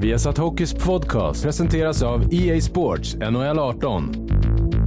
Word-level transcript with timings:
Viasat 0.00 0.38
Hockeys 0.38 0.74
podcast 0.74 1.42
presenteras 1.42 2.02
av 2.02 2.34
EA 2.34 2.60
Sports 2.60 3.14
NHL 3.14 3.58
18. 3.58 4.77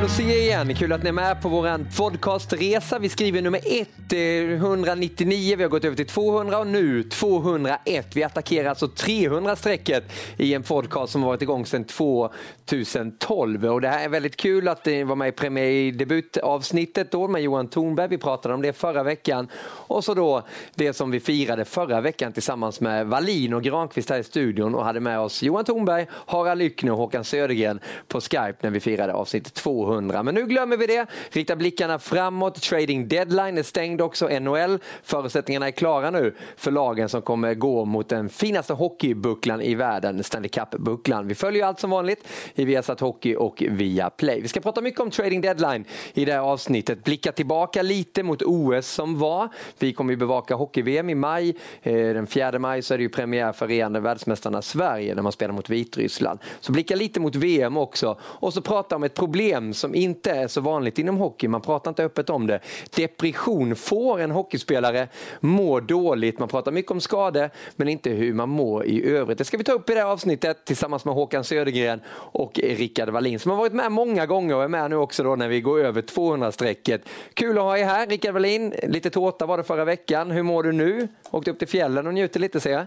Kul 0.00 0.06
att 0.06 0.16
se 0.16 0.22
er 0.22 0.42
igen. 0.42 0.74
Kul 0.74 0.92
att 0.92 1.02
ni 1.02 1.08
är 1.08 1.12
med 1.12 1.42
på 1.42 1.48
vår 1.48 1.96
podcastresa. 1.96 2.98
Vi 2.98 3.08
skriver 3.08 3.42
nummer 3.42 3.60
1, 3.64 3.88
199, 4.12 5.52
eh, 5.52 5.56
vi 5.56 5.62
har 5.62 5.70
gått 5.70 5.84
över 5.84 5.96
till 5.96 6.06
200 6.06 6.58
och 6.58 6.66
nu 6.66 7.02
201. 7.02 8.06
Vi 8.16 8.22
attackerar 8.22 8.68
alltså 8.68 8.86
300-strecket 8.86 10.04
i 10.36 10.54
en 10.54 10.62
podcast 10.62 11.12
som 11.12 11.22
varit 11.22 11.42
igång 11.42 11.66
sedan 11.66 11.84
2012. 11.84 13.66
Och 13.66 13.80
det 13.80 13.88
här 13.88 14.04
är 14.04 14.08
väldigt 14.08 14.36
kul 14.36 14.68
att 14.68 14.86
ni 14.86 15.04
var 15.04 15.16
med 15.16 15.28
i 15.28 15.32
premiärdebutavsnittet 15.32 17.12
då 17.12 17.28
med 17.28 17.42
Johan 17.42 17.68
Thornberg. 17.68 18.08
Vi 18.08 18.18
pratade 18.18 18.54
om 18.54 18.62
det 18.62 18.72
förra 18.72 19.02
veckan. 19.02 19.48
Och 19.62 20.04
så 20.04 20.14
då 20.14 20.42
det 20.74 20.92
som 20.92 21.10
vi 21.10 21.20
firade 21.20 21.64
förra 21.64 22.00
veckan 22.00 22.32
tillsammans 22.32 22.80
med 22.80 23.06
Wallin 23.06 23.54
och 23.54 23.62
Granqvist 23.62 24.10
här 24.10 24.18
i 24.18 24.24
studion 24.24 24.74
och 24.74 24.84
hade 24.84 25.00
med 25.00 25.20
oss 25.20 25.42
Johan 25.42 25.64
Thornberg, 25.64 26.06
Harald 26.10 26.58
Lyckner 26.58 26.92
och 26.92 26.98
Håkan 26.98 27.24
Södergren 27.24 27.80
på 28.08 28.20
Skype 28.20 28.56
när 28.60 28.70
vi 28.70 28.80
firade 28.80 29.12
avsnitt 29.12 29.54
200. 29.54 29.89
Men 30.22 30.34
nu 30.34 30.46
glömmer 30.46 30.76
vi 30.76 30.86
det. 30.86 31.06
Rikta 31.30 31.56
blickarna 31.56 31.98
framåt. 31.98 32.62
Trading 32.62 33.08
deadline 33.08 33.58
är 33.58 33.62
stängd 33.62 34.00
också. 34.00 34.28
NHL. 34.28 34.78
Förutsättningarna 35.02 35.66
är 35.66 35.70
klara 35.70 36.10
nu 36.10 36.34
för 36.56 36.70
lagen 36.70 37.08
som 37.08 37.22
kommer 37.22 37.54
gå 37.54 37.84
mot 37.84 38.08
den 38.08 38.28
finaste 38.28 38.72
hockeybucklan 38.72 39.60
i 39.60 39.74
världen, 39.74 40.24
Stanley 40.24 40.48
Cup-bucklan. 40.48 41.28
Vi 41.28 41.34
följer 41.34 41.66
allt 41.66 41.80
som 41.80 41.90
vanligt 41.90 42.28
i 42.54 42.64
Viasat 42.64 43.00
Hockey 43.00 43.34
och 43.34 43.62
via 43.68 44.10
Play. 44.10 44.40
Vi 44.40 44.48
ska 44.48 44.60
prata 44.60 44.80
mycket 44.80 45.00
om 45.00 45.10
trading 45.10 45.40
deadline 45.40 45.84
i 46.14 46.24
det 46.24 46.32
här 46.32 46.40
avsnittet. 46.40 47.04
Blicka 47.04 47.32
tillbaka 47.32 47.82
lite 47.82 48.22
mot 48.22 48.42
OS 48.42 48.86
som 48.86 49.18
var. 49.18 49.48
Vi 49.78 49.92
kommer 49.92 50.12
ju 50.12 50.16
bevaka 50.16 50.54
hockey-VM 50.54 51.10
i 51.10 51.14
maj. 51.14 51.56
Eh, 51.82 51.94
den 51.94 52.26
4 52.26 52.58
maj 52.58 52.82
så 52.82 52.94
är 52.94 52.98
det 52.98 53.02
ju 53.02 53.08
premiär 53.08 53.52
för 53.52 53.66
regerande 53.66 54.00
världsmästarna 54.00 54.62
Sverige 54.62 55.14
när 55.14 55.22
man 55.22 55.32
spelar 55.32 55.54
mot 55.54 55.70
Vitryssland. 55.70 56.38
Så 56.60 56.72
blicka 56.72 56.96
lite 56.96 57.20
mot 57.20 57.36
VM 57.36 57.76
också. 57.76 58.18
Och 58.22 58.54
så 58.54 58.60
prata 58.60 58.96
om 58.96 59.02
ett 59.02 59.14
problem 59.14 59.69
som 59.74 59.94
inte 59.94 60.30
är 60.30 60.48
så 60.48 60.60
vanligt 60.60 60.98
inom 60.98 61.16
hockey. 61.16 61.48
Man 61.48 61.60
pratar 61.60 61.90
inte 61.90 62.04
öppet 62.04 62.30
om 62.30 62.46
det. 62.46 62.60
Depression 62.96 63.76
får 63.76 64.20
en 64.20 64.30
hockeyspelare 64.30 65.08
må 65.40 65.80
dåligt. 65.80 66.38
Man 66.38 66.48
pratar 66.48 66.72
mycket 66.72 66.90
om 66.90 67.00
skador 67.00 67.50
men 67.76 67.88
inte 67.88 68.10
hur 68.10 68.34
man 68.34 68.48
mår 68.48 68.84
i 68.84 69.06
övrigt. 69.06 69.38
Det 69.38 69.44
ska 69.44 69.56
vi 69.56 69.64
ta 69.64 69.72
upp 69.72 69.90
i 69.90 69.94
det 69.94 70.00
här 70.00 70.06
avsnittet 70.06 70.64
tillsammans 70.64 71.04
med 71.04 71.14
Håkan 71.14 71.44
Södergren 71.44 72.00
och 72.10 72.58
Rickard 72.58 73.08
Wallin 73.08 73.38
som 73.38 73.50
har 73.50 73.58
varit 73.58 73.72
med 73.72 73.92
många 73.92 74.26
gånger 74.26 74.56
och 74.56 74.64
är 74.64 74.68
med 74.68 74.90
nu 74.90 74.96
också 74.96 75.22
då 75.22 75.36
när 75.36 75.48
vi 75.48 75.60
går 75.60 75.80
över 75.80 76.02
200-strecket. 76.02 77.08
Kul 77.34 77.58
att 77.58 77.64
ha 77.64 77.78
er 77.78 77.84
här. 77.84 78.06
Rickard 78.06 78.32
Wallin, 78.34 78.74
lite 78.82 79.10
tårta 79.10 79.46
var 79.46 79.56
det 79.56 79.64
förra 79.64 79.84
veckan. 79.84 80.30
Hur 80.30 80.42
mår 80.42 80.62
du 80.62 80.72
nu? 80.72 81.08
Åkte 81.30 81.50
upp 81.50 81.58
till 81.58 81.68
fjällen 81.68 82.06
och 82.06 82.14
njuter 82.14 82.40
lite 82.40 82.60
ser 82.60 82.72
jag. 82.72 82.86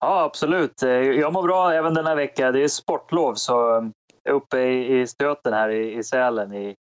Ja, 0.00 0.22
absolut. 0.22 0.82
Jag 1.20 1.32
mår 1.32 1.42
bra 1.42 1.72
även 1.72 1.94
den 1.94 2.06
här 2.06 2.16
veckan. 2.16 2.52
Det 2.52 2.62
är 2.62 2.68
sportlov 2.68 3.34
så 3.34 3.90
uppe 4.28 4.60
i, 4.60 5.06
Stöten 5.06 5.52
här 5.52 5.68
i, 5.68 5.98
i 5.98 6.04
Sälen 6.04 6.52
i, 6.52 6.74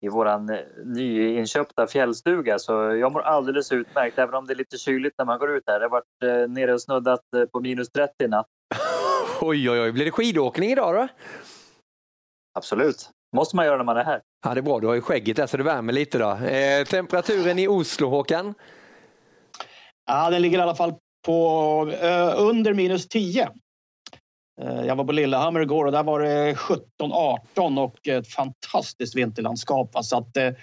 i 0.00 0.08
våran 0.08 0.50
eh, 0.50 0.58
nyinköpta 0.84 1.86
fjällstuga 1.86 2.58
så 2.58 2.72
jag 2.72 3.12
mår 3.12 3.20
alldeles 3.20 3.72
utmärkt 3.72 4.18
även 4.18 4.34
om 4.34 4.46
det 4.46 4.52
är 4.52 4.56
lite 4.56 4.78
kyligt 4.78 5.14
när 5.18 5.24
man 5.24 5.38
går 5.38 5.56
ut 5.56 5.62
här. 5.66 5.80
Det 5.80 5.84
har 5.84 5.90
varit 5.90 6.22
eh, 6.24 6.50
nere 6.50 6.74
och 6.74 6.82
snuddat 6.82 7.20
eh, 7.36 7.44
på 7.44 7.60
minus 7.60 7.90
30 7.90 8.24
i 8.24 8.28
natt. 8.28 8.46
oj, 9.40 9.70
oj, 9.70 9.80
oj. 9.80 9.92
Blir 9.92 10.04
det 10.04 10.10
skidåkning 10.10 10.70
idag 10.70 10.94
då? 10.94 11.08
Absolut. 12.54 13.10
måste 13.36 13.56
man 13.56 13.66
göra 13.66 13.76
när 13.76 13.84
man 13.84 13.96
är 13.96 14.04
här. 14.04 14.20
Ja, 14.44 14.54
det 14.54 14.60
är 14.60 14.62
bra. 14.62 14.80
Du 14.80 14.86
har 14.86 14.94
ju 14.94 15.00
skägget 15.00 15.36
där 15.36 15.46
så 15.46 15.56
det 15.56 15.62
värmer 15.62 15.92
lite 15.92 16.18
då. 16.18 16.30
Eh, 16.30 16.84
temperaturen 16.84 17.58
i 17.58 17.68
Oslo, 17.68 18.08
Håkan? 18.08 18.54
Ja, 20.06 20.30
den 20.30 20.42
ligger 20.42 20.58
i 20.58 20.62
alla 20.62 20.74
fall 20.74 20.94
på 21.26 21.90
eh, 22.00 22.34
under 22.40 22.74
minus 22.74 23.08
10. 23.08 23.48
Eh, 24.62 24.86
jag 24.86 24.96
var 24.96 25.04
på 25.04 25.12
Lillehammer 25.12 25.60
igår 25.60 25.84
och 25.84 25.92
där 25.92 26.02
var 26.02 26.20
det 26.20 26.54
17-18 26.54 27.84
och 27.84 28.08
ett 28.08 28.28
fantastiskt 28.28 29.16
vinterlandskap. 29.16 29.96
Så 30.02 30.18
att 30.18 30.34
det, 30.34 30.56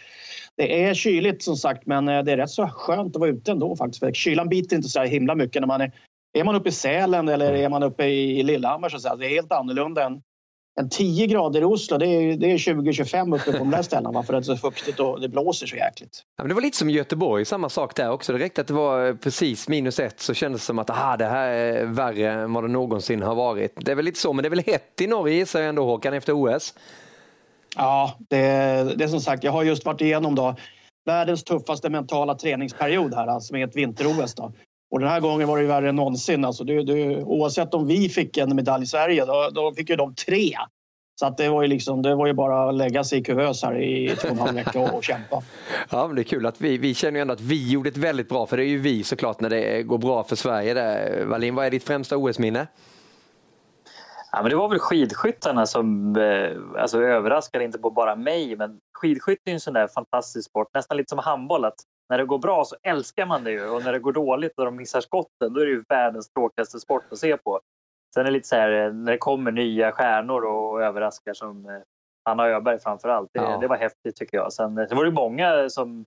det 0.57 0.83
är 0.83 0.93
kyligt 0.93 1.43
som 1.43 1.55
sagt 1.55 1.85
men 1.85 2.07
eh, 2.07 2.23
det 2.23 2.31
är 2.31 2.37
rätt 2.37 2.49
så 2.49 2.67
skönt 2.67 3.15
att 3.15 3.19
vara 3.19 3.29
ute 3.29 3.51
ändå 3.51 3.75
faktiskt. 3.75 3.99
För 3.99 4.11
kylan 4.11 4.49
biter 4.49 4.75
inte 4.75 4.89
så 4.89 5.01
himla 5.01 5.35
mycket 5.35 5.61
när 5.61 5.67
man 5.67 5.81
är, 5.81 5.91
är 6.33 6.43
man 6.43 6.55
uppe 6.55 6.69
i 6.69 6.71
Sälen 6.71 7.29
eller 7.29 7.53
är 7.53 7.69
man 7.69 7.83
uppe 7.83 8.05
i 8.05 8.43
Lillehammer 8.43 8.89
så 8.89 8.95
att 8.95 9.01
säga. 9.01 9.15
Det 9.15 9.25
är 9.25 9.29
helt 9.29 9.51
annorlunda 9.51 10.05
än, 10.05 10.21
än 10.79 10.89
10 10.89 11.27
grader 11.27 11.61
i 11.61 11.63
Oslo. 11.63 11.97
Det 11.97 12.07
är, 12.07 12.37
det 12.37 12.51
är 12.51 12.57
20-25 12.57 13.35
uppe 13.35 13.51
på 13.51 13.57
de 13.57 13.71
där 13.71 13.81
ställena 13.81 14.23
för 14.23 14.33
att 14.33 14.45
det 14.45 14.51
är 14.51 14.55
så 14.55 14.61
fuktigt 14.61 14.99
och 14.99 15.21
det 15.21 15.29
blåser 15.29 15.67
så 15.67 15.75
jäkligt. 15.75 16.23
Ja, 16.37 16.43
men 16.43 16.49
det 16.49 16.53
var 16.53 16.61
lite 16.61 16.77
som 16.77 16.89
Göteborg, 16.89 17.45
samma 17.45 17.69
sak 17.69 17.95
där 17.95 18.11
också. 18.11 18.33
Det 18.33 18.39
räckte 18.39 18.61
att 18.61 18.67
det 18.67 18.73
var 18.73 19.13
precis 19.13 19.67
minus 19.67 19.99
ett 19.99 20.19
så 20.19 20.33
kändes 20.33 20.61
det 20.61 20.65
som 20.65 20.79
att 20.79 20.89
aha, 20.89 21.17
det 21.17 21.25
här 21.25 21.47
är 21.47 21.85
värre 21.85 22.31
än 22.31 22.53
vad 22.53 22.63
det 22.63 22.67
någonsin 22.67 23.21
har 23.21 23.35
varit. 23.35 23.73
Det 23.75 23.91
är 23.91 23.95
väl 23.95 24.05
lite 24.05 24.19
så, 24.19 24.33
men 24.33 24.43
det 24.43 24.47
är 24.47 24.49
väl 24.49 24.63
hett 24.65 25.01
i 25.01 25.07
Norge 25.07 25.35
gissar 25.35 25.59
jag 25.59 25.69
ändå 25.69 25.85
Håkan 25.85 26.13
efter 26.13 26.33
OS? 26.33 26.73
Ja, 27.75 28.17
det, 28.29 28.37
det 28.97 29.03
är 29.03 29.07
som 29.07 29.21
sagt, 29.21 29.43
jag 29.43 29.51
har 29.51 29.63
just 29.63 29.85
varit 29.85 30.01
igenom 30.01 30.35
då 30.35 30.55
världens 31.05 31.43
tuffaste 31.43 31.89
mentala 31.89 32.35
träningsperiod 32.35 33.13
här, 33.13 33.27
alltså 33.27 33.53
med 33.53 33.69
ett 33.69 33.75
vinter-OS. 33.75 34.35
Och 34.95 35.01
den 35.01 35.09
här 35.09 35.19
gången 35.19 35.47
var 35.47 35.57
det 35.57 35.67
värre 35.67 35.89
än 35.89 35.95
någonsin. 35.95 36.45
Alltså 36.45 36.63
det, 36.63 36.83
det, 36.83 37.23
oavsett 37.23 37.73
om 37.73 37.87
vi 37.87 38.09
fick 38.09 38.37
en 38.37 38.55
medalj 38.55 38.83
i 38.83 38.87
Sverige, 38.87 39.25
då, 39.25 39.49
då 39.51 39.73
fick 39.73 39.89
ju 39.89 39.95
de 39.95 40.15
tre. 40.15 40.53
Så 41.19 41.25
att 41.25 41.37
det, 41.37 41.49
var 41.49 41.61
ju 41.61 41.67
liksom, 41.67 42.01
det 42.01 42.15
var 42.15 42.27
ju 42.27 42.33
bara 42.33 42.69
att 42.69 42.75
lägga 42.75 43.03
sig 43.03 43.19
i 43.19 43.23
kuvös 43.23 43.63
här 43.63 43.81
i 43.81 44.15
två 44.15 44.27
och 44.27 44.33
en 44.33 44.39
halv 44.39 44.55
vecka 44.55 44.79
och, 44.79 44.93
och 44.93 45.03
kämpa. 45.03 45.43
Ja, 45.89 46.07
men 46.07 46.15
det 46.15 46.21
är 46.21 46.23
kul 46.23 46.45
att 46.45 46.61
vi, 46.61 46.77
vi 46.77 46.93
känner 46.93 47.19
ju 47.19 47.21
ändå 47.21 47.33
att 47.33 47.41
vi 47.41 47.71
gjorde 47.71 47.89
ett 47.89 47.97
väldigt 47.97 48.29
bra, 48.29 48.45
för 48.45 48.57
det 48.57 48.63
är 48.63 48.67
ju 48.67 48.77
vi 48.77 49.03
såklart 49.03 49.39
när 49.39 49.49
det 49.49 49.83
går 49.83 49.97
bra 49.97 50.23
för 50.23 50.35
Sverige. 50.35 50.73
Där. 50.73 51.25
Wallin, 51.25 51.55
vad 51.55 51.65
är 51.65 51.71
ditt 51.71 51.83
främsta 51.83 52.17
OS-minne? 52.17 52.67
Ja, 54.31 54.41
men 54.41 54.49
det 54.49 54.55
var 54.55 54.69
väl 54.69 54.79
skidskyttarna 54.79 55.65
som 55.65 56.15
eh, 56.15 56.81
alltså, 56.81 57.01
överraskade, 57.01 57.65
inte 57.65 57.77
på 57.77 57.91
bara 57.91 58.15
mig, 58.15 58.55
men 58.55 58.79
skidskytte 58.93 59.51
är 59.51 59.53
en 59.53 59.59
sån 59.59 59.73
där 59.73 59.87
fantastisk 59.87 60.49
sport, 60.49 60.67
nästan 60.73 60.97
lite 60.97 61.09
som 61.09 61.19
handboll. 61.19 61.65
Att 61.65 61.79
när 62.09 62.17
det 62.17 62.25
går 62.25 62.37
bra 62.37 62.65
så 62.65 62.75
älskar 62.83 63.25
man 63.25 63.43
det 63.43 63.51
ju 63.51 63.69
och 63.69 63.83
när 63.83 63.93
det 63.93 63.99
går 63.99 64.13
dåligt 64.13 64.57
och 64.57 64.65
de 64.65 64.75
missar 64.75 65.01
skotten 65.01 65.53
då 65.53 65.61
är 65.61 65.65
det 65.65 65.71
ju 65.71 65.83
världens 65.89 66.29
tråkigaste 66.29 66.79
sport 66.79 67.03
att 67.11 67.17
se 67.17 67.37
på. 67.37 67.59
Sen 68.13 68.21
är 68.21 68.25
det 68.25 68.31
lite 68.31 68.47
så 68.47 68.55
här 68.55 68.85
eh, 68.85 68.93
när 68.93 69.11
det 69.11 69.17
kommer 69.17 69.51
nya 69.51 69.91
stjärnor 69.91 70.45
och 70.45 70.81
överraskar 70.81 71.33
som 71.33 71.65
eh, 71.65 71.81
Anna 72.29 72.47
Öberg 72.47 72.79
framför 72.79 73.09
allt. 73.09 73.29
Det, 73.33 73.39
ja. 73.39 73.57
det 73.57 73.67
var 73.67 73.77
häftigt 73.77 74.15
tycker 74.15 74.37
jag. 74.37 74.53
Sen, 74.53 74.87
sen 74.87 74.97
var 74.97 75.05
det 75.05 75.11
många 75.11 75.69
som, 75.69 76.05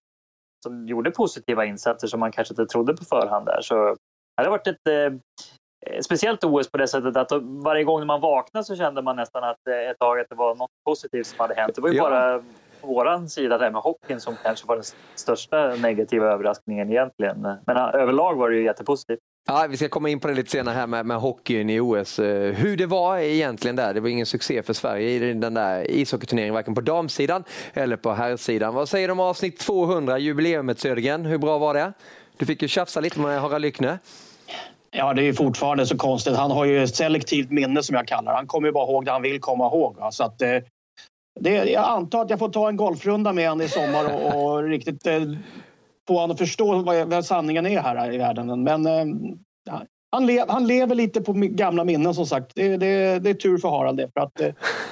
som 0.62 0.88
gjorde 0.88 1.10
positiva 1.10 1.64
insatser 1.64 2.08
som 2.08 2.20
man 2.20 2.32
kanske 2.32 2.52
inte 2.52 2.66
trodde 2.66 2.96
på 2.96 3.04
förhand 3.04 3.46
där. 3.46 3.60
Så 3.60 3.96
det 4.36 4.42
har 4.42 4.50
varit 4.50 4.66
ett 4.66 4.86
eh, 4.88 6.00
speciellt 6.00 6.44
OS 6.44 6.70
på 6.70 6.78
det 6.78 6.88
sättet 6.88 7.16
att 7.16 7.42
varje 7.64 7.84
gång 7.84 8.06
man 8.06 8.20
vaknade 8.20 8.64
så 8.64 8.76
kände 8.76 9.02
man 9.02 9.16
nästan 9.16 9.44
att 9.44 9.66
eh, 9.68 9.90
ett 9.90 9.98
tag 9.98 10.20
att 10.20 10.28
det 10.28 10.34
var 10.34 10.54
något 10.54 10.70
positivt 10.84 11.26
som 11.26 11.40
hade 11.40 11.54
hänt. 11.54 11.74
Det 11.74 11.80
var 11.80 11.88
ju 11.88 11.96
ja. 11.96 12.02
bara 12.02 12.42
våran 12.80 13.28
sida 13.28 13.58
där 13.58 13.70
med 13.70 13.82
hockeyn 13.82 14.20
som 14.20 14.36
kanske 14.42 14.66
var 14.66 14.76
den 14.76 14.84
största 15.14 15.74
negativa 15.74 16.26
överraskningen 16.26 16.90
egentligen. 16.90 17.40
Men 17.66 17.76
överlag 17.76 18.34
var 18.34 18.50
det 18.50 18.56
ju 18.56 18.64
jättepositivt. 18.64 19.20
Ja, 19.46 19.66
vi 19.70 19.76
ska 19.76 19.88
komma 19.88 20.08
in 20.08 20.20
på 20.20 20.28
det 20.28 20.34
lite 20.34 20.50
senare 20.50 20.74
här 20.74 20.86
med, 20.86 21.06
med 21.06 21.16
hockeyn 21.16 21.70
i 21.70 21.80
OS. 21.80 22.18
Eh, 22.18 22.54
hur 22.54 22.76
det 22.76 22.86
var 22.86 23.18
egentligen 23.18 23.76
där. 23.76 23.94
Det 23.94 24.00
var 24.00 24.08
ingen 24.08 24.26
succé 24.26 24.62
för 24.62 24.72
Sverige 24.72 25.10
i 25.10 25.34
den 25.34 25.54
där 25.54 25.90
ishockeyturneringen, 25.90 26.54
varken 26.54 26.74
på 26.74 26.80
damsidan 26.80 27.44
eller 27.74 27.96
på 27.96 28.12
herrsidan. 28.12 28.74
Vad 28.74 28.88
säger 28.88 29.08
du 29.08 29.12
om 29.12 29.20
avsnitt 29.20 29.58
200, 29.58 30.18
jubileumet 30.18 30.80
Södergren? 30.80 31.24
Hur 31.24 31.38
bra 31.38 31.58
var 31.58 31.74
det? 31.74 31.92
Du 32.36 32.46
fick 32.46 32.62
ju 32.62 32.68
tjafsa 32.68 33.00
lite 33.00 33.20
med 33.20 33.40
Harald 33.40 33.62
Lyckne. 33.62 33.98
Ja, 34.90 35.14
det 35.14 35.22
är 35.22 35.32
fortfarande 35.32 35.86
så 35.86 35.96
konstigt. 35.96 36.36
Han 36.36 36.50
har 36.50 36.64
ju 36.64 36.82
ett 36.82 36.96
selektivt 36.96 37.50
minne 37.50 37.82
som 37.82 37.96
jag 37.96 38.08
kallar 38.08 38.34
Han 38.34 38.46
kommer 38.46 38.68
ju 38.68 38.72
bara 38.72 38.90
ihåg 38.90 39.04
det 39.04 39.12
han 39.12 39.22
vill 39.22 39.40
komma 39.40 39.66
ihåg. 39.66 39.96
Så 40.10 40.24
att, 40.24 40.42
eh, 40.42 40.50
det, 41.40 41.50
jag 41.50 41.84
antar 41.84 42.22
att 42.22 42.30
jag 42.30 42.38
får 42.38 42.48
ta 42.48 42.68
en 42.68 42.76
golfrunda 42.76 43.32
med 43.32 43.48
honom 43.48 43.66
i 43.66 43.68
sommar 43.68 44.14
och, 44.14 44.44
och 44.44 44.62
riktigt 44.68 45.06
eh, 45.06 45.22
få 46.08 46.14
honom 46.14 46.30
att 46.30 46.38
förstå 46.38 46.82
vad, 46.82 47.08
vad 47.08 47.24
sanningen 47.24 47.66
är 47.66 47.80
här 47.80 48.14
i 48.14 48.18
världen. 48.18 48.62
Men 48.62 48.86
eh, 48.86 49.04
han, 50.10 50.26
le, 50.26 50.44
han 50.48 50.66
lever 50.66 50.94
lite 50.94 51.20
på 51.20 51.32
gamla 51.32 51.84
minnen 51.84 52.14
som 52.14 52.26
sagt. 52.26 52.52
Det, 52.54 52.76
det, 52.76 53.18
det 53.18 53.30
är 53.30 53.34
tur 53.34 53.58
för 53.58 53.68
Harald 53.68 53.96
det. 53.96 54.10
För 54.12 54.20
att 54.20 54.40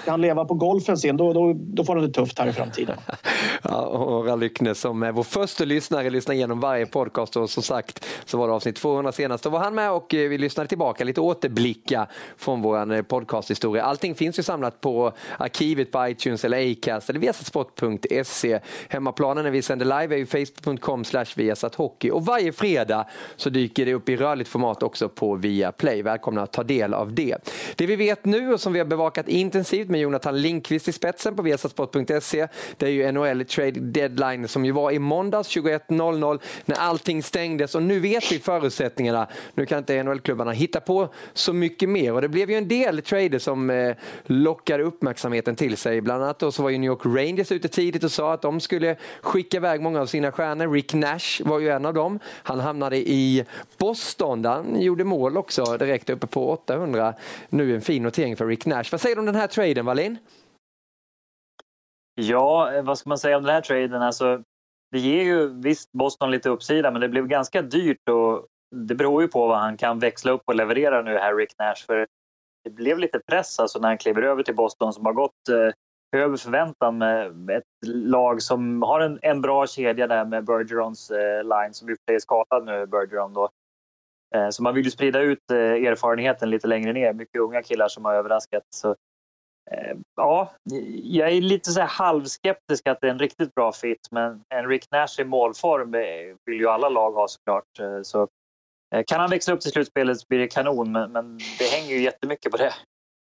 Ska 0.06 0.10
han 0.10 0.20
leva 0.20 0.44
på 0.44 0.54
golfen 0.54 0.96
sen, 0.96 1.16
då, 1.16 1.32
då, 1.32 1.52
då 1.52 1.84
får 1.84 1.94
han 1.94 2.04
det 2.04 2.12
tufft 2.12 2.38
här 2.38 2.48
i 2.48 2.52
framtiden. 2.52 2.96
ja, 3.62 3.80
och 3.80 4.38
Lyckne 4.38 4.74
som 4.74 5.02
är 5.02 5.12
vår 5.12 5.22
första 5.22 5.64
lyssnare, 5.64 6.10
lyssnar 6.10 6.34
igenom 6.34 6.60
varje 6.60 6.86
podcast 6.86 7.36
och 7.36 7.50
som 7.50 7.62
sagt 7.62 8.06
så 8.24 8.38
var 8.38 8.48
det 8.48 8.54
avsnitt 8.54 8.76
200 8.76 9.12
senast. 9.12 9.44
Då 9.44 9.50
var 9.50 9.58
han 9.58 9.74
med 9.74 9.90
och 9.90 10.14
eh, 10.14 10.28
vi 10.28 10.38
lyssnade 10.38 10.68
tillbaka, 10.68 11.04
lite 11.04 11.20
återblicka 11.20 12.06
från 12.36 12.62
vår 12.62 12.92
eh, 12.92 13.02
podcasthistoria. 13.02 13.82
Allting 13.82 14.14
finns 14.14 14.38
ju 14.38 14.42
samlat 14.42 14.80
på 14.80 15.12
arkivet 15.38 15.92
på 15.92 16.08
iTunes 16.08 16.44
eller 16.44 16.72
Acast 16.72 17.10
eller 17.10 17.20
viasatsport.se. 17.20 18.60
Hemmaplanen 18.88 19.44
när 19.44 19.50
vi 19.50 19.62
sänder 19.62 20.00
live 20.00 20.14
är 20.14 20.18
ju 20.18 20.26
facebook.com 20.26 21.04
slash 21.04 21.26
viasathockey 21.36 22.10
och 22.10 22.24
varje 22.26 22.52
fredag 22.52 23.06
så 23.36 23.50
dyker 23.50 23.86
det 23.86 23.94
upp 23.94 24.08
i 24.08 24.16
rörligt 24.16 24.48
format 24.48 24.82
också 24.82 25.08
på 25.08 25.34
Viaplay. 25.34 26.02
Välkomna 26.02 26.42
att 26.42 26.52
ta 26.52 26.62
del 26.62 26.94
av 26.94 27.14
det. 27.14 27.36
Det 27.76 27.86
vi 27.86 27.96
vet 27.96 28.24
nu 28.24 28.52
och 28.52 28.60
som 28.60 28.72
vi 28.72 28.78
har 28.78 28.86
bevakat 28.86 29.28
intensivt 29.28 29.88
med 29.96 30.02
Jonathan 30.02 30.40
Linkvist 30.40 30.88
i 30.88 30.92
spetsen 30.92 31.36
på 31.36 31.42
viasatsport.se. 31.42 32.48
Det 32.76 32.86
är 32.86 32.90
ju 32.90 33.12
NHL 33.12 33.44
trade 33.44 33.80
deadline 33.80 34.48
som 34.48 34.64
ju 34.64 34.72
var 34.72 34.90
i 34.90 34.98
måndags 34.98 35.56
21.00 35.56 36.40
när 36.64 36.76
allting 36.76 37.22
stängdes 37.22 37.74
och 37.74 37.82
nu 37.82 38.00
vet 38.00 38.32
vi 38.32 38.38
förutsättningarna. 38.38 39.28
Nu 39.54 39.66
kan 39.66 39.78
inte 39.78 40.02
NHL-klubbarna 40.02 40.52
hitta 40.52 40.80
på 40.80 41.08
så 41.32 41.52
mycket 41.52 41.88
mer 41.88 42.12
och 42.12 42.20
det 42.20 42.28
blev 42.28 42.50
ju 42.50 42.56
en 42.56 42.68
del 42.68 43.02
trader 43.02 43.38
som 43.38 43.70
eh, 43.70 43.96
lockade 44.26 44.82
uppmärksamheten 44.82 45.56
till 45.56 45.76
sig. 45.76 46.00
Bland 46.00 46.22
annat 46.22 46.38
då 46.38 46.52
så 46.52 46.62
var 46.62 46.70
ju 46.70 46.78
New 46.78 46.88
York 46.88 47.06
Rangers 47.06 47.52
ute 47.52 47.68
tidigt 47.68 48.04
och 48.04 48.12
sa 48.12 48.32
att 48.32 48.42
de 48.42 48.60
skulle 48.60 48.96
skicka 49.20 49.56
iväg 49.56 49.80
många 49.80 50.00
av 50.00 50.06
sina 50.06 50.32
stjärnor. 50.32 50.72
Rick 50.72 50.94
Nash 50.94 51.42
var 51.44 51.60
ju 51.60 51.68
en 51.68 51.86
av 51.86 51.94
dem. 51.94 52.18
Han 52.42 52.60
hamnade 52.60 52.96
i 52.96 53.44
Boston 53.78 54.42
där 54.42 54.50
han 54.50 54.80
gjorde 54.80 55.04
mål 55.04 55.36
också 55.36 55.76
direkt 55.76 56.10
uppe 56.10 56.26
på 56.26 56.50
800. 56.50 57.14
Nu 57.48 57.74
en 57.74 57.80
fin 57.80 58.02
notering 58.02 58.36
för 58.36 58.46
Rick 58.46 58.66
Nash. 58.66 58.84
Vad 58.90 59.00
säger 59.00 59.16
du 59.16 59.20
om 59.20 59.26
den 59.26 59.34
här 59.34 59.46
traden 59.46 59.85
Wallin? 59.86 60.18
Ja, 62.14 62.72
eh, 62.72 62.84
vad 62.84 62.98
ska 62.98 63.08
man 63.08 63.18
säga 63.18 63.36
om 63.36 63.42
den 63.42 63.54
här 63.54 63.60
traden? 63.60 64.02
Alltså, 64.02 64.42
det 64.90 64.98
ger 64.98 65.22
ju 65.22 65.60
visst 65.62 65.92
Boston 65.92 66.30
lite 66.30 66.48
uppsida, 66.48 66.90
men 66.90 67.00
det 67.00 67.08
blev 67.08 67.26
ganska 67.26 67.62
dyrt 67.62 68.08
och 68.08 68.46
det 68.74 68.94
beror 68.94 69.22
ju 69.22 69.28
på 69.28 69.46
vad 69.46 69.58
han 69.58 69.76
kan 69.76 69.98
växla 69.98 70.32
upp 70.32 70.42
och 70.44 70.54
leverera 70.54 71.02
nu, 71.02 71.18
här 71.18 71.34
Rick 71.34 71.58
Nash. 71.58 71.86
För 71.86 72.06
det 72.64 72.70
blev 72.70 72.98
lite 72.98 73.20
press 73.26 73.58
alltså 73.58 73.78
när 73.78 73.88
han 73.88 73.98
kliver 73.98 74.22
över 74.22 74.42
till 74.42 74.54
Boston 74.54 74.92
som 74.92 75.06
har 75.06 75.12
gått 75.12 75.48
eh, 75.50 76.20
över 76.20 76.36
förväntan 76.36 76.98
med 76.98 77.50
ett 77.50 77.64
lag 77.86 78.42
som 78.42 78.82
har 78.82 79.00
en, 79.00 79.18
en 79.22 79.40
bra 79.40 79.66
kedja 79.66 80.06
där 80.06 80.24
med 80.24 80.44
Bergerons 80.44 81.10
eh, 81.10 81.44
line 81.44 81.74
som 81.74 81.88
ju 81.88 81.96
är 82.06 82.18
skadad 82.18 82.64
nu, 82.64 82.86
Bergeron 82.86 83.32
då. 83.32 83.48
Eh, 84.34 84.48
så 84.48 84.62
man 84.62 84.74
vill 84.74 84.84
ju 84.84 84.90
sprida 84.90 85.20
ut 85.20 85.50
eh, 85.50 85.58
erfarenheten 85.58 86.50
lite 86.50 86.66
längre 86.66 86.92
ner. 86.92 87.12
Mycket 87.12 87.40
unga 87.40 87.62
killar 87.62 87.88
som 87.88 88.04
har 88.04 88.14
överraskat. 88.14 88.62
Så, 88.70 88.96
Eh, 89.70 89.96
ja, 90.16 90.52
jag 91.02 91.32
är 91.32 91.40
lite 91.40 91.70
så 91.70 91.80
här 91.80 91.88
halvskeptisk 91.88 92.86
att 92.86 93.00
det 93.00 93.06
är 93.06 93.10
en 93.10 93.18
riktigt 93.18 93.54
bra 93.54 93.72
fit, 93.72 94.08
men 94.10 94.40
en 94.54 94.68
Rick 94.68 94.90
Nash 94.90 95.20
i 95.20 95.24
målform 95.24 95.90
vill 96.46 96.60
ju 96.60 96.68
alla 96.68 96.88
lag 96.88 97.12
ha 97.12 97.28
såklart. 97.28 97.80
Eh, 97.80 98.02
så, 98.02 98.28
eh, 98.94 99.04
kan 99.06 99.20
han 99.20 99.30
växa 99.30 99.52
upp 99.52 99.60
till 99.60 99.70
slutspelet 99.70 100.20
så 100.20 100.26
blir 100.28 100.38
det 100.38 100.48
kanon, 100.48 100.92
men, 100.92 101.12
men 101.12 101.38
det 101.58 101.64
hänger 101.64 101.94
ju 101.94 102.02
jättemycket 102.02 102.52
på 102.52 102.58
det. 102.58 102.74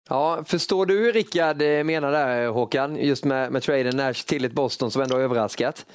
Ja, 0.09 0.45
förstår 0.47 0.87
du 0.87 0.99
hur 0.99 1.13
Rickard 1.13 1.57
menar 1.87 2.13
där 2.13 2.49
Håkan, 2.49 2.97
just 2.97 3.25
med, 3.25 3.53
med 3.53 3.63
traden 3.63 3.97
Nash 3.97 4.25
till 4.27 4.45
ett 4.45 4.53
Boston 4.53 4.91
som 4.91 5.03
ändå 5.03 5.17
har 5.17 5.23
överraskat? 5.23 5.87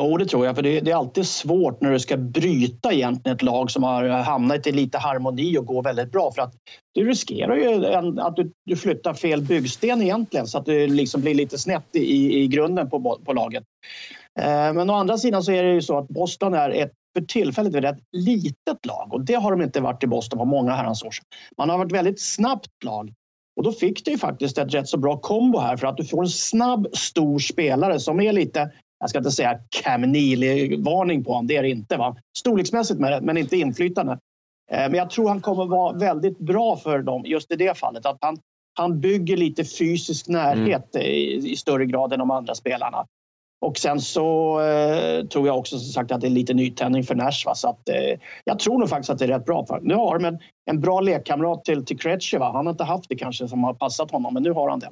Jo, 0.00 0.16
det 0.16 0.26
tror 0.26 0.46
jag. 0.46 0.56
För 0.56 0.62
det, 0.62 0.80
det, 0.80 0.90
är 0.90 0.96
alltid 0.96 1.26
svårt 1.26 1.80
när 1.80 1.90
du 1.90 2.00
ska 2.00 2.16
bryta 2.16 2.92
egentligen 2.92 3.36
ett 3.36 3.42
lag 3.42 3.70
som 3.70 3.82
har 3.82 4.08
hamnat 4.08 4.66
i 4.66 4.72
lite 4.72 4.98
harmoni 4.98 5.58
och 5.58 5.66
går 5.66 5.82
väldigt 5.82 6.12
bra. 6.12 6.32
För 6.32 6.42
att 6.42 6.54
du 6.94 7.08
riskerar 7.08 7.56
ju 7.56 7.84
en, 7.84 8.18
att 8.18 8.36
du, 8.36 8.52
du, 8.64 8.76
flyttar 8.76 9.14
fel 9.14 9.42
byggsten 9.42 10.02
egentligen 10.02 10.46
så 10.46 10.58
att 10.58 10.66
det 10.66 10.86
liksom 10.86 11.20
blir 11.20 11.34
lite 11.34 11.58
snett 11.58 11.96
i, 11.96 12.42
i 12.42 12.46
grunden 12.46 12.90
på, 12.90 13.20
på 13.24 13.32
laget. 13.32 13.64
Eh, 14.40 14.72
men 14.72 14.90
å 14.90 14.94
andra 14.94 15.18
sidan 15.18 15.42
så 15.42 15.52
är 15.52 15.62
det 15.62 15.72
ju 15.72 15.82
så 15.82 15.98
att 15.98 16.08
Boston 16.08 16.54
är 16.54 16.70
ett 16.70 16.92
för 17.14 17.24
tillfället 17.24 17.74
ett 17.74 17.84
rätt 17.84 17.98
litet 18.12 18.86
lag 18.86 19.12
och 19.12 19.24
det 19.24 19.34
har 19.34 19.50
de 19.50 19.62
inte 19.62 19.80
varit 19.80 20.02
i 20.02 20.06
Boston 20.06 20.38
på 20.38 20.44
många 20.44 20.72
herrans 20.72 21.02
år 21.02 21.10
sedan. 21.10 21.24
Man 21.58 21.70
har 21.70 21.78
varit 21.78 21.92
ett 21.92 21.98
väldigt 21.98 22.20
snabbt 22.20 22.84
lag 22.84 23.12
och 23.56 23.62
då 23.62 23.72
fick 23.72 24.04
du 24.04 24.10
ju 24.10 24.18
faktiskt 24.18 24.58
ett 24.58 24.74
rätt 24.74 24.88
så 24.88 24.98
bra 24.98 25.16
kombo 25.16 25.58
här 25.58 25.76
för 25.76 25.86
att 25.86 25.96
du 25.96 26.04
får 26.04 26.22
en 26.22 26.28
snabb, 26.28 26.86
stor 26.92 27.38
spelare 27.38 28.00
som 28.00 28.20
är 28.20 28.32
lite 28.32 28.70
jag 29.02 29.10
ska 29.10 29.18
inte 29.18 29.30
säga 29.30 29.58
Cam 29.82 30.00
Neely-varning 30.00 31.24
på 31.24 31.32
honom, 31.32 31.46
det 31.46 31.56
är 31.56 31.62
det 31.62 31.70
inte. 31.70 31.96
Va? 31.96 32.16
Storleksmässigt 32.38 33.00
men 33.00 33.36
inte 33.36 33.56
inflytande. 33.56 34.12
Eh, 34.72 34.78
men 34.78 34.94
jag 34.94 35.10
tror 35.10 35.28
han 35.28 35.40
kommer 35.40 35.66
vara 35.66 35.98
väldigt 35.98 36.38
bra 36.38 36.76
för 36.76 36.98
dem 36.98 37.22
just 37.26 37.52
i 37.52 37.56
det 37.56 37.78
fallet. 37.78 38.06
Att 38.06 38.18
han, 38.20 38.36
han 38.74 39.00
bygger 39.00 39.36
lite 39.36 39.64
fysisk 39.64 40.28
närhet 40.28 40.94
mm. 40.94 41.06
i, 41.06 41.52
i, 41.52 41.56
större 41.56 41.86
grad 41.86 42.12
än 42.12 42.18
de 42.18 42.30
andra 42.30 42.54
spelarna. 42.54 43.06
Och 43.60 43.78
sen 43.78 44.00
så 44.00 44.60
eh, 44.60 45.26
tror 45.26 45.46
jag 45.46 45.58
också 45.58 45.78
som 45.78 45.92
sagt 45.92 46.12
att 46.12 46.20
det 46.20 46.26
är 46.26 46.30
lite 46.30 46.54
nytändning 46.54 47.04
för 47.04 47.14
Nash. 47.14 47.46
Va? 47.46 47.54
Så 47.54 47.68
att, 47.68 47.88
eh, 47.88 48.18
jag 48.44 48.58
tror 48.58 48.78
nog 48.78 48.88
faktiskt 48.88 49.10
att 49.10 49.18
det 49.18 49.24
är 49.24 49.28
rätt 49.28 49.46
bra. 49.46 49.66
För. 49.66 49.80
Nu 49.82 49.94
har 49.94 50.18
de 50.18 50.24
en, 50.24 50.38
en 50.70 50.80
bra 50.80 51.00
lekkamrat 51.00 51.64
till, 51.64 51.84
till 51.84 51.98
Krejci. 51.98 52.36
Han 52.36 52.66
har 52.66 52.70
inte 52.70 52.84
haft 52.84 53.08
det 53.08 53.16
kanske 53.16 53.48
som 53.48 53.64
har 53.64 53.74
passat 53.74 54.10
honom, 54.10 54.34
men 54.34 54.42
nu 54.42 54.50
har 54.50 54.70
han 54.70 54.78
det. 54.78 54.90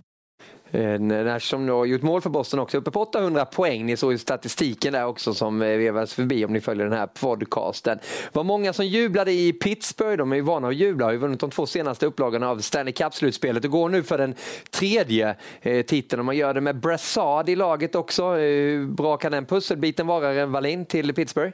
Eh, 0.73 1.01
Nash 1.01 1.41
som 1.41 1.69
har 1.69 1.85
gjort 1.85 2.03
mål 2.03 2.21
för 2.21 2.31
Boston 2.31 2.61
också, 2.61 2.79
uppe 2.79 2.91
på 2.91 3.01
800 3.01 3.45
poäng. 3.45 3.87
Ni 3.87 3.97
såg 3.97 4.13
ju 4.13 4.19
statistiken 4.19 4.93
där 4.93 5.07
också 5.07 5.35
som 5.35 5.63
eh, 5.63 5.69
vevades 5.69 6.15
förbi 6.15 6.45
om 6.45 6.53
ni 6.53 6.61
följer 6.61 6.85
den 6.85 6.99
här 6.99 7.07
podcasten. 7.07 7.99
Det 7.99 8.35
var 8.37 8.45
många 8.45 8.73
som 8.73 8.87
jublade 8.87 9.33
i 9.33 9.53
Pittsburgh. 9.53 10.17
De 10.17 10.33
är 10.33 10.37
ju 10.37 10.43
vana 10.43 10.69
att 10.69 10.77
jubla, 10.77 11.05
har 11.05 11.13
ju 11.13 11.19
vunnit 11.19 11.41
de 11.41 11.51
två 11.51 11.67
senaste 11.67 12.07
upplagorna 12.07 12.49
av 12.51 12.59
Stanley 12.59 12.93
Cup-slutspelet 12.93 13.65
och 13.65 13.71
går 13.71 13.89
nu 13.89 14.03
för 14.03 14.19
den 14.19 14.35
tredje 14.71 15.37
eh, 15.61 15.85
titeln. 15.85 16.21
Och 16.21 16.27
man 16.27 16.37
gör 16.37 16.55
det 16.55 16.61
med 16.61 16.77
Brassard 16.77 17.49
i 17.49 17.57
laget 17.57 17.95
också. 17.95 18.35
Hur 18.35 18.87
bra 18.87 19.17
kan 19.17 19.33
den 19.33 19.47
pusselbiten 19.47 20.07
vara, 20.07 20.47
Wallin, 20.47 20.85
till 20.85 21.15
Pittsburgh? 21.15 21.53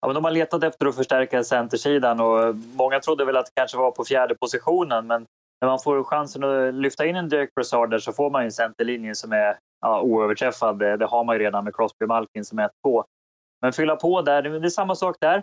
Ja, 0.00 0.08
men 0.08 0.14
de 0.14 0.24
har 0.24 0.30
letat 0.30 0.64
efter 0.64 0.86
att 0.86 0.96
förstärka 0.96 1.44
centersidan 1.44 2.20
och 2.20 2.56
många 2.56 3.00
trodde 3.00 3.24
väl 3.24 3.36
att 3.36 3.46
det 3.46 3.52
kanske 3.54 3.78
var 3.78 3.90
på 3.90 4.04
fjärde 4.04 4.34
positionen 4.34 5.06
men 5.06 5.26
när 5.60 5.68
man 5.68 5.78
får 5.78 6.04
chansen 6.04 6.44
att 6.44 6.74
lyfta 6.74 7.06
in 7.06 7.16
en 7.16 7.28
Derek 7.28 7.54
Brassard 7.54 7.90
där 7.90 7.98
så 7.98 8.12
får 8.12 8.30
man 8.30 8.42
en 8.42 8.52
centerlinje 8.52 9.14
som 9.14 9.32
är 9.32 9.58
ja, 9.80 10.00
oöverträffad. 10.00 10.78
Det, 10.78 10.96
det 10.96 11.06
har 11.06 11.24
man 11.24 11.36
ju 11.36 11.42
redan 11.42 11.64
med 11.64 11.76
Crosby 11.76 12.04
och 12.04 12.08
Malkin 12.08 12.44
som 12.44 12.58
är 12.58 12.70
två. 12.82 13.04
Men 13.62 13.72
fylla 13.72 13.96
på 13.96 14.22
där, 14.22 14.42
det 14.42 14.66
är 14.66 14.70
samma 14.70 14.94
sak 14.94 15.16
där. 15.20 15.42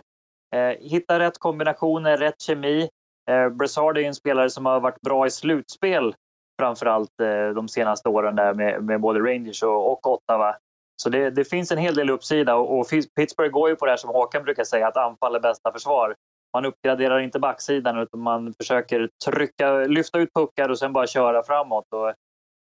Eh, 0.54 0.76
hitta 0.80 1.18
rätt 1.18 1.38
kombinationer, 1.38 2.16
rätt 2.16 2.40
kemi. 2.40 2.88
Eh, 3.30 3.48
Brassard 3.48 3.98
är 3.98 4.02
en 4.02 4.14
spelare 4.14 4.50
som 4.50 4.66
har 4.66 4.80
varit 4.80 5.00
bra 5.00 5.26
i 5.26 5.30
slutspel 5.30 6.14
framförallt 6.60 7.20
eh, 7.20 7.48
de 7.54 7.68
senaste 7.68 8.08
åren 8.08 8.36
där 8.36 8.54
med, 8.54 8.84
med 8.84 9.00
både 9.00 9.20
Rangers 9.20 9.62
och, 9.62 9.92
och 9.92 10.06
Ottawa. 10.06 10.56
Så 10.96 11.08
det, 11.08 11.30
det, 11.30 11.44
finns 11.44 11.72
en 11.72 11.78
hel 11.78 11.94
del 11.94 12.10
uppsida 12.10 12.56
och, 12.56 12.78
och 12.78 12.86
Pittsburgh 13.16 13.50
går 13.50 13.68
ju 13.68 13.76
på 13.76 13.84
det 13.84 13.92
här 13.92 13.96
som 13.96 14.10
Håkan 14.10 14.44
brukar 14.44 14.64
säga 14.64 14.88
att 14.88 14.96
anfall 14.96 15.34
är 15.34 15.40
bästa 15.40 15.72
försvar 15.72 16.14
man 16.54 16.64
uppgraderar 16.64 17.20
inte 17.20 17.38
backsidan 17.38 17.98
utan 17.98 18.20
man 18.20 18.54
försöker 18.54 19.08
trycka, 19.24 19.72
lyfta 19.78 20.18
ut 20.18 20.34
puckar 20.34 20.68
och 20.68 20.78
sen 20.78 20.92
bara 20.92 21.06
köra 21.06 21.42
framåt. 21.42 21.86
Och, 21.90 22.12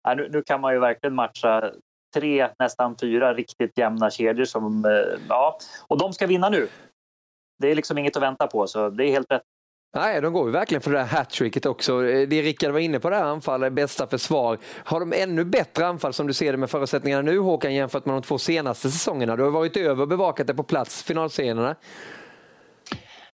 ja, 0.04 0.14
nu, 0.16 0.30
nu, 0.32 0.42
kan 0.42 0.62
man 0.62 0.74
ju 0.74 0.80
verkligen 0.80 1.16
matcha 1.16 1.72
tre, 2.16 2.50
nästan 2.60 2.96
fyra 3.02 3.34
riktigt 3.34 3.78
jämna 3.78 4.10
kedjor. 4.10 4.46
Som, 4.46 4.86
eh, 4.86 5.20
ja, 5.30 5.58
och 5.88 5.98
de 5.98 6.14
ska 6.14 6.28
vinna 6.28 6.50
nu. 6.50 6.68
Det 7.60 7.72
är 7.72 7.76
liksom 7.76 7.98
inget 7.98 8.18
att 8.18 8.24
vänta 8.24 8.48
på, 8.48 8.68
så 8.68 8.90
det 8.90 9.06
är 9.06 9.12
helt 9.12 9.32
rätt. 9.32 9.42
Nej, 9.96 10.22
de 10.22 10.34
går 10.34 10.46
ju 10.46 10.52
verkligen 10.52 10.82
för 10.82 10.92
det 10.92 11.04
här 11.04 11.18
hattricket 11.18 11.66
också. 11.66 12.06
Eh, 12.06 12.28
det 12.28 12.42
Rickard 12.42 12.72
var 12.72 12.80
inne 12.80 13.00
på, 13.00 13.10
det 13.10 13.16
här 13.16 13.24
anfallet, 13.24 13.74
bästa 13.74 14.08
försvar. 14.08 14.58
Har 14.84 15.00
de 15.00 15.14
ännu 15.14 15.46
bättre 15.46 15.88
anfall 15.88 16.14
som 16.14 16.28
du 16.28 16.34
ser 16.34 16.52
det 16.52 16.58
med 16.58 16.70
förutsättningarna 16.70 17.22
nu 17.22 17.40
Håkan 17.40 17.74
jämfört 17.74 18.06
med 18.06 18.16
de 18.16 18.22
två 18.22 18.38
senaste 18.38 18.90
säsongerna? 18.90 19.36
Du 19.36 19.44
har 19.44 19.52
varit 19.52 19.78
över 19.78 20.02
och 20.02 20.08
bevakat 20.08 20.48
det 20.48 20.54
på 20.54 20.64
plats, 20.64 21.04
finalscenerna. 21.04 21.76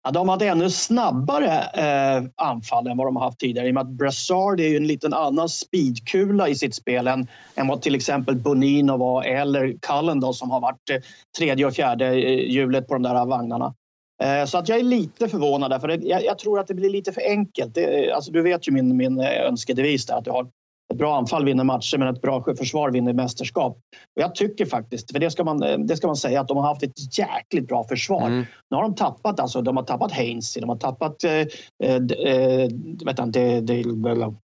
Ja, 0.02 0.10
de 0.10 0.28
hade 0.28 0.46
ännu 0.46 0.70
snabbare 0.70 1.58
eh, 1.58 2.24
anfall 2.36 2.86
än 2.86 2.96
vad 2.96 3.06
de 3.06 3.16
har 3.16 3.24
haft 3.24 3.38
tidigare 3.38 3.66
i 3.66 3.70
och 3.70 3.74
med 3.74 3.80
att 3.80 3.88
Brassard 3.90 4.60
är 4.60 4.68
ju 4.68 4.76
en 4.76 4.86
liten 4.86 5.14
annan 5.14 5.48
speedkula 5.48 6.48
i 6.48 6.54
sitt 6.54 6.74
spel 6.74 7.08
än, 7.08 7.26
än 7.54 7.68
vad 7.68 7.82
till 7.82 7.94
exempel 7.94 8.36
Bonino 8.36 8.96
var 8.96 9.22
eller 9.24 9.76
Cullen 9.80 10.20
då, 10.20 10.32
som 10.32 10.50
har 10.50 10.60
varit 10.60 10.90
eh, 10.90 10.96
tredje 11.38 11.66
och 11.66 11.74
fjärde 11.74 12.06
eh, 12.06 12.50
hjulet 12.50 12.88
på 12.88 12.94
de 12.94 13.02
där 13.02 13.26
vagnarna. 13.26 13.74
Eh, 14.22 14.44
så 14.44 14.58
att 14.58 14.68
jag 14.68 14.78
är 14.78 14.82
lite 14.82 15.28
förvånad 15.28 15.70
där, 15.70 15.78
för 15.78 15.88
jag, 15.88 16.24
jag, 16.24 16.38
tror 16.38 16.60
att 16.60 16.66
det 16.66 16.74
blir 16.74 16.90
lite 16.90 17.12
för 17.12 17.22
enkelt. 17.26 17.74
Det, 17.74 18.08
eh, 18.08 18.16
alltså, 18.16 18.32
du 18.32 18.42
vet 18.42 18.68
ju 18.68 18.72
min, 18.72 18.96
min 18.96 19.20
eh, 19.20 19.46
önskedevis 19.46 20.06
där, 20.06 20.14
att 20.14 20.24
du 20.24 20.30
har 20.30 20.46
ett 20.90 20.98
bra 20.98 21.16
anfall 21.16 21.44
vinner 21.44 21.64
matcher 21.64 21.98
men 21.98 22.08
ett 22.08 22.22
bra 22.22 22.44
försvar 22.58 22.90
vinner 22.90 23.12
mästerskap. 23.12 23.76
Och 24.16 24.22
jag 24.22 24.34
tycker 24.34 24.66
faktiskt, 24.66 25.12
för 25.12 25.18
det 25.18 25.30
ska, 25.30 25.44
man, 25.44 25.86
det 25.86 25.96
ska 25.96 26.06
man 26.06 26.16
säga, 26.16 26.40
att 26.40 26.48
de 26.48 26.56
har 26.56 26.64
haft 26.64 26.82
ett 26.82 27.18
jäkligt 27.18 27.68
bra 27.68 27.84
försvar. 27.84 28.26
Mm. 28.26 28.46
Nu 28.70 28.76
har 28.76 28.82
de 28.82 28.94
tappat, 28.94 29.40
alltså, 29.40 29.62
de 29.62 29.76
har 29.76 29.84
tappat 29.84 30.12
Hainsey, 30.12 30.60
de 30.60 30.68
har 30.68 30.76
tappat 30.76 31.24
eh, 31.24 31.30
eh, 31.30 32.68
vet 33.04 33.18
inte, 33.18 33.60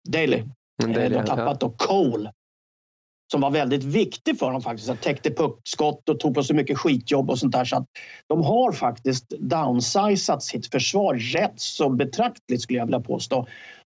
Daly. 0.09 0.43
Mm, 0.83 1.11
de 1.11 1.17
har 1.17 1.27
tappat 1.27 1.59
ja. 1.61 1.75
Cole 1.77 2.31
som 3.33 3.41
var 3.41 3.51
väldigt 3.51 3.85
viktig 3.85 4.39
för 4.39 4.53
dem 4.53 4.63
faktiskt. 4.63 4.91
Att 4.91 5.03
täckte 5.03 5.31
puckskott 5.31 6.09
och 6.09 6.21
tog 6.21 6.35
på 6.35 6.43
sig 6.43 6.57
mycket 6.57 6.79
skitjobb 6.79 7.31
och 7.31 7.39
sånt 7.39 7.53
där. 7.53 7.65
Så 7.65 7.77
att 7.77 7.87
de 8.29 8.43
har 8.43 8.73
faktiskt 8.73 9.29
downsizat 9.29 10.43
sitt 10.43 10.67
försvar 10.67 11.15
rätt 11.15 11.61
så 11.61 11.89
betraktligt 11.89 12.63
skulle 12.63 12.79
jag 12.79 12.87
vilja 12.87 13.01
påstå. 13.01 13.47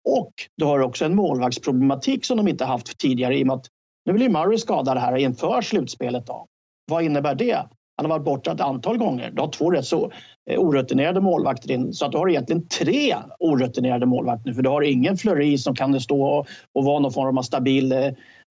Och 0.05 0.33
du 0.57 0.65
har 0.65 0.81
också 0.81 1.05
en 1.05 1.15
målvaktsproblematik 1.15 2.25
som 2.25 2.37
de 2.37 2.49
inte 2.49 2.65
haft 2.65 2.99
tidigare 2.99 3.39
i 3.39 3.43
och 3.43 3.47
med 3.47 3.57
att 3.57 3.67
nu 4.05 4.13
blir 4.13 4.29
Murray 4.29 4.59
skadad 4.59 4.99
här 4.99 5.17
inför 5.17 5.63
slutspelet. 5.63 6.27
Då. 6.27 6.47
Vad 6.91 7.05
innebär 7.05 7.35
det? 7.35 7.67
Han 7.97 8.11
har 8.11 8.19
varit 8.19 8.25
borta 8.25 8.53
ett 8.53 8.61
antal 8.61 8.99
gånger. 8.99 9.31
Du 9.31 9.41
har 9.41 9.49
två 9.49 9.71
rätt 9.71 9.85
så 9.85 10.13
eh, 10.51 10.59
orutinerade 10.61 11.21
målvakter 11.21 11.71
in. 11.71 11.93
Så 11.93 12.07
att 12.07 12.13
du 12.13 12.19
har 12.19 12.29
egentligen 12.29 12.69
tre 12.69 13.17
orutinerade 13.39 14.07
målvakter 14.07 14.53
För 14.53 14.63
du 14.63 14.69
har 14.69 14.83
ingen 14.83 15.17
Fleury 15.17 15.59
som 15.59 15.75
kan 15.75 16.01
stå 16.01 16.23
och, 16.23 16.47
och 16.73 16.85
vara 16.85 16.99
någon 16.99 17.13
form 17.13 17.39
av 17.39 17.43
stabil 17.43 17.93
eh, 17.93 18.07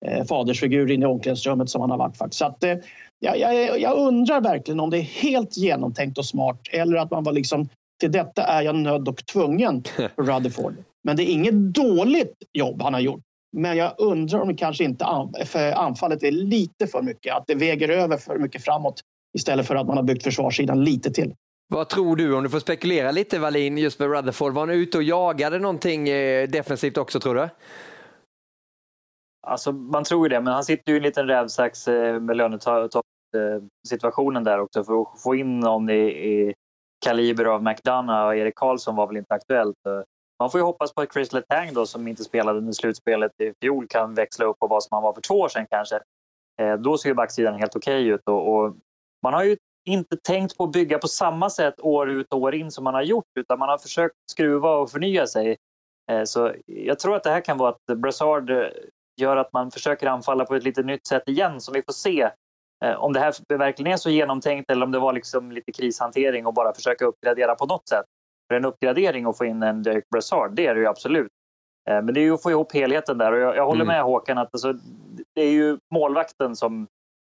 eh 0.06 0.24
fadersfigur 0.28 0.90
inne 0.90 1.04
i 1.04 1.08
omklädningsrummet 1.08 1.70
som 1.70 1.80
han 1.80 1.90
har 1.90 1.98
varit. 1.98 2.16
Faktiskt. 2.16 2.38
Så 2.38 2.46
att, 2.46 2.64
eh, 2.64 2.76
jag, 3.20 3.80
jag, 3.80 3.98
undrar 3.98 4.40
verkligen 4.40 4.80
om 4.80 4.90
det 4.90 4.98
är 4.98 5.02
helt 5.02 5.56
genomtänkt 5.56 6.18
och 6.18 6.26
smart 6.26 6.60
eller 6.72 6.96
att 6.96 7.10
man 7.10 7.24
var 7.24 7.32
liksom 7.32 7.68
till 8.00 8.12
detta 8.12 8.42
är 8.42 8.62
jag 8.62 8.74
nödd 8.74 9.08
och 9.08 9.26
tvungen 9.26 9.84
Rutherford. 10.16 10.74
Men 11.04 11.16
det 11.16 11.22
är 11.22 11.32
inget 11.32 11.54
dåligt 11.54 12.42
jobb 12.52 12.82
han 12.82 12.94
har 12.94 13.00
gjort. 13.00 13.22
Men 13.56 13.76
jag 13.76 13.94
undrar 13.98 14.40
om 14.40 14.48
det 14.48 14.54
kanske 14.54 14.84
inte 14.84 15.06
för 15.46 15.72
anfallet 15.72 16.22
är 16.22 16.30
lite 16.30 16.86
för 16.86 17.02
mycket. 17.02 17.34
Att 17.34 17.46
det 17.46 17.54
väger 17.54 17.88
över 17.88 18.16
för 18.16 18.38
mycket 18.38 18.64
framåt 18.64 19.00
istället 19.38 19.66
för 19.66 19.76
att 19.76 19.86
man 19.86 19.96
har 19.96 20.04
byggt 20.04 20.22
försvarssidan 20.22 20.84
lite 20.84 21.10
till. 21.10 21.34
Vad 21.68 21.88
tror 21.88 22.16
du, 22.16 22.34
om 22.34 22.42
du 22.42 22.50
får 22.50 22.58
spekulera 22.58 23.10
lite 23.10 23.38
Wallin, 23.38 23.78
just 23.78 23.98
med 23.98 24.10
Rutherford. 24.10 24.54
Var 24.54 24.66
han 24.66 24.70
ute 24.70 24.98
och 24.98 25.02
jagade 25.02 25.58
någonting 25.58 26.08
eh, 26.08 26.48
defensivt 26.48 26.96
också 26.96 27.20
tror 27.20 27.34
du? 27.34 27.48
Alltså, 29.46 29.72
man 29.72 30.04
tror 30.04 30.26
ju 30.26 30.28
det, 30.28 30.40
men 30.40 30.52
han 30.52 30.64
sitter 30.64 30.92
ju 30.92 30.94
i 30.94 30.98
en 30.98 31.02
liten 31.02 31.26
rävsax 31.26 31.88
eh, 31.88 32.20
med 32.20 32.36
lönesituationen 32.36 34.44
där 34.44 34.60
också 34.60 34.84
för 34.84 35.02
att 35.02 35.22
få 35.22 35.34
in 35.34 35.60
någon 35.60 35.90
i, 35.90 36.02
i 36.02 36.54
kaliber 37.04 37.44
av 37.44 37.62
McDonough 37.62 38.26
och 38.26 38.36
Erik 38.36 38.54
Karlsson 38.54 38.96
var 38.96 39.06
väl 39.06 39.16
inte 39.16 39.34
aktuellt. 39.34 39.76
Man 40.42 40.50
får 40.50 40.60
ju 40.60 40.64
hoppas 40.64 40.92
på 40.92 41.00
att 41.00 41.12
Chris 41.12 41.32
Letang 41.32 41.74
då, 41.74 41.86
som 41.86 42.08
inte 42.08 42.24
spelade 42.24 42.58
under 42.58 42.72
slutspelet 42.72 43.40
i 43.40 43.52
fjol 43.60 43.86
kan 43.88 44.14
växla 44.14 44.44
upp 44.44 44.58
på 44.58 44.66
vad 44.66 44.82
som 44.82 44.94
han 44.94 45.02
var 45.02 45.12
för 45.12 45.20
två 45.20 45.34
år 45.34 45.48
sedan 45.48 45.66
kanske. 45.70 46.00
Eh, 46.60 46.74
då 46.74 46.98
ser 46.98 47.08
ju 47.08 47.14
backsidan 47.14 47.54
helt 47.54 47.76
okej 47.76 48.02
okay 48.02 48.14
ut 48.14 48.28
och, 48.28 48.54
och, 48.54 48.74
man 49.22 49.34
har 49.34 49.44
ju 49.44 49.56
inte 49.88 50.16
tänkt 50.16 50.56
på 50.56 50.64
att 50.64 50.72
bygga 50.72 50.98
på 50.98 51.08
samma 51.08 51.50
sätt 51.50 51.80
år 51.80 52.10
ut 52.10 52.32
och 52.32 52.40
år 52.40 52.54
in 52.54 52.70
som 52.70 52.84
man 52.84 52.94
har 52.94 53.02
gjort 53.02 53.24
utan 53.40 53.58
man 53.58 53.68
har 53.68 53.78
försökt 53.78 54.14
skruva 54.30 54.70
och 54.70 54.90
förnya 54.90 55.26
sig. 55.26 55.56
Eh, 56.10 56.24
så 56.24 56.52
jag 56.66 56.98
tror 56.98 57.16
att 57.16 57.24
det 57.24 57.30
här 57.30 57.40
kan 57.40 57.58
vara 57.58 57.70
att 57.70 57.98
Brassard 57.98 58.50
eh, 58.50 58.66
gör 59.20 59.36
att 59.36 59.52
man 59.52 59.70
försöker 59.70 60.06
anfalla 60.06 60.44
på 60.44 60.54
ett 60.54 60.64
lite 60.64 60.82
nytt 60.82 61.06
sätt 61.06 61.28
igen 61.28 61.60
som 61.60 61.74
vi 61.74 61.82
får 61.82 61.92
se 61.92 62.30
eh, 62.84 62.94
om 62.94 63.12
det 63.12 63.20
här 63.20 63.56
verkligen 63.58 63.92
är 63.92 63.96
så 63.96 64.10
genomtänkt 64.10 64.70
eller 64.70 64.86
om 64.86 64.92
det 64.92 64.98
var 64.98 65.12
liksom 65.12 65.52
lite 65.52 65.72
krishantering 65.72 66.46
och 66.46 66.54
bara 66.54 66.74
försöka 66.74 67.04
uppgradera 67.04 67.54
på 67.54 67.66
något 67.66 67.88
sätt 67.88 68.06
för 68.52 68.56
en 68.56 68.64
uppgradering 68.64 69.26
och 69.26 69.36
få 69.36 69.44
in 69.44 69.62
en 69.62 69.82
Derek 69.82 70.10
Brassard, 70.10 70.54
det 70.54 70.66
är 70.66 70.74
det 70.74 70.80
ju 70.80 70.86
absolut. 70.86 71.32
Eh, 71.90 72.02
men 72.02 72.14
det 72.14 72.20
är 72.20 72.22
ju 72.22 72.34
att 72.34 72.42
få 72.42 72.50
ihop 72.50 72.72
helheten 72.74 73.18
där 73.18 73.32
och 73.32 73.38
jag, 73.38 73.56
jag 73.56 73.66
håller 73.66 73.82
mm. 73.82 73.94
med 73.94 74.02
Håkan 74.02 74.38
att 74.38 74.48
alltså, 74.52 74.72
det 75.34 75.42
är 75.42 75.50
ju 75.50 75.78
målvakten 75.94 76.56
som, 76.56 76.86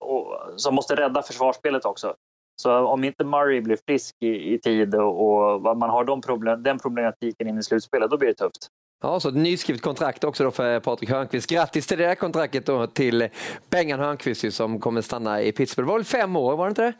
och, 0.04 0.38
som 0.56 0.74
måste 0.74 0.94
rädda 0.94 1.22
försvarsspelet 1.22 1.84
också. 1.84 2.14
Så 2.62 2.78
om 2.78 3.04
inte 3.04 3.24
Murray 3.24 3.60
blir 3.60 3.78
frisk 3.86 4.16
i, 4.20 4.54
i 4.54 4.58
tid 4.58 4.94
och, 4.94 5.54
och 5.54 5.76
man 5.76 5.90
har 5.90 6.04
de 6.04 6.20
problem, 6.20 6.62
den 6.62 6.78
problematiken 6.78 7.48
in 7.48 7.58
i 7.58 7.62
slutspelet, 7.62 8.10
då 8.10 8.18
blir 8.18 8.28
det 8.28 8.34
tufft. 8.34 8.68
Ja, 9.02 9.20
så 9.20 9.28
ett 9.28 9.34
nyskrivet 9.34 9.82
kontrakt 9.82 10.24
också 10.24 10.44
då 10.44 10.50
för 10.50 10.80
Patrik 10.80 11.10
Hörnqvist. 11.10 11.50
Grattis 11.50 11.86
till 11.86 11.98
det 11.98 12.06
där 12.06 12.14
kontraktet 12.14 12.66
då 12.66 12.86
till 12.86 13.28
Bengan 13.70 14.00
Hörnqvist 14.00 14.52
som 14.52 14.80
kommer 14.80 15.00
stanna 15.00 15.42
i 15.42 15.52
Pittsburgh. 15.52 15.86
Det 15.86 15.90
var 15.92 15.98
väl 15.98 16.04
fem 16.04 16.36
år, 16.36 16.56
var 16.56 16.64
det 16.64 16.68
inte 16.68 16.82
det? 16.82 16.92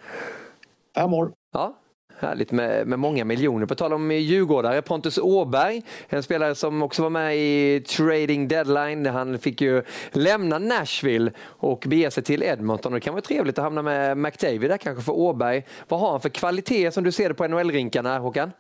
Fem 0.94 1.14
år. 1.14 1.32
Ja, 1.52 1.76
Härligt 2.20 2.52
med, 2.52 2.86
med 2.86 2.98
många 2.98 3.24
miljoner. 3.24 3.66
På 3.66 3.74
tal 3.74 3.92
om 3.92 4.10
eh, 4.10 4.16
djurgårdare, 4.16 4.82
Pontus 4.82 5.18
Åberg, 5.18 5.82
en 6.08 6.22
spelare 6.22 6.54
som 6.54 6.82
också 6.82 7.02
var 7.02 7.10
med 7.10 7.36
i 7.36 7.80
trading 7.80 8.48
deadline. 8.48 9.06
Han 9.06 9.38
fick 9.38 9.60
ju 9.60 9.82
lämna 10.12 10.58
Nashville 10.58 11.32
och 11.42 11.84
bege 11.86 12.10
sig 12.10 12.22
till 12.22 12.42
Edmonton. 12.42 12.92
Det 12.92 13.00
kan 13.00 13.14
vara 13.14 13.22
trevligt 13.22 13.58
att 13.58 13.64
hamna 13.64 13.82
med 13.82 14.18
McDavid 14.18 14.70
där 14.70 14.76
kanske 14.76 15.04
för 15.04 15.12
Åberg. 15.12 15.66
Vad 15.88 16.00
har 16.00 16.10
han 16.10 16.20
för 16.20 16.28
kvalitet 16.28 16.90
som 16.90 17.04
du 17.04 17.12
ser 17.12 17.28
det 17.28 17.34
på 17.34 17.44
NHL-rinkarna, 17.44 18.18
Håkan? 18.18 18.52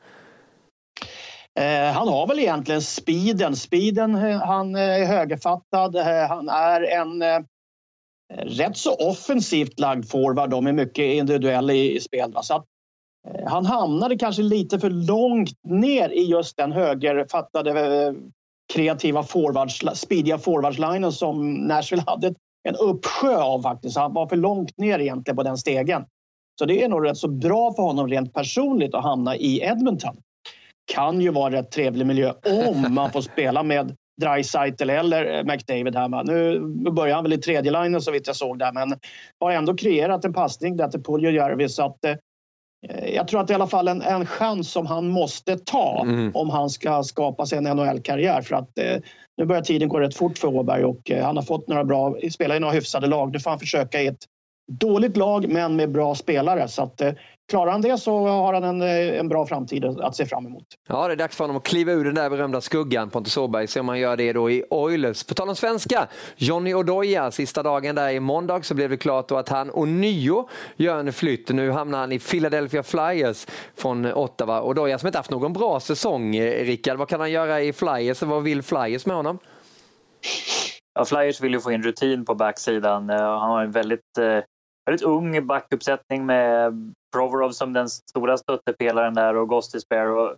Eh, 1.58 1.92
han 1.92 2.08
har 2.08 2.26
väl 2.26 2.38
egentligen 2.38 2.82
speeden. 2.82 3.56
Speeden, 3.56 4.14
eh, 4.14 4.38
han 4.38 4.74
eh, 4.74 4.82
är 4.82 5.04
högerfattad. 5.04 5.96
Han 6.28 6.48
är 6.48 6.80
en 6.80 7.22
eh, 7.22 7.38
rätt 8.34 8.76
så 8.76 8.94
offensivt 8.94 9.78
lagd 9.78 10.10
forward 10.10 10.62
med 10.62 10.74
mycket 10.74 11.04
individuell 11.04 11.70
i, 11.70 11.96
i 11.96 12.00
spel. 12.00 12.34
Så 12.42 12.54
att 12.54 12.66
Eh, 13.28 13.48
han 13.48 13.66
hamnade 13.66 14.16
kanske 14.16 14.42
lite 14.42 14.78
för 14.78 14.90
långt 14.90 15.50
ner 15.64 16.08
i 16.08 16.22
just 16.22 16.56
den 16.56 16.72
högerfattade 16.72 17.70
eh, 17.70 18.12
kreativa 18.72 19.22
forwards, 19.22 19.82
speediga 19.94 20.38
forwardslinen 20.38 21.12
som 21.12 21.54
Nashville 21.54 22.04
hade 22.06 22.34
en 22.68 22.76
uppsjö 22.76 23.36
av 23.36 23.62
faktiskt. 23.62 23.96
Han 23.96 24.14
var 24.14 24.26
för 24.26 24.36
långt 24.36 24.78
ner 24.78 24.98
egentligen 24.98 25.36
på 25.36 25.42
den 25.42 25.58
stegen. 25.58 26.04
Så 26.58 26.64
det 26.64 26.84
är 26.84 26.88
nog 26.88 27.06
rätt 27.06 27.16
så 27.16 27.28
bra 27.28 27.72
för 27.72 27.82
honom 27.82 28.08
rent 28.08 28.34
personligt 28.34 28.94
att 28.94 29.02
hamna 29.02 29.36
i 29.36 29.60
Edmonton. 29.62 30.16
Kan 30.92 31.20
ju 31.20 31.30
vara 31.30 31.46
en 31.46 31.52
rätt 31.52 31.70
trevlig 31.70 32.06
miljö 32.06 32.32
om 32.70 32.94
man 32.94 33.12
får 33.12 33.20
spela 33.20 33.62
med 33.62 33.96
Dreisaitl 34.20 34.90
eller 34.90 35.38
eh, 35.38 35.44
McDavid 35.44 35.96
här. 35.96 36.24
Nu 36.24 36.60
börjar 36.90 37.14
han 37.14 37.24
väl 37.24 37.32
i 37.32 37.38
tredje 37.38 37.72
linjen 37.72 38.00
så 38.00 38.10
vitt 38.10 38.26
jag 38.26 38.36
såg 38.36 38.58
där, 38.58 38.72
men 38.72 38.98
har 39.40 39.50
ändå 39.50 39.76
kreerat 39.76 40.24
en 40.24 40.32
passning 40.32 40.76
där 40.76 40.88
till 40.88 41.02
Puljujärvi 41.02 41.68
så 41.68 41.84
att 41.84 41.98
Eh, 42.04 42.16
jag 43.14 43.28
tror 43.28 43.40
att 43.40 43.46
det 43.46 43.52
är 43.52 43.54
i 43.54 43.60
alla 43.60 43.66
fall 43.66 43.88
en, 43.88 44.02
en 44.02 44.26
chans 44.26 44.70
som 44.70 44.86
han 44.86 45.08
måste 45.08 45.58
ta 45.58 46.02
mm. 46.02 46.36
om 46.36 46.50
han 46.50 46.70
ska 46.70 47.02
skapa 47.02 47.46
sig 47.46 47.58
en 47.58 47.64
NHL-karriär. 47.64 48.42
För 48.42 48.56
att 48.56 48.78
eh, 48.78 48.96
nu 49.36 49.44
börjar 49.46 49.62
tiden 49.62 49.88
gå 49.88 50.00
rätt 50.00 50.16
fort 50.16 50.38
för 50.38 50.48
Åberg 50.48 50.84
och 50.84 51.10
eh, 51.10 51.24
han 51.24 51.36
har 51.36 51.42
fått 51.42 51.68
några 51.68 51.84
bra, 51.84 52.16
spelar 52.30 52.56
i 52.56 52.60
några 52.60 52.74
hyfsade 52.74 53.06
lag. 53.06 53.32
Nu 53.32 53.40
får 53.40 53.50
han 53.50 53.58
försöka 53.58 54.02
i 54.02 54.06
ett 54.06 54.24
dåligt 54.72 55.16
lag 55.16 55.48
men 55.48 55.76
med 55.76 55.90
bra 55.90 56.14
spelare. 56.14 56.68
Så 56.68 56.82
att, 56.82 57.00
eh, 57.00 57.12
Klarar 57.50 57.72
han 57.72 57.80
det 57.80 57.98
så 57.98 58.26
har 58.26 58.54
han 58.54 58.64
en, 58.64 58.82
en 58.82 59.28
bra 59.28 59.46
framtid 59.46 59.84
att 59.84 60.16
se 60.16 60.26
fram 60.26 60.46
emot. 60.46 60.64
Ja, 60.88 61.06
det 61.06 61.14
är 61.14 61.16
dags 61.16 61.36
för 61.36 61.44
honom 61.44 61.56
att 61.56 61.62
kliva 61.62 61.92
ur 61.92 62.04
den 62.04 62.14
där 62.14 62.30
berömda 62.30 62.60
skuggan, 62.60 63.10
Pontus 63.10 63.36
Åberg, 63.36 63.66
se 63.66 63.80
om 63.80 63.88
han 63.88 63.98
gör 63.98 64.16
det 64.16 64.32
då 64.32 64.50
i 64.50 64.64
Oilers. 64.70 65.24
På 65.24 65.34
tal 65.34 65.48
om 65.48 65.56
svenska, 65.56 66.08
Johnny 66.36 66.74
Odoja, 66.74 67.30
sista 67.30 67.62
dagen 67.62 67.94
där 67.94 68.08
i 68.08 68.20
måndag 68.20 68.62
så 68.62 68.74
blev 68.74 68.90
det 68.90 68.96
klart 68.96 69.28
då 69.28 69.36
att 69.36 69.48
han 69.48 69.70
ånyo 69.70 70.48
gör 70.76 70.98
en 70.98 71.12
flytt. 71.12 71.48
Nu 71.48 71.70
hamnar 71.70 71.98
han 71.98 72.12
i 72.12 72.18
Philadelphia 72.18 72.82
Flyers 72.82 73.46
från 73.76 74.12
Ottawa. 74.12 74.62
Odoja 74.62 74.98
som 74.98 75.06
inte 75.06 75.18
haft 75.18 75.30
någon 75.30 75.52
bra 75.52 75.80
säsong, 75.80 76.36
eh, 76.36 76.64
Rickard. 76.64 76.98
Vad 76.98 77.08
kan 77.08 77.20
han 77.20 77.30
göra 77.30 77.60
i 77.60 77.72
Flyers 77.72 78.22
och 78.22 78.28
vad 78.28 78.42
vill 78.42 78.62
Flyers 78.62 79.06
med 79.06 79.16
honom? 79.16 79.38
Ja, 80.94 81.04
Flyers 81.04 81.40
vill 81.40 81.52
ju 81.52 81.60
få 81.60 81.72
in 81.72 81.82
rutin 81.82 82.24
på 82.24 82.34
backsidan. 82.34 83.10
Eh, 83.10 83.16
han 83.16 83.50
har 83.50 83.62
en 83.62 83.72
väldigt 83.72 84.18
eh, 84.18 84.38
väldigt 84.90 85.06
ung 85.06 85.46
backuppsättning 85.46 86.26
med 86.26 86.72
Provorov 87.12 87.50
som 87.50 87.72
den 87.72 87.88
stora 87.88 88.38
stöttepelaren 88.38 89.14
där 89.14 89.36
och 89.36 89.48
Gostisbear. 89.48 90.06
Och, 90.06 90.36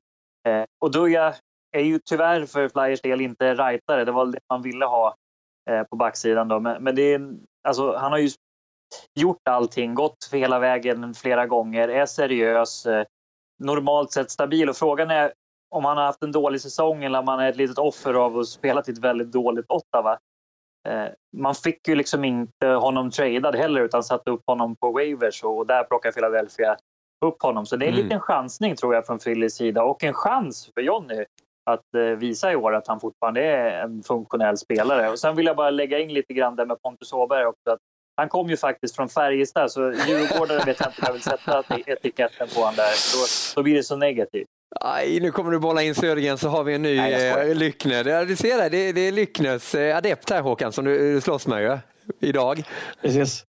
eh, 0.49 0.65
och 0.79 0.91
Duja 0.91 1.35
är 1.77 1.81
ju 1.81 1.99
tyvärr 2.05 2.47
för 2.47 2.69
Flyers 2.69 3.01
del 3.01 3.21
inte 3.21 3.55
rightare. 3.55 4.05
Det 4.05 4.13
var 4.13 4.27
det 4.27 4.39
man 4.51 4.63
ville 4.63 4.85
ha 4.85 5.15
eh, 5.71 5.83
på 5.83 5.97
backsidan. 5.97 6.49
Då. 6.49 6.61
Men, 6.61 6.85
men 6.85 6.95
det 6.95 7.03
är, 7.03 7.33
alltså, 7.69 7.97
han 7.97 8.13
har 8.13 8.19
ju 8.19 8.31
gjort 9.21 9.49
allting, 9.51 9.95
gått 9.95 10.25
för 10.31 10.37
hela 10.37 10.59
vägen 10.59 11.15
flera 11.15 11.47
gånger, 11.47 11.89
är 11.89 12.07
seriös, 12.07 12.87
eh, 12.87 13.05
normalt 13.59 14.13
sett 14.13 14.31
stabil. 14.31 14.69
Och 14.69 14.77
frågan 14.77 15.11
är 15.11 15.33
om 15.71 15.85
han 15.85 15.97
har 15.97 16.05
haft 16.05 16.23
en 16.23 16.33
dålig 16.33 16.61
säsong 16.61 17.05
eller 17.05 17.19
om 17.19 17.29
han 17.29 17.41
är 17.41 17.49
ett 17.49 17.57
litet 17.57 17.79
offer 17.79 18.15
av 18.15 18.39
att 18.39 18.49
spela 18.49 18.83
till 18.83 18.95
ett 18.95 19.05
väldigt 19.05 19.33
dåligt 19.33 19.67
Ottawa. 19.69 20.19
Eh, 20.89 21.07
man 21.37 21.55
fick 21.55 21.89
ju 21.89 21.95
liksom 21.95 22.25
inte 22.25 22.67
honom 22.67 23.11
tradad 23.11 23.57
heller 23.57 23.81
utan 23.81 24.03
satte 24.03 24.31
upp 24.31 24.43
honom 24.47 24.77
på 24.77 24.93
waivers 24.93 25.45
och 25.45 25.67
där 25.67 25.85
plockar 25.85 26.13
Philadelphia 26.13 26.77
upp 27.25 27.43
honom. 27.43 27.67
Så 27.67 27.77
det 27.77 27.85
är 27.85 27.89
en 27.89 27.95
mm. 27.95 28.05
liten 28.05 28.21
chansning 28.21 28.77
tror 28.77 28.95
jag 28.95 29.07
från 29.07 29.19
Phillies 29.19 29.55
sida 29.55 29.83
och 29.83 30.05
en 30.05 30.15
chans 30.15 30.71
för 30.75 30.81
Jonny 30.81 31.25
att 31.71 31.95
eh, 31.95 32.03
visa 32.03 32.53
i 32.53 32.57
år 32.57 32.75
att 32.75 32.89
han 32.89 33.01
fortfarande 33.01 33.45
är 33.45 33.83
en 33.83 34.03
funktionell 34.03 34.57
spelare. 34.57 35.11
Och 35.11 35.19
sen 35.19 35.37
vill 35.37 35.47
jag 35.47 35.57
bara 35.57 35.71
lägga 35.71 35.99
in 35.99 36.15
lite 36.15 36.35
grann 36.35 36.57
där 36.57 36.67
med 36.67 36.83
Pontus 36.83 37.13
Åberg 37.13 37.47
också. 37.47 37.71
Att 37.71 37.79
han 38.17 38.29
kom 38.29 38.49
ju 38.49 38.57
faktiskt 38.57 38.97
från 38.97 39.09
Färjestad 39.09 39.73
så 39.73 39.81
Djurgårdare 39.81 40.65
vet 40.65 40.81
jag 40.81 40.89
inte 40.89 41.01
om 41.01 41.07
jag 41.07 41.13
vill 41.13 41.23
sätta 41.23 41.65
etiketten 41.87 42.49
på 42.55 42.61
honom 42.61 42.75
där. 42.77 42.93
Då, 43.15 43.27
då 43.57 43.63
blir 43.63 43.75
det 43.75 43.83
så 43.83 43.97
negativt. 43.97 44.49
Aj, 44.81 45.21
nu 45.21 45.31
kommer 45.31 45.51
du 45.51 45.59
bolla 45.59 45.83
in 45.83 45.95
Södergren 45.95 46.39
så 46.39 46.49
har 46.49 46.65
vi 46.65 46.75
en 46.75 46.83
ny 46.83 46.99
eh, 46.99 47.55
Lyckner. 47.55 48.05
Ja, 48.05 48.25
du 48.25 48.37
ser 48.37 48.59
det, 48.59 48.69
det, 48.69 48.93
det 48.93 49.01
är 49.01 49.13
Lyckners 49.13 49.75
eh, 49.75 49.97
adept 49.97 50.31
här 50.31 50.41
Håkan 50.43 50.73
som 50.73 50.85
du, 50.85 51.15
du 51.15 51.21
slåss 51.21 51.47
med 51.47 51.63
ju, 51.63 51.79
idag. 52.29 52.63
Precis. 53.03 53.45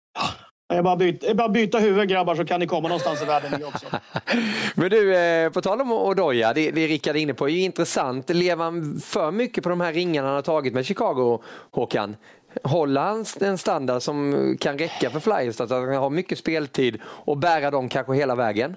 Det 0.69 0.79
är 0.79 0.83
bara, 0.83 0.97
byta, 0.97 1.35
bara 1.35 1.49
byta 1.49 1.79
huvud 1.79 2.09
grabbar 2.09 2.35
så 2.35 2.45
kan 2.45 2.61
ni 2.61 2.67
komma 2.67 2.89
någonstans 2.89 3.23
i 3.23 3.25
världen 3.25 3.53
ni 3.59 3.65
också. 3.65 3.87
Men 4.75 4.91
du, 4.91 5.17
eh, 5.17 5.51
på 5.51 5.63
tal 5.63 5.81
om 5.81 5.93
Odoja, 5.93 6.53
det, 6.53 6.71
det 6.71 6.87
Rickard 6.87 7.17
är 7.17 7.21
inne 7.21 7.35
på 7.35 7.49
är 7.49 7.53
ju 7.53 7.61
intressant. 7.61 8.31
Lever 8.31 8.65
han 8.65 9.01
för 9.05 9.31
mycket 9.31 9.63
på 9.63 9.71
de 9.71 9.81
här 9.81 9.93
ringarna 9.93 10.29
han 10.29 10.35
har 10.35 10.43
tagit 10.43 10.75
med 10.75 10.87
Chicago, 10.87 11.43
Håkan? 11.71 12.17
Håller 12.63 13.01
han 13.01 13.25
en 13.41 13.59
standard 13.59 14.03
som 14.03 14.57
kan 14.61 14.79
räcka 14.79 15.11
för 15.11 15.21
Flyers, 15.21 15.61
att 15.61 15.71
han 15.71 15.95
har 15.95 16.11
mycket 16.11 16.39
speltid 16.39 17.01
och 17.05 17.39
bära 17.39 17.71
dem 17.71 17.89
kanske 17.89 18.15
hela 18.15 18.35
vägen? 18.35 18.77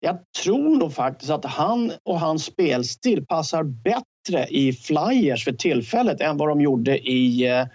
Jag 0.00 0.18
tror 0.44 0.76
nog 0.76 0.92
faktiskt 0.92 1.30
att 1.30 1.44
han 1.44 1.92
och 2.02 2.20
hans 2.20 2.44
spelstil 2.44 3.26
passar 3.26 3.62
bättre 3.62 4.46
i 4.48 4.72
Flyers 4.72 5.44
för 5.44 5.52
tillfället 5.52 6.20
än 6.20 6.36
vad 6.36 6.48
de 6.48 6.60
gjorde 6.60 6.98
i 6.98 7.48
eh, 7.48 7.66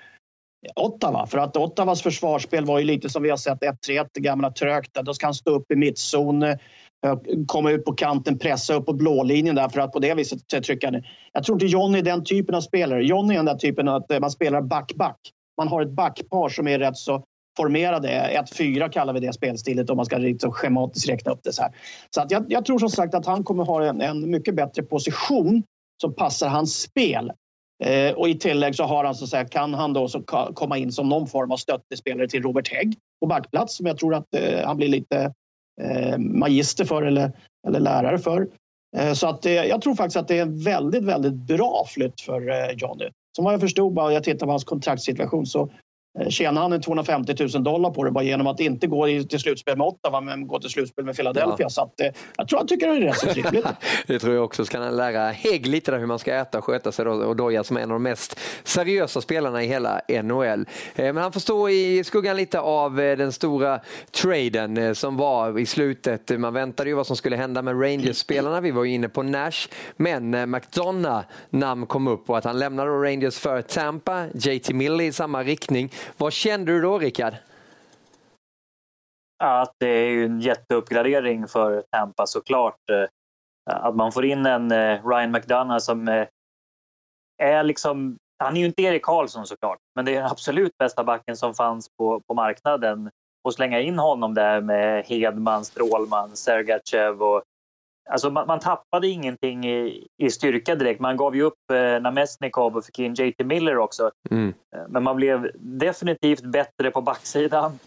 Ottawa. 0.76 1.28
För 1.28 1.38
att 1.38 1.58
Ottawas 1.58 2.02
försvarsspel 2.02 2.66
var 2.66 2.80
ju 2.80 2.86
lite 2.86 3.10
som 3.10 3.24
vi 3.24 3.30
har 3.30 3.38
sett 3.38 3.60
1-3-1, 3.60 4.08
gamla 4.20 4.52
trögt. 4.52 4.94
Då 4.94 5.14
ska 5.14 5.28
han 5.28 5.34
stå 5.34 5.52
upp 5.52 5.72
i 5.72 5.76
mittzon, 5.76 6.44
eh, 6.44 6.58
komma 7.48 7.72
ut 7.72 7.86
på 7.86 7.94
kanten, 7.94 8.40
pressa 8.40 8.74
upp 8.74 8.86
på 8.86 8.94
blålinjen 8.94 9.56
där 9.56 9.70
för 9.70 9.80
att 9.80 9.92
på 9.92 10.00
det 10.00 10.14
viset 10.14 10.48
trycka 10.64 10.92
ner. 10.92 11.10
Jag 11.34 11.44
tror 11.44 11.56
inte 11.56 11.66
Johnny 11.66 12.00
är 12.00 12.04
den 12.04 12.24
typen 12.24 12.56
av 12.56 12.62
spelare. 12.62 13.04
Johnny 13.04 13.34
är 13.34 13.38
den 13.38 13.46
där 13.46 13.56
typen 13.56 13.88
att 13.88 14.20
man 14.22 14.32
spelar 14.32 14.62
back-back. 14.62 15.20
Man 15.58 15.68
har 15.68 15.82
ett 15.82 15.92
backpar 15.92 16.50
som 16.50 16.68
är 16.68 16.80
rätt 16.80 16.98
så 16.98 17.24
formerade. 17.58 18.08
1-4 18.54 18.90
kallar 18.90 19.14
vi 19.14 19.20
det 19.20 19.34
spelstilet 19.34 19.90
om 19.90 19.98
man 19.98 20.06
ska 20.06 20.18
liksom 20.18 20.52
schematiskt 20.52 21.10
räkna 21.10 21.32
upp 21.32 21.44
det 21.44 21.54
så 21.54 21.62
här. 21.62 21.72
Så 22.10 22.22
att 22.22 22.32
jag, 22.32 22.46
jag 22.50 22.66
tror 22.66 22.80
som 22.80 22.90
sagt 22.90 23.14
att 23.14 23.26
han 23.26 23.44
kommer 23.44 23.64
ha 23.64 23.86
en, 23.86 24.02
en 24.02 24.32
mycket 24.32 24.56
bättre 24.56 24.84
position 24.84 25.64
som 26.02 26.14
passar 26.14 26.48
hans 26.48 26.82
spel. 26.82 27.32
Eh, 27.84 28.12
och 28.12 28.30
i 28.30 28.36
tillägg 28.36 28.76
så 28.76 28.84
har 28.84 29.04
han 29.04 29.16
så 29.16 29.28
säga, 29.28 29.46
kan 29.46 29.74
han 29.74 29.94
då 29.94 30.08
så 30.08 30.22
komma 30.54 30.78
in 30.78 30.92
som 30.92 31.10
någon 31.10 31.28
form 31.28 31.52
av 31.52 31.58
stöttespelare 31.58 32.28
till 32.28 32.44
Robert 32.44 32.74
Hägg 32.74 32.98
på 33.20 33.28
backplats 33.28 33.78
som 33.78 33.86
jag 33.86 33.98
tror 33.98 34.16
att 34.16 34.34
eh, 34.36 34.66
han 34.66 34.78
blir 34.78 34.88
lite 34.88 35.34
eh, 35.82 36.18
magister 36.18 36.86
för 36.86 37.04
eller, 37.04 37.32
eller 37.68 37.80
lärare 37.80 38.20
för. 38.20 38.48
Eh, 38.98 39.14
så 39.14 39.28
att, 39.28 39.46
eh, 39.46 39.54
jag 39.54 39.82
tror 39.82 39.96
faktiskt 39.96 40.18
att 40.18 40.28
det 40.28 40.38
är 40.38 40.42
en 40.42 40.64
väldigt, 40.64 41.04
väldigt 41.04 41.34
bra 41.34 41.86
flytt 41.88 42.22
för 42.22 42.50
eh, 42.50 42.76
Johnny. 42.78 43.10
Som 43.36 43.46
vad 43.46 43.54
jag 43.54 43.62
förstod, 43.62 43.94
bara 43.94 44.14
jag 44.14 44.24
tittar 44.24 44.46
på 44.46 44.52
hans 44.52 44.64
kontraktssituation, 44.64 45.46
så 45.46 45.72
tjänar 46.30 46.62
han 46.62 46.74
en 46.74 46.82
250 46.82 47.36
000 47.54 47.64
dollar 47.64 47.90
på 47.90 48.04
det 48.04 48.12
bara 48.12 48.24
genom 48.24 48.48
att 48.48 48.60
inte 48.60 48.88
gå 48.88 49.08
till 49.08 49.40
slutspel 49.40 49.78
med 49.78 49.88
Ottawa 49.88 50.22
men 50.22 50.48
gå 50.48 50.60
till 50.60 50.70
slutspel 50.70 51.06
med 51.06 51.16
Philadelphia. 51.16 51.56
Ja. 51.60 51.70
Så 51.70 51.82
att, 51.82 52.02
eh, 52.02 52.08
jag 52.38 52.48
tror 52.48 52.60
han 52.60 52.68
tycker 52.68 52.88
det 52.88 52.96
är 52.96 53.02
rätt 53.02 53.18
så 53.18 53.28
trevligt. 53.28 53.66
det 54.08 54.20
tror 54.20 54.36
jag 54.36 54.44
också. 54.44 54.66
Så 54.66 54.72
kan 54.72 54.82
han 54.82 54.98
lära 54.98 55.32
Hägg 55.32 55.68
lite 55.68 55.92
där 55.92 56.00
hur 56.00 56.06
man 56.06 56.20
ska 56.20 56.36
äta 56.36 56.58
och 56.58 56.64
sköta 56.64 56.92
sig 56.92 57.06
då, 57.06 57.12
och 57.12 57.36
Doja 57.36 57.64
som 57.64 57.78
är 57.78 57.82
en 57.82 57.92
av 57.92 57.96
de 57.96 58.04
mest 58.04 58.40
seriösa 58.64 59.22
spelarna 59.22 59.64
i 59.64 59.68
hela 59.68 60.02
NHL. 60.24 60.66
Eh, 60.96 61.14
men 61.14 61.18
han 61.18 61.32
får 61.32 61.40
stå 61.40 61.70
i 61.70 62.04
skuggan 62.04 62.38
lite 62.38 62.60
av 62.60 62.96
den 62.96 63.32
stora 63.32 63.80
traden 64.12 64.96
som 64.96 65.18
var 65.18 65.60
i 65.60 65.66
slutet. 65.66 66.40
Man 66.40 66.54
väntade 66.54 66.90
ju 66.90 66.96
vad 66.96 67.08
som 67.08 67.16
skulle 67.16 67.36
hända 67.36 67.62
med 67.62 67.82
Rangers-spelarna. 67.82 68.62
Vi 68.62 68.72
var 68.72 68.84
ju 68.84 68.94
inne 68.94 69.10
på 69.10 69.24
Nash. 69.24 69.68
Men 69.98 70.52
McDonough 70.52 71.26
namn 71.50 71.86
kom 71.86 72.08
upp 72.08 72.30
och 72.30 72.38
att 72.38 72.44
han 72.44 72.60
lämnade 72.60 72.92
Rangers 72.92 73.40
för 73.40 73.62
Tampa. 73.62 74.26
JT 74.34 74.74
Miller 74.74 75.04
i 75.04 75.12
samma 75.12 75.44
riktning. 75.44 75.92
Vad 76.18 76.34
kände 76.34 76.72
du 76.72 76.82
då, 76.82 77.00
Rickard? 77.00 77.34
Att 79.44 79.74
det 79.80 79.88
är 79.88 80.10
ju 80.10 80.26
en 80.26 80.40
jätteuppgradering 80.40 81.48
för 81.48 81.84
Tampa 81.92 82.28
såklart. 82.28 82.90
Eh, 82.90 83.08
att 83.72 83.96
man 83.96 84.12
får 84.12 84.26
in 84.26 84.46
en 84.46 84.72
eh, 84.72 85.08
Ryan 85.08 85.32
McDonough 85.32 85.78
som 85.78 86.08
eh, 86.08 86.28
är 87.44 87.64
liksom... 87.64 88.18
Han 88.44 88.58
är 88.58 88.60
ju 88.60 88.66
inte 88.66 88.82
Erik 88.82 89.04
Karlsson 89.04 89.46
såklart, 89.46 89.78
men 89.96 90.06
det 90.06 90.12
är 90.12 90.22
den 90.22 90.32
absolut 90.32 90.78
bästa 90.78 91.04
backen 91.04 91.38
som 91.38 91.54
fanns 91.54 91.90
på, 91.98 92.22
på 92.28 92.34
marknaden. 92.34 93.10
Och 93.44 93.54
slänga 93.54 93.80
in 93.80 94.00
honom 94.00 94.34
där 94.34 94.62
med 94.62 95.06
Hedman, 95.06 95.66
Strålman, 95.66 96.36
Sergachev 96.36 97.24
och 97.24 97.44
Alltså 98.10 98.30
man, 98.30 98.48
man, 98.48 98.60
tappade 98.60 99.08
ingenting 99.08 99.66
i, 99.66 100.08
i 100.18 100.32
styrka 100.32 100.76
direkt. 100.76 101.00
Man 101.00 101.18
gav 101.18 101.36
ju 101.36 101.42
upp 101.42 101.72
eh, 101.74 102.02
Namestnikov 102.02 102.78
och 102.78 102.86
fick 102.86 103.00
in 103.00 103.14
JT 103.14 103.46
Miller 103.46 103.78
också. 103.78 104.12
Mm. 104.32 104.54
Eh, 104.76 104.82
men 104.90 105.04
man 105.04 105.16
blev 105.16 105.52
definitivt 105.56 106.44
bättre 106.44 106.92
på 106.92 107.02
backsidan 107.02 107.80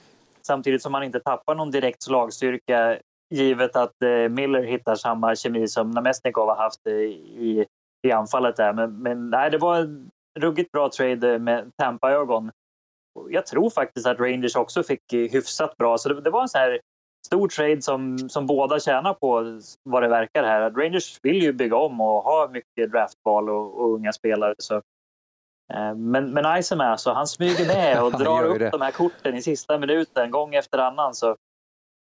samtidigt 0.49 0.83
som 0.83 0.93
man 0.93 1.03
inte 1.03 1.21
tappar 1.21 1.55
någon 1.55 1.71
direkt 1.71 2.03
slagstyrka 2.03 2.99
givet 3.31 3.77
att 3.77 4.03
eh, 4.03 4.29
Miller 4.29 4.63
hittar 4.63 4.95
samma 4.95 5.37
kemi 5.37 5.69
som 5.69 5.91
Namestnikov 5.91 6.49
har 6.49 6.57
haft 6.57 6.87
i, 6.87 6.91
i, 6.91 7.67
i 8.07 8.13
anfallet. 8.13 8.57
Där. 8.57 8.73
Men, 8.73 9.03
men 9.03 9.31
nej, 9.31 9.51
det 9.51 9.59
var 9.59 9.77
en 9.77 10.11
ruggigt 10.41 10.73
bra 10.73 10.91
trade 10.91 11.39
med 11.39 11.71
Tampa-ögon. 11.77 12.51
Jag 13.31 13.47
tror 13.47 13.71
faktiskt 13.71 14.07
att 14.07 14.21
Rangers 14.21 14.57
också 14.57 14.83
fick 14.83 15.13
hyfsat 15.13 15.77
bra. 15.77 15.99
Så 15.99 16.09
det, 16.09 16.21
det 16.21 16.31
var 16.31 16.43
en 16.43 16.49
sån 16.49 16.61
här 16.61 16.81
stor 17.29 17.49
trade 17.49 17.83
som, 17.83 18.29
som 18.29 18.47
båda 18.47 18.81
tjänar 18.81 19.15
på 19.15 19.61
vad 19.83 20.03
det 20.03 20.09
verkar 20.09 20.45
här. 20.45 20.71
Rangers 20.71 21.19
vill 21.23 21.43
ju 21.43 21.53
bygga 21.53 21.77
om 21.77 22.01
och 22.01 22.23
ha 22.23 22.49
mycket 22.53 22.93
draftval 22.93 23.51
och, 23.51 23.81
och 23.81 23.95
unga 23.95 24.13
spelare. 24.13 24.55
Så. 24.59 24.75
Eh, 25.75 25.95
men, 25.95 26.31
men 26.31 26.59
Isom 26.59 26.81
är 26.81 26.97
så, 26.97 27.13
han 27.13 27.27
smyger 27.27 27.67
med 27.67 28.03
och 28.03 28.13
drar 28.19 28.45
upp 28.45 28.59
det. 28.59 28.71
de 28.71 28.81
här 28.81 28.91
korten 28.91 29.35
i 29.35 29.43
sista 29.43 29.79
minuten 29.79 30.31
gång 30.31 30.55
efter 30.55 30.79
annan. 30.79 31.15
Så, 31.15 31.31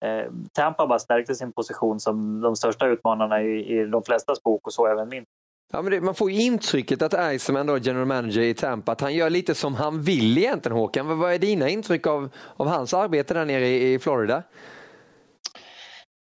eh, 0.04 0.26
Tampa 0.52 0.86
bara 0.86 0.98
stärkte 0.98 1.34
sin 1.34 1.52
position 1.52 2.00
som 2.00 2.40
de 2.40 2.56
största 2.56 2.86
utmanarna 2.86 3.42
i, 3.42 3.78
i 3.78 3.84
de 3.84 4.02
flestas 4.02 4.42
bok 4.42 4.66
och 4.66 4.72
så 4.72 4.86
även 4.86 5.08
min. 5.08 5.24
Ja, 5.72 5.82
men 5.82 5.92
det, 5.92 6.00
man 6.00 6.14
får 6.14 6.30
ju 6.30 6.42
intrycket 6.42 7.02
att 7.02 7.34
Iceman, 7.34 7.66
då, 7.66 7.78
general 7.78 8.06
manager 8.06 8.40
i 8.40 8.54
Tampa, 8.54 8.92
att 8.92 9.00
han 9.00 9.14
gör 9.14 9.30
lite 9.30 9.54
som 9.54 9.74
han 9.74 10.02
vill 10.02 10.38
egentligen 10.38 10.78
Håkan. 10.78 11.18
Vad 11.18 11.32
är 11.32 11.38
dina 11.38 11.68
intryck 11.68 12.06
av, 12.06 12.28
av 12.56 12.66
hans 12.66 12.94
arbete 12.94 13.34
där 13.34 13.44
nere 13.44 13.68
i, 13.68 13.94
i 13.94 13.98
Florida? 13.98 14.42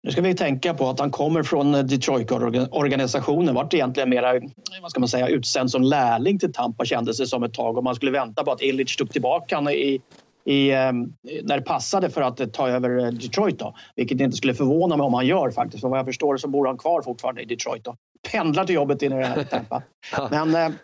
Nu 0.08 0.12
ska 0.12 0.20
vi 0.20 0.34
tänka 0.34 0.74
på 0.74 0.88
att 0.88 1.00
han 1.00 1.10
kommer 1.10 1.42
från 1.42 1.72
Detroit-organisationen. 1.72 3.54
Vart 3.54 3.74
egentligen 3.74 4.10
mera, 4.10 4.40
vad 4.82 4.90
ska 4.90 5.00
man 5.00 5.08
säga, 5.08 5.28
utsänd 5.28 5.70
som 5.70 5.82
lärling 5.82 6.38
till 6.38 6.52
Tampa 6.52 6.84
kändes 6.84 7.18
det 7.18 7.26
som 7.26 7.42
ett 7.42 7.54
tag. 7.54 7.76
Och 7.76 7.84
man 7.84 7.94
skulle 7.94 8.10
vänta 8.10 8.44
på 8.44 8.52
att 8.52 8.62
Illich 8.62 8.96
tog 8.96 9.10
tillbaka 9.10 9.56
honom 9.56 9.72
i, 9.72 10.00
i, 10.44 10.70
ehm, 10.70 11.12
när 11.42 11.56
det 11.56 11.62
passade 11.62 12.10
för 12.10 12.22
att 12.22 12.52
ta 12.52 12.68
över 12.68 12.98
eh, 12.98 13.10
Detroit. 13.10 13.58
Då. 13.58 13.74
Vilket 13.96 14.20
inte 14.20 14.36
skulle 14.36 14.54
förvåna 14.54 14.96
mig 14.96 15.04
om 15.04 15.14
han 15.14 15.26
gör 15.26 15.50
faktiskt. 15.50 15.80
För 15.80 15.88
vad 15.88 15.98
jag 15.98 16.06
förstår 16.06 16.36
så 16.36 16.48
bor 16.48 16.66
han 16.66 16.78
kvar 16.78 17.02
fortfarande 17.02 17.42
i 17.42 17.44
Detroit. 17.44 17.84
Då. 17.84 17.96
Pendlar 18.32 18.64
till 18.64 18.74
jobbet 18.74 19.02
innan 19.02 19.18
det 19.18 19.26
här 19.26 19.44
Tampa. 19.44 19.82
Men 20.30 20.54
eh, 20.54 20.76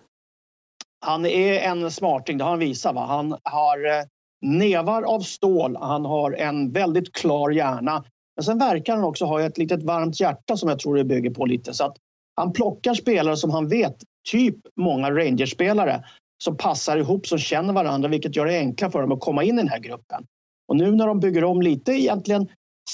han 1.06 1.26
är 1.26 1.60
en 1.60 1.90
smarting, 1.90 2.38
det 2.38 2.44
har 2.44 2.50
han 2.50 2.60
visat. 2.60 2.94
Va? 2.94 3.06
Han 3.06 3.36
har 3.42 3.98
eh, 3.98 4.04
nevar 4.42 5.02
av 5.02 5.20
stål. 5.20 5.76
Han 5.80 6.04
har 6.04 6.32
en 6.32 6.72
väldigt 6.72 7.12
klar 7.14 7.50
hjärna. 7.50 8.04
Men 8.36 8.44
sen 8.44 8.58
verkar 8.58 8.94
han 8.94 9.04
också 9.04 9.24
ha 9.24 9.40
ett 9.42 9.58
litet 9.58 9.82
varmt 9.82 10.20
hjärta 10.20 10.56
som 10.56 10.68
jag 10.68 10.78
tror 10.78 10.96
det 10.96 11.04
bygger 11.04 11.30
på 11.30 11.46
lite. 11.46 11.74
Så 11.74 11.84
att 11.84 11.96
han 12.36 12.52
plockar 12.52 12.94
spelare 12.94 13.36
som 13.36 13.50
han 13.50 13.68
vet, 13.68 13.96
typ 14.30 14.56
många 14.76 15.10
Rangers-spelare, 15.10 16.04
som 16.44 16.56
passar 16.56 16.98
ihop, 16.98 17.26
som 17.26 17.38
känner 17.38 17.72
varandra, 17.72 18.08
vilket 18.08 18.36
gör 18.36 18.46
det 18.46 18.58
enklare 18.58 18.90
för 18.90 19.00
dem 19.00 19.12
att 19.12 19.20
komma 19.20 19.44
in 19.44 19.54
i 19.54 19.62
den 19.62 19.68
här 19.68 19.78
gruppen. 19.78 20.26
Och 20.68 20.76
nu 20.76 20.90
när 20.90 21.06
de 21.06 21.20
bygger 21.20 21.44
om 21.44 21.62
lite 21.62 21.92
egentligen 21.92 22.48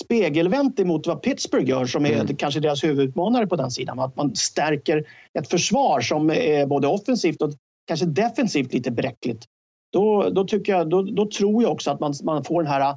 spegelvänt 0.04 0.80
emot 0.80 1.06
vad 1.06 1.22
Pittsburgh 1.22 1.68
gör 1.68 1.86
som 1.86 2.06
är 2.06 2.20
mm. 2.20 2.36
kanske 2.36 2.60
deras 2.60 2.84
huvudutmanare 2.84 3.46
på 3.46 3.56
den 3.56 3.70
sidan. 3.70 3.98
Att 3.98 4.16
man 4.16 4.36
stärker 4.36 5.04
ett 5.38 5.50
försvar 5.50 6.00
som 6.00 6.30
är 6.30 6.66
både 6.66 6.86
offensivt 6.88 7.42
och 7.42 7.50
kanske 7.86 8.06
defensivt 8.06 8.72
lite 8.72 8.90
bräckligt. 8.90 9.44
Då, 9.92 10.30
då, 10.30 10.44
tycker 10.44 10.72
jag, 10.72 10.90
då, 10.90 11.02
då 11.02 11.26
tror 11.26 11.62
jag 11.62 11.72
också 11.72 11.90
att 11.90 12.00
man, 12.00 12.14
man 12.22 12.44
får 12.44 12.62
den 12.62 12.72
här 12.72 12.96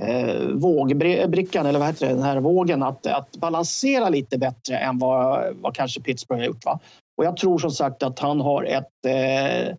eh, 0.00 0.46
vågbrickan, 0.48 1.66
eller 1.66 1.78
vad 1.78 1.88
heter 1.88 2.06
det, 2.06 2.14
den 2.14 2.22
här 2.22 2.40
vågen 2.40 2.82
att, 2.82 3.06
att 3.06 3.36
balansera 3.36 4.08
lite 4.08 4.38
bättre 4.38 4.76
än 4.76 4.98
vad, 4.98 5.56
vad 5.56 5.74
kanske 5.74 6.00
Pittsburgh 6.00 6.40
har 6.40 6.46
gjort. 6.46 6.64
Va? 6.64 6.80
Och 7.16 7.24
jag 7.24 7.36
tror 7.36 7.58
som 7.58 7.70
sagt 7.70 8.02
att 8.02 8.18
han 8.18 8.40
har 8.40 8.64
ett, 8.64 9.06
eh, 9.06 9.74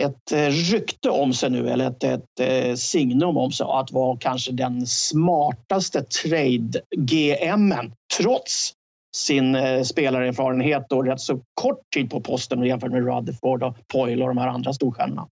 ett 0.00 0.32
eh, 0.32 0.48
rykte 0.72 1.10
om 1.10 1.32
sig 1.32 1.50
nu, 1.50 1.68
eller 1.68 1.86
ett, 1.86 2.04
ett 2.04 2.40
eh, 2.40 2.74
signum 2.74 3.36
om 3.36 3.52
sig 3.52 3.66
att 3.70 3.92
vara 3.92 4.16
kanske 4.20 4.52
den 4.52 4.86
smartaste 4.86 6.02
trade-GMen 6.02 7.92
trots 8.18 8.72
sin 9.16 9.54
eh, 9.54 9.82
spelarerfarenhet 9.82 10.92
och 10.92 11.04
rätt 11.04 11.20
så 11.20 11.40
kort 11.54 11.80
tid 11.94 12.10
på 12.10 12.20
posten 12.20 12.62
jämfört 12.62 12.92
med 12.92 13.06
Rutherford 13.06 13.62
och 13.62 13.76
Poyle 13.92 14.22
och 14.22 14.28
de 14.28 14.38
här 14.38 14.48
andra 14.48 14.72
storstjärnorna. 14.72 15.28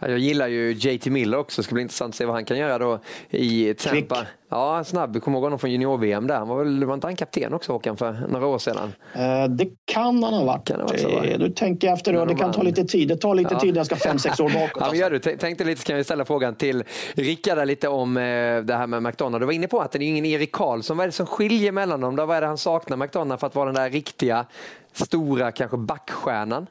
Jag 0.00 0.18
gillar 0.18 0.48
ju 0.48 0.72
JT 0.72 1.06
Miller 1.06 1.38
också. 1.38 1.60
Det 1.60 1.64
ska 1.64 1.74
bli 1.74 1.82
intressant 1.82 2.12
att 2.12 2.16
se 2.16 2.24
vad 2.24 2.34
han 2.34 2.44
kan 2.44 2.58
göra 2.58 2.78
då 2.78 3.00
i 3.30 3.74
Tampa. 3.74 4.14
Kvick. 4.16 4.28
Ja, 4.50 4.84
snabb. 4.84 5.16
Jag 5.16 5.22
kommer 5.22 5.36
ihåg 5.36 5.44
honom 5.44 5.58
från 5.58 5.70
junior-VM 5.70 6.26
där. 6.26 6.36
Han 6.38 6.48
var, 6.48 6.58
väl, 6.58 6.84
var 6.84 6.94
inte 6.94 7.06
han 7.06 7.16
kapten 7.16 7.54
också 7.54 7.72
Håkan 7.72 7.96
för 7.96 8.26
några 8.28 8.46
år 8.46 8.58
sedan? 8.58 8.92
Eh, 9.14 9.44
det 9.48 9.68
kan 9.84 10.22
han 10.22 10.34
ha 10.34 10.44
varit. 10.44 10.68
Kan 10.68 10.88
så, 10.88 11.08
eh, 11.08 11.38
du 11.38 11.50
tänker 11.50 11.92
efter 11.92 12.12
då. 12.12 12.24
Det 12.24 12.34
kan 12.34 12.52
ta 12.52 12.62
lite 12.62 12.84
tid. 12.84 13.08
Det 13.08 13.16
tar 13.16 13.34
lite 13.34 13.54
ja. 13.54 13.60
tid. 13.60 13.76
Jag 13.76 13.86
ska 13.86 13.96
fem, 13.96 14.18
sex 14.18 14.40
år 14.40 14.50
bakåt. 14.50 14.76
ja, 14.80 14.88
men 14.90 14.98
gör 14.98 15.10
du. 15.10 15.18
Tänkte 15.18 15.64
lite 15.64 15.80
så 15.80 15.86
kan 15.86 15.96
vi 15.96 16.04
ställa 16.04 16.24
frågan 16.24 16.54
till 16.54 16.84
Rickard 17.14 17.66
lite 17.66 17.88
om 17.88 18.16
eh, 18.16 18.22
det 18.62 18.74
här 18.74 18.86
med 18.86 19.02
McDonald. 19.02 19.42
Du 19.42 19.46
var 19.46 19.52
inne 19.52 19.68
på 19.68 19.80
att 19.80 19.92
det 19.92 19.98
är 19.98 20.08
ingen 20.08 20.24
Erik 20.24 20.52
Karlsson. 20.52 20.96
Vad 20.96 21.04
är 21.04 21.08
det 21.08 21.12
som 21.12 21.26
skiljer 21.26 21.72
mellan 21.72 22.00
dem? 22.00 22.16
Då? 22.16 22.26
Vad 22.26 22.36
är 22.36 22.40
det 22.40 22.46
han 22.46 22.58
saknar 22.58 22.96
McDonald 22.96 23.40
för 23.40 23.46
att 23.46 23.54
vara 23.54 23.66
den 23.66 23.74
där 23.74 23.90
riktiga 23.90 24.46
stora 24.92 25.52
kanske 25.52 25.76
backstjärnan? 25.76 26.66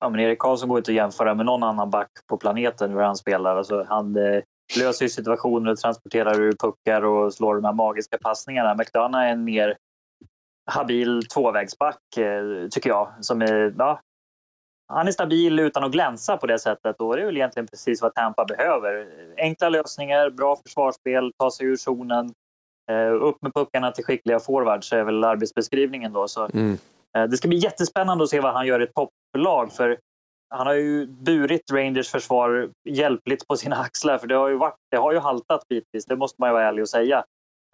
Ja, 0.00 0.08
men 0.08 0.20
Erik 0.20 0.38
Karlsson 0.38 0.68
går 0.68 0.78
inte 0.78 0.90
att 0.90 0.94
jämföra 0.94 1.34
med 1.34 1.46
någon 1.46 1.62
annan 1.62 1.90
back 1.90 2.10
på 2.26 2.36
planeten 2.36 2.90
hur 2.90 3.00
han 3.00 3.16
spelar. 3.16 3.56
Alltså, 3.56 3.86
han 3.88 4.16
eh, 4.16 4.42
löser 4.78 5.08
situationer, 5.08 5.74
transporterar 5.74 6.40
ur 6.40 6.52
puckar 6.52 7.04
och 7.04 7.34
slår 7.34 7.54
de 7.54 7.64
här 7.64 7.72
magiska 7.72 8.18
passningarna. 8.18 8.74
McDonough 8.74 9.24
är 9.24 9.32
en 9.32 9.44
mer 9.44 9.76
habil 10.70 11.26
tvåvägsback, 11.26 12.16
eh, 12.16 12.68
tycker 12.70 12.90
jag. 12.90 13.12
Som 13.20 13.42
är, 13.42 13.74
ja, 13.78 14.00
han 14.88 15.08
är 15.08 15.12
stabil 15.12 15.58
utan 15.58 15.84
att 15.84 15.92
glänsa 15.92 16.36
på 16.36 16.46
det 16.46 16.58
sättet 16.58 17.00
och 17.00 17.16
det 17.16 17.22
är 17.22 17.26
väl 17.26 17.36
egentligen 17.36 17.66
precis 17.66 18.02
vad 18.02 18.14
Tampa 18.14 18.44
behöver. 18.44 19.06
Enkla 19.36 19.68
lösningar, 19.68 20.30
bra 20.30 20.56
försvarsspel, 20.56 21.32
ta 21.38 21.50
sig 21.50 21.66
ur 21.66 21.76
zonen, 21.76 22.32
eh, 22.90 23.12
upp 23.22 23.42
med 23.42 23.54
puckarna 23.54 23.92
till 23.92 24.04
skickliga 24.04 24.40
forwards 24.40 24.92
är 24.92 25.04
väl 25.04 25.24
arbetsbeskrivningen 25.24 26.12
då. 26.12 26.28
Så, 26.28 26.44
mm. 26.44 26.78
Eh, 27.18 27.28
det 27.28 27.36
ska 27.36 27.48
bli 27.48 27.58
jättespännande 27.58 28.24
att 28.24 28.30
se 28.30 28.40
vad 28.40 28.52
han 28.52 28.66
gör 28.66 28.80
i 28.80 28.84
ett 28.84 28.94
topplag 28.94 29.72
för 29.72 29.98
han 30.50 30.66
har 30.66 30.74
ju 30.74 31.06
burit 31.06 31.72
Rangers 31.72 32.08
försvar 32.08 32.70
hjälpligt 32.88 33.48
på 33.48 33.56
sina 33.56 33.76
axlar 33.76 34.18
för 34.18 34.26
det 34.26 34.34
har 34.34 34.48
ju, 34.48 34.56
varit, 34.56 34.76
det 34.90 34.96
har 34.96 35.12
ju 35.12 35.18
haltat 35.18 35.68
bitvis, 35.68 36.06
det 36.06 36.16
måste 36.16 36.36
man 36.38 36.48
ju 36.48 36.52
vara 36.52 36.68
ärlig 36.68 36.82
och 36.82 36.88
säga. 36.88 37.24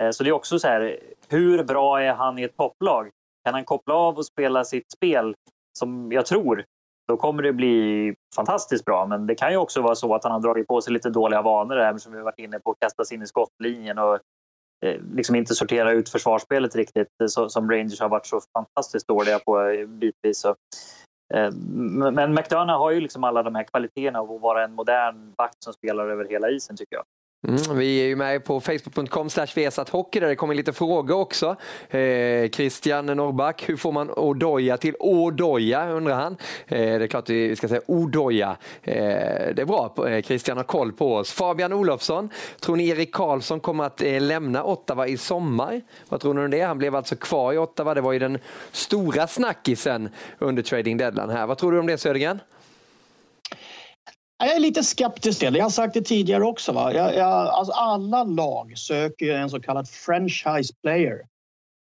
Eh, 0.02 0.10
så 0.10 0.24
det 0.24 0.30
är 0.30 0.32
också 0.32 0.58
så 0.58 0.68
här, 0.68 0.98
hur 1.28 1.64
bra 1.64 2.02
är 2.02 2.14
han 2.14 2.38
i 2.38 2.42
ett 2.42 2.56
topplag? 2.56 3.10
Kan 3.44 3.54
han 3.54 3.64
koppla 3.64 3.94
av 3.94 4.16
och 4.16 4.26
spela 4.26 4.64
sitt 4.64 4.92
spel 4.92 5.34
som 5.78 6.12
jag 6.12 6.26
tror, 6.26 6.64
då 7.08 7.16
kommer 7.16 7.42
det 7.42 7.52
bli 7.52 8.14
fantastiskt 8.36 8.84
bra. 8.84 9.06
Men 9.06 9.26
det 9.26 9.34
kan 9.34 9.50
ju 9.50 9.56
också 9.56 9.82
vara 9.82 9.94
så 9.94 10.14
att 10.14 10.24
han 10.24 10.32
har 10.32 10.40
dragit 10.40 10.66
på 10.66 10.80
sig 10.80 10.92
lite 10.92 11.10
dåliga 11.10 11.42
vanor 11.42 11.76
här, 11.76 11.98
som 11.98 12.12
vi 12.12 12.20
varit 12.20 12.38
inne 12.38 12.58
på, 12.58 12.74
kastas 12.74 13.12
in 13.12 13.22
i 13.22 13.26
skottlinjen 13.26 13.98
och 13.98 14.18
Eh, 14.84 15.00
liksom 15.14 15.36
inte 15.36 15.54
sortera 15.54 15.92
ut 15.92 16.08
försvarsspelet 16.08 16.76
riktigt 16.76 17.08
eh, 17.20 17.46
som 17.48 17.70
Rangers 17.70 18.00
har 18.00 18.08
varit 18.08 18.26
så 18.26 18.40
fantastiskt 18.52 19.08
dåliga 19.08 19.38
på 19.38 19.60
eh, 19.60 19.86
bitvis. 19.86 20.38
Så 20.38 20.56
men 21.68 22.34
McDonough 22.34 22.78
har 22.78 22.90
ju 22.90 23.00
liksom 23.00 23.24
alla 23.24 23.42
de 23.42 23.54
här 23.54 23.64
kvaliteterna 23.64 24.18
av 24.18 24.32
att 24.32 24.40
vara 24.40 24.64
en 24.64 24.74
modern 24.74 25.34
back 25.36 25.52
som 25.58 25.72
spelar 25.72 26.08
över 26.08 26.24
hela 26.24 26.50
isen 26.50 26.76
tycker 26.76 26.96
jag. 26.96 27.04
Mm, 27.48 27.78
vi 27.78 28.00
är 28.00 28.06
ju 28.06 28.16
med 28.16 28.44
på 28.44 28.60
facebook.com 28.60 29.28
hockey 29.90 30.20
där 30.20 30.28
det 30.28 30.36
kommer 30.36 30.54
lite 30.54 30.72
frågor 30.72 31.16
också. 31.16 31.56
Eh, 31.90 32.50
Christian 32.50 33.06
Norrback, 33.06 33.68
hur 33.68 33.76
får 33.76 33.92
man 33.92 34.10
Odoja 34.10 34.76
till 34.76 34.96
Odoja 35.00 35.90
undrar 35.90 36.14
han. 36.14 36.36
Eh, 36.66 36.78
det 36.78 37.04
är 37.04 37.06
klart 37.06 37.30
vi 37.30 37.56
ska 37.56 37.68
säga 37.68 37.80
Odoja. 37.86 38.56
Eh, 38.82 38.94
det 39.54 39.58
är 39.58 39.64
bra, 39.64 40.08
eh, 40.08 40.22
Christian 40.22 40.56
har 40.56 40.64
koll 40.64 40.92
på 40.92 41.14
oss. 41.14 41.32
Fabian 41.32 41.72
Olofsson, 41.72 42.28
tror 42.60 42.76
ni 42.76 42.88
Erik 42.88 43.12
Karlsson 43.12 43.60
kommer 43.60 43.84
att 43.84 44.02
eh, 44.02 44.20
lämna 44.20 44.64
Ottawa 44.64 45.06
i 45.06 45.16
sommar? 45.16 45.82
Vad 46.08 46.20
tror 46.20 46.34
ni 46.34 46.40
om 46.40 46.50
det? 46.50 46.60
Han 46.60 46.78
blev 46.78 46.96
alltså 46.96 47.16
kvar 47.16 47.52
i 47.52 47.58
Ottawa. 47.58 47.94
Det 47.94 48.00
var 48.00 48.12
ju 48.12 48.18
den 48.18 48.38
stora 48.72 49.26
snackisen 49.26 50.08
under 50.38 50.62
trading 50.62 50.96
deadline 50.96 51.30
här. 51.30 51.46
Vad 51.46 51.58
tror 51.58 51.72
du 51.72 51.78
om 51.78 51.86
det 51.86 51.98
Södergren? 51.98 52.40
Jag 54.46 54.56
är 54.56 54.60
lite 54.60 54.82
skeptisk 54.82 55.38
till 55.38 55.52
det. 55.52 55.58
Jag 55.58 55.64
har 55.64 55.70
sagt 55.70 55.94
det 55.94 56.02
tidigare 56.02 56.44
också. 56.44 56.72
Va? 56.72 56.94
Jag, 56.94 57.14
jag, 57.14 57.48
alltså 57.48 57.72
alla 57.72 58.24
lag 58.24 58.72
söker 58.78 59.34
en 59.34 59.50
så 59.50 59.60
kallad 59.60 59.88
franchise 59.88 60.74
player. 60.82 61.20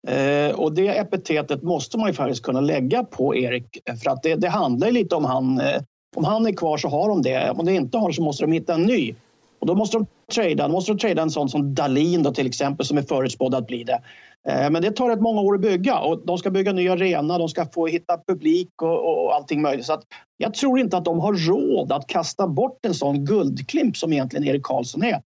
Eh, 0.07 0.55
och 0.55 0.73
det 0.73 0.87
epitetet 0.87 1.63
måste 1.63 1.97
man 1.97 2.07
ju 2.07 2.13
faktiskt 2.13 2.43
kunna 2.43 2.61
lägga 2.61 3.03
på 3.03 3.35
Erik. 3.35 3.77
För 4.03 4.09
att 4.09 4.23
det, 4.23 4.35
det 4.35 4.49
handlar 4.49 4.91
lite 4.91 5.15
om 5.15 5.25
han. 5.25 5.59
Eh, 5.59 5.81
om 6.15 6.23
han 6.23 6.47
är 6.47 6.51
kvar 6.51 6.77
så 6.77 6.87
har 6.87 7.09
de 7.09 7.21
det. 7.21 7.49
Om 7.49 7.65
de 7.65 7.71
inte 7.71 7.97
har 7.97 8.11
så 8.11 8.21
måste 8.21 8.43
de 8.43 8.51
hitta 8.51 8.73
en 8.73 8.83
ny. 8.83 9.15
Och 9.59 9.67
då 9.67 9.75
måste 9.75 9.97
de 9.97 10.05
trada. 10.33 10.67
Måste 10.67 10.91
de 10.91 10.99
trada 10.99 11.21
en 11.21 11.31
sån 11.31 11.49
som 11.49 11.75
Dalin 11.75 12.23
då 12.23 12.33
till 12.33 12.47
exempel 12.47 12.85
som 12.85 12.97
är 12.97 13.01
förutspådd 13.01 13.55
att 13.55 13.67
bli 13.67 13.83
det. 13.83 14.01
Eh, 14.49 14.69
men 14.69 14.81
det 14.81 14.91
tar 14.91 15.09
rätt 15.09 15.21
många 15.21 15.41
år 15.41 15.55
att 15.55 15.61
bygga 15.61 15.99
och 15.99 16.25
de 16.25 16.37
ska 16.37 16.49
bygga 16.49 16.71
ny 16.71 16.89
arena, 16.89 17.37
de 17.37 17.49
ska 17.49 17.65
få 17.65 17.87
hitta 17.87 18.17
publik 18.27 18.81
och, 18.81 19.25
och 19.25 19.35
allting 19.35 19.61
möjligt. 19.61 19.85
Så 19.85 20.01
jag 20.37 20.53
tror 20.53 20.79
inte 20.79 20.97
att 20.97 21.05
de 21.05 21.19
har 21.19 21.33
råd 21.33 21.91
att 21.91 22.07
kasta 22.07 22.47
bort 22.47 22.85
en 22.85 22.93
sån 22.93 23.25
guldklimp 23.25 23.97
som 23.97 24.13
egentligen 24.13 24.47
Erik 24.47 24.63
Karlsson 24.63 25.03
är. 25.03 25.21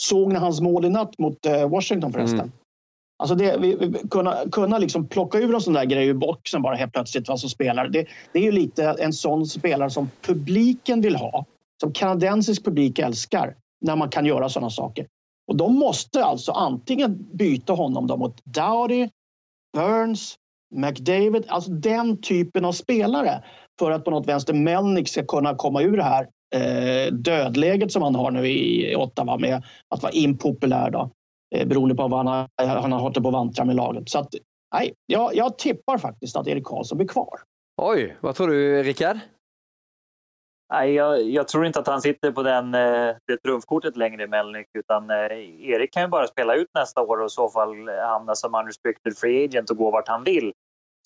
Såg 0.00 0.32
ni 0.32 0.38
hans 0.38 0.60
mål 0.60 0.84
i 0.84 0.88
natt 0.88 1.18
mot 1.18 1.46
eh, 1.46 1.68
Washington 1.68 2.12
förresten? 2.12 2.40
Mm. 2.40 2.52
Alltså 3.18 3.34
det, 3.34 3.56
vi, 3.60 3.76
vi, 3.76 3.98
kunna 4.10 4.36
kunna 4.52 4.78
liksom 4.78 5.08
plocka 5.08 5.38
ur 5.38 5.54
en 5.54 5.60
sån 5.60 5.74
där 5.74 5.84
grej 5.84 6.06
ur 6.06 6.14
boxen 6.14 6.62
bara 6.62 6.76
helt 6.76 6.92
plötsligt 6.92 7.28
vad 7.28 7.40
som 7.40 7.50
spelar. 7.50 7.88
Det, 7.88 8.06
det 8.32 8.38
är 8.38 8.42
ju 8.42 8.52
lite 8.52 8.84
en 8.84 9.12
sån 9.12 9.46
spelare 9.46 9.90
som 9.90 10.10
publiken 10.22 11.00
vill 11.00 11.16
ha. 11.16 11.44
Som 11.80 11.92
kanadensisk 11.92 12.64
publik 12.64 12.98
älskar 12.98 13.54
när 13.80 13.96
man 13.96 14.08
kan 14.08 14.26
göra 14.26 14.48
sådana 14.48 14.70
saker. 14.70 15.06
Och 15.52 15.58
de 15.58 15.74
måste 15.74 16.24
alltså 16.24 16.52
antingen 16.52 17.28
byta 17.32 17.72
honom 17.72 18.06
då 18.06 18.16
mot 18.16 18.44
Dowdy, 18.44 19.08
Burns, 19.76 20.36
McDavid, 20.74 21.44
alltså 21.48 21.70
den 21.70 22.20
typen 22.20 22.64
av 22.64 22.72
spelare 22.72 23.44
för 23.78 23.90
att 23.90 24.04
på 24.04 24.10
något 24.10 24.28
vänster 24.28 24.54
Melnick 24.54 25.08
ska 25.08 25.24
kunna 25.24 25.54
komma 25.54 25.82
ur 25.82 25.96
det 25.96 26.02
här 26.02 26.28
eh, 26.54 27.12
dödläget 27.12 27.92
som 27.92 28.02
han 28.02 28.14
har 28.14 28.30
nu 28.30 28.46
i 28.46 28.96
Ottawa 28.96 29.38
med 29.38 29.62
att 29.88 30.02
vara 30.02 30.12
impopulär 30.12 30.90
då, 30.90 31.10
eh, 31.54 31.68
beroende 31.68 31.94
på 31.94 32.08
vad 32.08 32.26
han 32.26 32.26
har, 32.26 32.66
han 32.80 32.92
har 32.92 33.00
hållit 33.00 33.22
på 33.22 33.28
att 33.28 33.32
vantra 33.32 33.64
med 33.64 33.76
laget. 33.76 34.08
Så 34.08 34.18
att, 34.18 34.34
nej, 34.74 34.92
jag, 35.06 35.34
jag 35.34 35.58
tippar 35.58 35.98
faktiskt 35.98 36.36
att 36.36 36.48
Erik 36.48 36.64
Karlsson 36.64 36.98
blir 36.98 37.08
kvar. 37.08 37.40
Oj, 37.82 38.16
vad 38.20 38.34
tror 38.34 38.48
du 38.48 38.82
Rickard? 38.82 39.18
Nej, 40.72 40.94
jag, 40.94 41.22
jag, 41.22 41.48
tror 41.48 41.66
inte 41.66 41.78
att 41.78 41.86
han 41.86 42.02
sitter 42.02 42.32
på 42.32 42.42
den, 42.42 42.74
eh, 42.74 43.16
det 43.26 43.36
trumfkortet 43.44 43.96
längre, 43.96 44.26
Melnick. 44.26 44.66
Utan 44.78 45.10
eh, 45.10 45.16
Erik 45.68 45.92
kan 45.92 46.02
ju 46.02 46.08
bara 46.08 46.26
spela 46.26 46.54
ut 46.54 46.68
nästa 46.74 47.00
år 47.00 47.20
och 47.20 47.26
i 47.26 47.28
så 47.28 47.48
fall 47.48 47.88
hamna 47.88 48.34
som 48.34 48.54
unrestricted 48.54 49.18
free 49.18 49.44
agent 49.44 49.70
och 49.70 49.76
gå 49.76 49.90
vart 49.90 50.08
han 50.08 50.24
vill. 50.24 50.52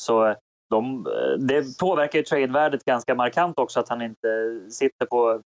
Så 0.03 0.27
eh, 0.27 0.37
de, 0.71 1.07
det 1.39 1.79
påverkar 1.79 2.19
ju 2.19 2.23
tradevärdet 2.23 2.85
ganska 2.85 3.15
markant 3.15 3.59
också 3.59 3.81
att 3.81 3.89
han 3.89 4.03
inte 4.03 4.61
sitter 4.71 5.07
på, 5.07 5.41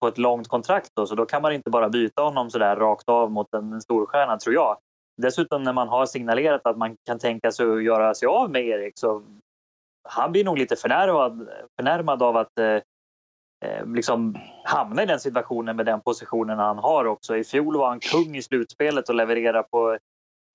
på 0.00 0.08
ett 0.08 0.18
långt 0.18 0.48
kontrakt. 0.48 0.90
Då, 0.94 1.06
så 1.06 1.14
då 1.14 1.26
kan 1.26 1.42
man 1.42 1.52
inte 1.52 1.70
bara 1.70 1.88
byta 1.88 2.22
honom 2.22 2.50
så 2.50 2.58
där 2.58 2.76
rakt 2.76 3.08
av 3.08 3.30
mot 3.30 3.54
en, 3.54 3.72
en 3.72 3.80
storstjärna, 3.80 4.38
tror 4.38 4.54
jag. 4.54 4.76
Dessutom 5.16 5.62
när 5.62 5.72
man 5.72 5.88
har 5.88 6.06
signalerat 6.06 6.66
att 6.66 6.78
man 6.78 6.96
kan 7.06 7.18
tänka 7.18 7.52
sig 7.52 7.72
att 7.72 7.84
göra 7.84 8.14
sig 8.14 8.26
av 8.28 8.50
med 8.50 8.62
Erik 8.62 8.98
så 8.98 9.22
han 10.08 10.32
blir 10.32 10.44
nog 10.44 10.58
lite 10.58 10.76
förnärmad, 10.76 11.48
förnärmad 11.76 12.22
av 12.22 12.36
att 12.36 12.58
Eh, 12.58 12.82
Eh, 13.62 13.86
liksom 13.86 14.36
hamna 14.64 15.02
i 15.02 15.06
den 15.06 15.20
situationen 15.20 15.76
med 15.76 15.86
den 15.86 16.00
positionen 16.00 16.58
han 16.58 16.78
har 16.78 17.04
också. 17.04 17.36
I 17.36 17.44
fjol 17.44 17.76
var 17.76 17.88
han 17.88 18.00
kung 18.00 18.36
i 18.36 18.42
slutspelet 18.42 19.08
och 19.08 19.14
levererade 19.14 19.62
på 19.70 19.98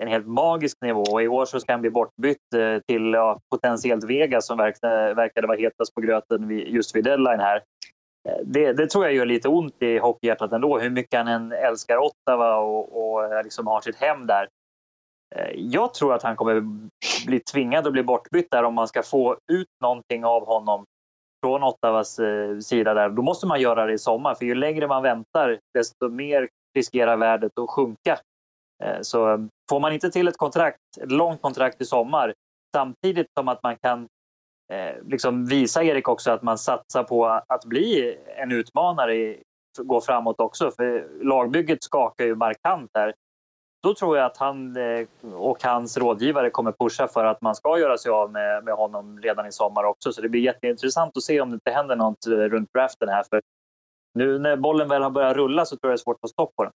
en 0.03 0.07
helt 0.07 0.27
magisk 0.27 0.77
nivå 0.81 1.03
och 1.03 1.23
i 1.23 1.27
år 1.27 1.45
så 1.45 1.59
ska 1.59 1.73
han 1.73 1.81
bli 1.81 1.89
bortbytt 1.89 2.53
eh, 2.55 2.79
till 2.87 3.13
ja, 3.13 3.39
potentiellt 3.49 4.03
Vegas 4.03 4.47
som 4.47 4.57
verkade, 4.57 5.13
verkade 5.13 5.47
vara 5.47 5.57
hetast 5.57 5.95
på 5.95 6.01
gröten 6.01 6.49
just 6.49 6.95
vid 6.95 7.03
deadline 7.03 7.39
här. 7.39 7.63
Eh, 8.29 8.37
det, 8.43 8.73
det, 8.73 8.87
tror 8.87 9.05
jag 9.05 9.13
gör 9.13 9.25
lite 9.25 9.49
ont 9.49 9.81
i 9.81 9.97
hockeyhjärtat 9.97 10.51
ändå, 10.51 10.79
hur 10.79 10.89
mycket 10.89 11.17
han 11.17 11.27
än 11.27 11.51
älskar 11.51 11.97
Ottawa 11.97 12.57
och, 12.57 13.17
och 13.17 13.43
liksom 13.43 13.67
har 13.67 13.81
sitt 13.81 14.01
hem 14.01 14.27
där. 14.27 14.47
Jag 15.55 15.93
tror 15.93 16.13
att 16.13 16.23
han 16.23 16.35
kommer 16.35 16.63
bli 17.25 17.39
tvingad 17.39 17.87
att 17.87 17.93
bli 17.93 18.03
bortbytt 18.03 18.51
där 18.51 18.63
om 18.63 18.73
man 18.73 18.87
ska 18.87 19.03
få 19.03 19.37
ut 19.51 19.67
någonting 19.81 20.25
av 20.25 20.45
honom 20.45 20.85
från 21.47 21.63
Ottawas 21.63 22.19
eh, 22.19 22.59
sida 22.59 22.93
där, 22.93 23.09
då 23.09 23.21
måste 23.21 23.47
man 23.47 23.61
göra 23.61 23.85
det 23.85 23.93
i 23.93 23.97
sommar. 23.97 24.35
För 24.35 24.45
ju 24.45 24.55
längre 24.55 24.87
man 24.87 25.03
väntar, 25.03 25.59
desto 25.73 26.09
mer 26.09 26.49
riskerar 26.75 27.17
värdet 27.17 27.59
att 27.59 27.69
sjunka. 27.69 28.19
Eh, 28.83 29.01
så 29.01 29.31
eh, 29.31 29.39
får 29.69 29.79
man 29.79 29.93
inte 29.93 30.09
till 30.09 30.27
ett 30.27 30.37
kontrakt, 30.37 30.79
ett 31.01 31.11
långt 31.11 31.41
kontrakt 31.41 31.81
i 31.81 31.85
sommar, 31.85 32.33
samtidigt 32.75 33.27
som 33.37 33.47
att 33.47 33.63
man 33.63 33.77
kan 33.77 34.07
liksom 35.01 35.45
visa 35.45 35.83
Erik 35.83 36.07
också 36.07 36.31
att 36.31 36.41
man 36.41 36.57
satsar 36.57 37.03
på 37.03 37.25
att 37.25 37.65
bli 37.65 38.17
en 38.37 38.51
utmanare, 38.51 39.35
gå 39.79 40.01
framåt 40.01 40.39
också. 40.39 40.71
För 40.71 41.07
lagbygget 41.23 41.83
skakar 41.83 42.25
ju 42.25 42.35
markant 42.35 42.91
här 42.93 43.13
då 43.87 43.93
tror 43.93 44.17
jag 44.17 44.25
att 44.25 44.37
han 44.37 44.75
eh, 44.75 45.07
och 45.33 45.63
hans 45.63 45.97
rådgivare 45.97 46.49
kommer 46.49 46.71
pusha 46.71 47.07
för 47.07 47.25
att 47.25 47.41
man 47.41 47.55
ska 47.55 47.79
göra 47.79 47.97
sig 47.97 48.11
av 48.11 48.31
med, 48.31 48.63
med 48.63 48.73
honom 48.73 49.19
redan 49.21 49.47
i 49.47 49.51
sommar 49.51 49.83
också. 49.83 50.13
Så 50.13 50.21
det 50.21 50.29
blir 50.29 50.41
jätteintressant 50.41 51.17
att 51.17 51.23
se 51.23 51.41
om 51.41 51.49
det 51.49 51.53
inte 51.53 51.71
händer 51.71 51.95
något 51.95 52.27
eh, 52.27 52.31
runt 52.31 52.73
draften 52.73 53.09
här. 53.09 53.23
För 53.29 53.41
nu 54.13 54.39
när 54.39 54.57
bollen 54.57 54.89
väl 54.89 55.03
har 55.03 55.09
börjat 55.09 55.35
rulla 55.35 55.65
så 55.65 55.77
tror 55.77 55.91
jag 55.91 55.97
det 55.97 56.01
är 56.01 56.03
svårt 56.03 56.15
att 56.15 56.21
få 56.21 56.27
stopp 56.27 56.55
på 56.55 56.63
den. 56.63 56.73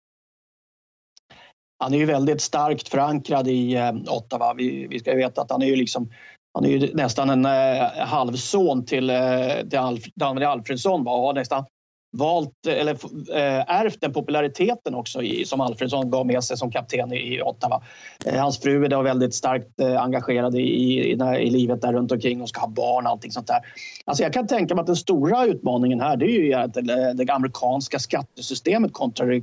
Han 1.79 1.93
är 1.93 1.97
ju 1.97 2.05
väldigt 2.05 2.41
starkt 2.41 2.89
förankrad 2.89 3.47
i 3.47 3.75
eh, 3.75 3.91
Ottawa. 4.07 4.53
Vi, 4.53 4.87
vi 4.87 4.99
ska 4.99 5.11
ju 5.11 5.17
veta 5.17 5.41
att 5.41 5.51
han 5.51 5.61
är 5.61 5.67
ju 5.67 5.75
liksom 5.75 6.09
han 6.53 6.65
är 6.65 6.69
ju 6.69 6.93
nästan 6.93 7.29
en 7.29 7.45
eh, 7.45 8.07
halvson 8.07 8.85
till, 8.85 9.09
eh, 9.09 9.69
till 9.69 9.79
Alf, 9.79 10.03
Daniel 10.15 10.49
Alfredsson 10.49 11.07
och 11.07 11.13
har 11.13 11.33
nästan 11.33 11.65
valt, 12.11 12.67
eller 12.67 12.91
eh, 13.35 13.63
ärvt 13.67 14.01
den 14.01 14.13
populariteten 14.13 14.95
också 14.95 15.21
i, 15.21 15.45
som 15.45 15.61
Alfredsson 15.61 16.09
gav 16.09 16.25
med 16.25 16.43
sig 16.43 16.57
som 16.57 16.71
kapten 16.71 17.13
i, 17.13 17.35
i 17.35 17.41
Ottawa. 17.41 17.83
Eh, 18.25 18.39
hans 18.39 18.59
fru 18.59 18.85
är 18.85 19.03
väldigt 19.03 19.33
starkt 19.33 19.79
eh, 19.79 20.01
engagerad 20.01 20.55
i, 20.55 20.61
i, 20.61 21.11
i, 21.39 21.49
livet 21.49 21.81
där 21.81 21.93
runt 21.93 22.11
omkring 22.11 22.41
och 22.41 22.49
ska 22.49 22.61
ha 22.61 22.67
barn 22.67 23.05
och 23.05 23.11
allting 23.11 23.31
sånt 23.31 23.47
där. 23.47 23.59
Alltså 24.05 24.23
jag 24.23 24.33
kan 24.33 24.47
tänka 24.47 24.75
mig 24.75 24.81
att 24.81 24.87
den 24.87 24.95
stora 24.95 25.45
utmaningen 25.45 26.01
här 26.01 26.17
det 26.17 26.25
är 26.25 26.29
ju 26.29 26.67
det, 26.67 27.13
det 27.13 27.33
amerikanska 27.33 27.99
skattesystemet 27.99 28.93
kontra 28.93 29.25
det, 29.25 29.41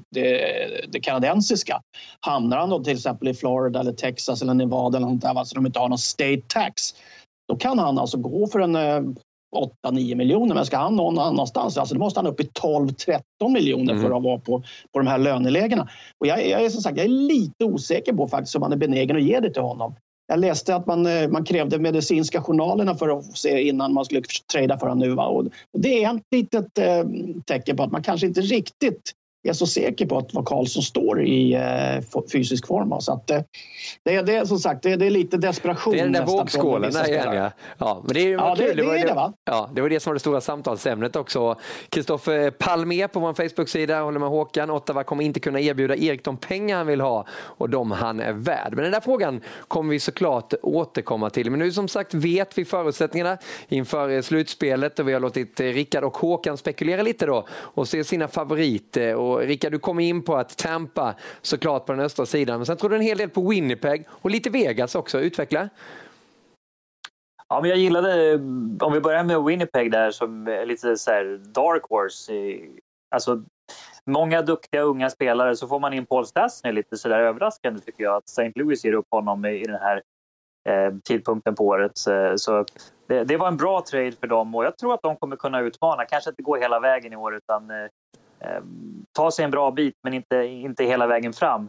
det, 0.88 1.00
kanadensiska. 1.00 1.80
Hamnar 2.20 2.56
han 2.56 2.70
då 2.70 2.84
till 2.84 2.96
exempel 2.96 3.28
i 3.28 3.34
Florida 3.34 3.80
eller 3.80 3.92
Texas 3.92 4.42
eller 4.42 4.54
Nevada 4.54 4.98
eller 4.98 5.08
något 5.08 5.20
där, 5.20 5.38
alltså 5.38 5.54
de 5.54 5.66
inte 5.66 5.78
har 5.78 5.88
någon 5.88 5.98
state 5.98 6.42
tax 6.46 6.94
då 7.48 7.56
kan 7.56 7.78
han 7.78 7.98
alltså 7.98 8.18
gå 8.18 8.46
för 8.46 8.60
en 8.60 8.76
eh, 8.76 9.02
8-9 9.56 10.14
miljoner. 10.14 10.54
Men 10.54 10.66
ska 10.66 10.76
han 10.76 10.96
någon 10.96 11.18
annanstans, 11.18 11.78
alltså 11.78 11.94
då 11.94 11.98
måste 11.98 12.20
han 12.20 12.26
upp 12.26 12.40
i 12.40 12.44
12-13 12.44 13.20
miljoner 13.48 13.92
mm. 13.92 14.02
för 14.04 14.16
att 14.16 14.22
vara 14.22 14.38
på, 14.38 14.62
på 14.92 14.98
de 14.98 15.06
här 15.06 15.18
lönelägena. 15.18 15.88
Och 16.18 16.26
jag, 16.26 16.48
jag, 16.48 16.64
är 16.64 16.70
som 16.70 16.82
sagt 16.82 16.96
jag 16.96 17.04
är 17.04 17.10
lite 17.10 17.64
osäker 17.64 18.12
på 18.12 18.28
faktiskt 18.28 18.54
om 18.54 18.60
man 18.60 18.72
är 18.72 18.76
benägen 18.76 19.16
att 19.16 19.22
ge 19.22 19.40
det 19.40 19.50
till 19.50 19.62
honom. 19.62 19.94
Jag 20.28 20.38
läste 20.38 20.74
att 20.74 20.86
man, 20.86 21.06
eh, 21.06 21.28
man 21.28 21.44
krävde 21.44 21.78
medicinska 21.78 22.42
journalerna 22.42 22.94
för 22.94 23.18
att 23.18 23.36
se 23.36 23.62
innan 23.68 23.94
man 23.94 24.04
skulle 24.04 24.22
trada 24.52 24.78
för 24.78 24.86
honom 24.86 25.08
nu. 25.08 25.14
Va? 25.14 25.26
Och 25.26 25.44
det 25.78 26.04
är 26.04 26.16
ett 26.16 26.22
litet 26.30 26.78
eh, 26.78 27.04
tecken 27.46 27.76
på 27.76 27.82
att 27.82 27.92
man 27.92 28.02
kanske 28.02 28.26
inte 28.26 28.40
riktigt 28.40 29.12
är 29.48 29.52
så 29.52 29.66
säker 29.66 30.06
på 30.06 30.18
att 30.18 30.34
vad 30.34 30.46
Karlsson 30.46 30.82
står 30.82 31.22
i 31.22 31.54
eh, 31.54 32.22
fysisk 32.32 32.66
form. 32.66 33.00
Så 33.00 33.12
att, 33.12 33.30
eh, 33.30 33.40
det, 34.02 34.14
är, 34.14 34.22
det, 34.22 34.34
är 34.34 34.44
som 34.44 34.58
sagt, 34.58 34.82
det, 34.82 34.96
det, 34.96 35.06
är 35.06 35.10
lite 35.10 35.36
desperation. 35.36 35.92
Det 35.92 36.00
är 36.00 36.04
den 36.04 36.12
där 36.12 36.26
vågskålen. 36.26 36.92
Ja. 36.94 37.50
Ja, 37.78 38.02
men 38.04 38.14
det 38.14 38.20
är 38.20 38.32
ja, 38.32 38.54
kul. 38.58 38.76
Det, 38.76 38.82
det, 38.82 39.06
det, 39.06 39.14
va? 39.14 39.32
Ja, 39.44 39.70
det 39.74 39.80
var 39.80 39.88
det 39.88 40.00
som 40.00 40.10
var 40.10 40.14
det 40.14 40.20
stora 40.20 40.40
samtalsämnet 40.40 41.16
också. 41.16 41.56
Kristoffer 41.88 42.50
Palme 42.50 43.08
på 43.08 43.20
vår 43.20 43.32
Facebook-sida 43.32 44.00
håller 44.00 44.18
med 44.18 44.28
Håkan. 44.28 44.70
Ottawa 44.70 45.04
kommer 45.04 45.24
inte 45.24 45.40
kunna 45.40 45.60
erbjuda 45.60 45.96
Erik 45.96 46.24
de 46.24 46.36
pengar 46.36 46.76
han 46.76 46.86
vill 46.86 47.00
ha 47.00 47.26
och 47.30 47.70
de 47.70 47.90
han 47.90 48.20
är 48.20 48.32
värd. 48.32 48.72
Men 48.74 48.82
den 48.82 48.92
där 48.92 49.00
frågan 49.00 49.40
kommer 49.68 49.90
vi 49.90 50.00
såklart 50.00 50.54
återkomma 50.62 51.30
till. 51.30 51.50
Men 51.50 51.60
nu 51.60 51.72
som 51.72 51.88
sagt 51.88 52.14
vet 52.14 52.58
vi 52.58 52.64
förutsättningarna 52.64 53.38
inför 53.68 54.22
slutspelet 54.22 54.98
och 54.98 55.08
vi 55.08 55.12
har 55.12 55.20
låtit 55.20 55.60
Rickard 55.60 56.04
och 56.04 56.16
Håkan 56.16 56.56
spekulera 56.56 57.02
lite 57.02 57.26
då 57.26 57.46
och 57.50 57.88
se 57.88 58.04
sina 58.04 58.28
favoriter. 58.28 59.14
Och 59.14 59.35
Rickard, 59.38 59.72
du 59.72 59.78
kom 59.78 60.00
in 60.00 60.22
på 60.22 60.36
att 60.36 60.56
Tampa 60.58 61.14
såklart 61.42 61.86
på 61.86 61.92
den 61.92 62.00
östra 62.00 62.26
sidan, 62.26 62.58
men 62.58 62.66
sen 62.66 62.76
tror 62.76 62.90
du 62.90 62.96
en 62.96 63.02
hel 63.02 63.18
del 63.18 63.30
på 63.30 63.48
Winnipeg 63.48 64.06
och 64.10 64.30
lite 64.30 64.50
Vegas 64.50 64.94
också. 64.94 65.20
Utveckla. 65.20 65.68
Ja, 67.48 67.60
men 67.60 67.70
jag 67.70 67.78
gillade, 67.78 68.34
om 68.80 68.92
vi 68.92 69.00
börjar 69.00 69.24
med 69.24 69.42
Winnipeg 69.42 69.90
där 69.90 70.10
som 70.10 70.48
är 70.48 70.66
lite 70.66 70.96
så 70.96 71.10
här 71.10 71.40
dark 71.44 71.82
horse. 71.82 72.32
Alltså, 73.10 73.42
många 74.06 74.42
duktiga 74.42 74.82
unga 74.82 75.10
spelare 75.10 75.56
så 75.56 75.68
får 75.68 75.80
man 75.80 75.92
in 75.92 76.06
Paul 76.06 76.26
Stastny 76.26 76.72
lite 76.72 76.96
sådär 76.96 77.18
överraskande 77.18 77.80
tycker 77.80 78.04
jag 78.04 78.16
att 78.16 78.28
St. 78.28 78.52
Louis 78.54 78.84
ger 78.84 78.92
upp 78.92 79.06
honom 79.10 79.44
i 79.44 79.64
den 79.64 79.80
här 79.80 80.02
eh, 80.68 80.94
tidpunkten 81.04 81.54
på 81.54 81.66
året. 81.66 82.06
Eh, 82.06 82.34
så 82.36 82.64
det, 83.06 83.24
det, 83.24 83.36
var 83.36 83.48
en 83.48 83.56
bra 83.56 83.84
trade 83.90 84.12
för 84.12 84.26
dem 84.26 84.54
och 84.54 84.64
jag 84.64 84.78
tror 84.78 84.94
att 84.94 85.02
de 85.02 85.16
kommer 85.16 85.36
kunna 85.36 85.60
utmana, 85.60 86.04
kanske 86.04 86.30
inte 86.30 86.42
gå 86.42 86.56
hela 86.56 86.80
vägen 86.80 87.12
i 87.12 87.16
år 87.16 87.36
utan 87.36 87.70
Eh, 87.70 88.56
eh 88.56 88.62
ta 89.16 89.30
sig 89.30 89.44
en 89.44 89.50
bra 89.50 89.70
bit 89.70 89.94
men 90.02 90.14
inte, 90.14 90.36
inte 90.36 90.84
hela 90.84 91.06
vägen 91.06 91.32
fram. 91.32 91.68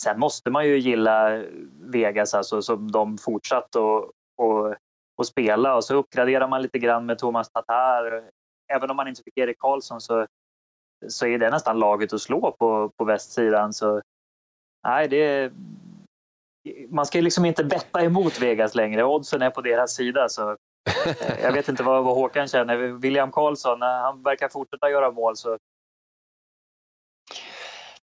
Sen 0.00 0.18
måste 0.18 0.50
man 0.50 0.66
ju 0.66 0.78
gilla 0.78 1.42
Vegas, 1.80 2.34
alltså 2.34 2.62
som 2.62 2.90
de 2.92 3.18
fortsatt 3.18 3.76
och, 3.76 4.10
och, 4.36 4.74
och 5.18 5.26
spela 5.26 5.76
och 5.76 5.84
så 5.84 5.94
uppgraderar 5.94 6.48
man 6.48 6.62
lite 6.62 6.78
grann 6.78 7.06
med 7.06 7.18
Thomas 7.18 7.50
Tatar. 7.50 8.30
Även 8.72 8.90
om 8.90 8.96
man 8.96 9.08
inte 9.08 9.22
fick 9.22 9.38
Erik 9.38 9.58
Karlsson 9.58 10.00
så, 10.00 10.26
så 11.08 11.26
är 11.26 11.38
det 11.38 11.50
nästan 11.50 11.78
laget 11.78 12.12
att 12.12 12.20
slå 12.20 12.56
på, 12.58 12.90
på 12.96 13.04
västsidan. 13.04 13.72
Så, 13.72 14.02
nej, 14.88 15.08
det, 15.08 15.52
man 16.88 17.06
ska 17.06 17.20
liksom 17.20 17.44
inte 17.44 17.64
betta 17.64 18.02
emot 18.02 18.40
Vegas 18.40 18.74
längre. 18.74 19.04
Oddsen 19.04 19.42
är 19.42 19.50
på 19.50 19.60
deras 19.60 19.94
sida. 19.94 20.28
Så 20.28 20.50
eh, 21.06 21.40
jag 21.42 21.52
vet 21.52 21.68
inte 21.68 21.82
vad, 21.82 22.04
vad 22.04 22.14
Håkan 22.14 22.48
känner. 22.48 22.76
William 22.76 23.32
Karlsson, 23.32 23.82
han 23.82 24.22
verkar 24.22 24.48
fortsätta 24.48 24.90
göra 24.90 25.10
mål 25.10 25.36
så 25.36 25.58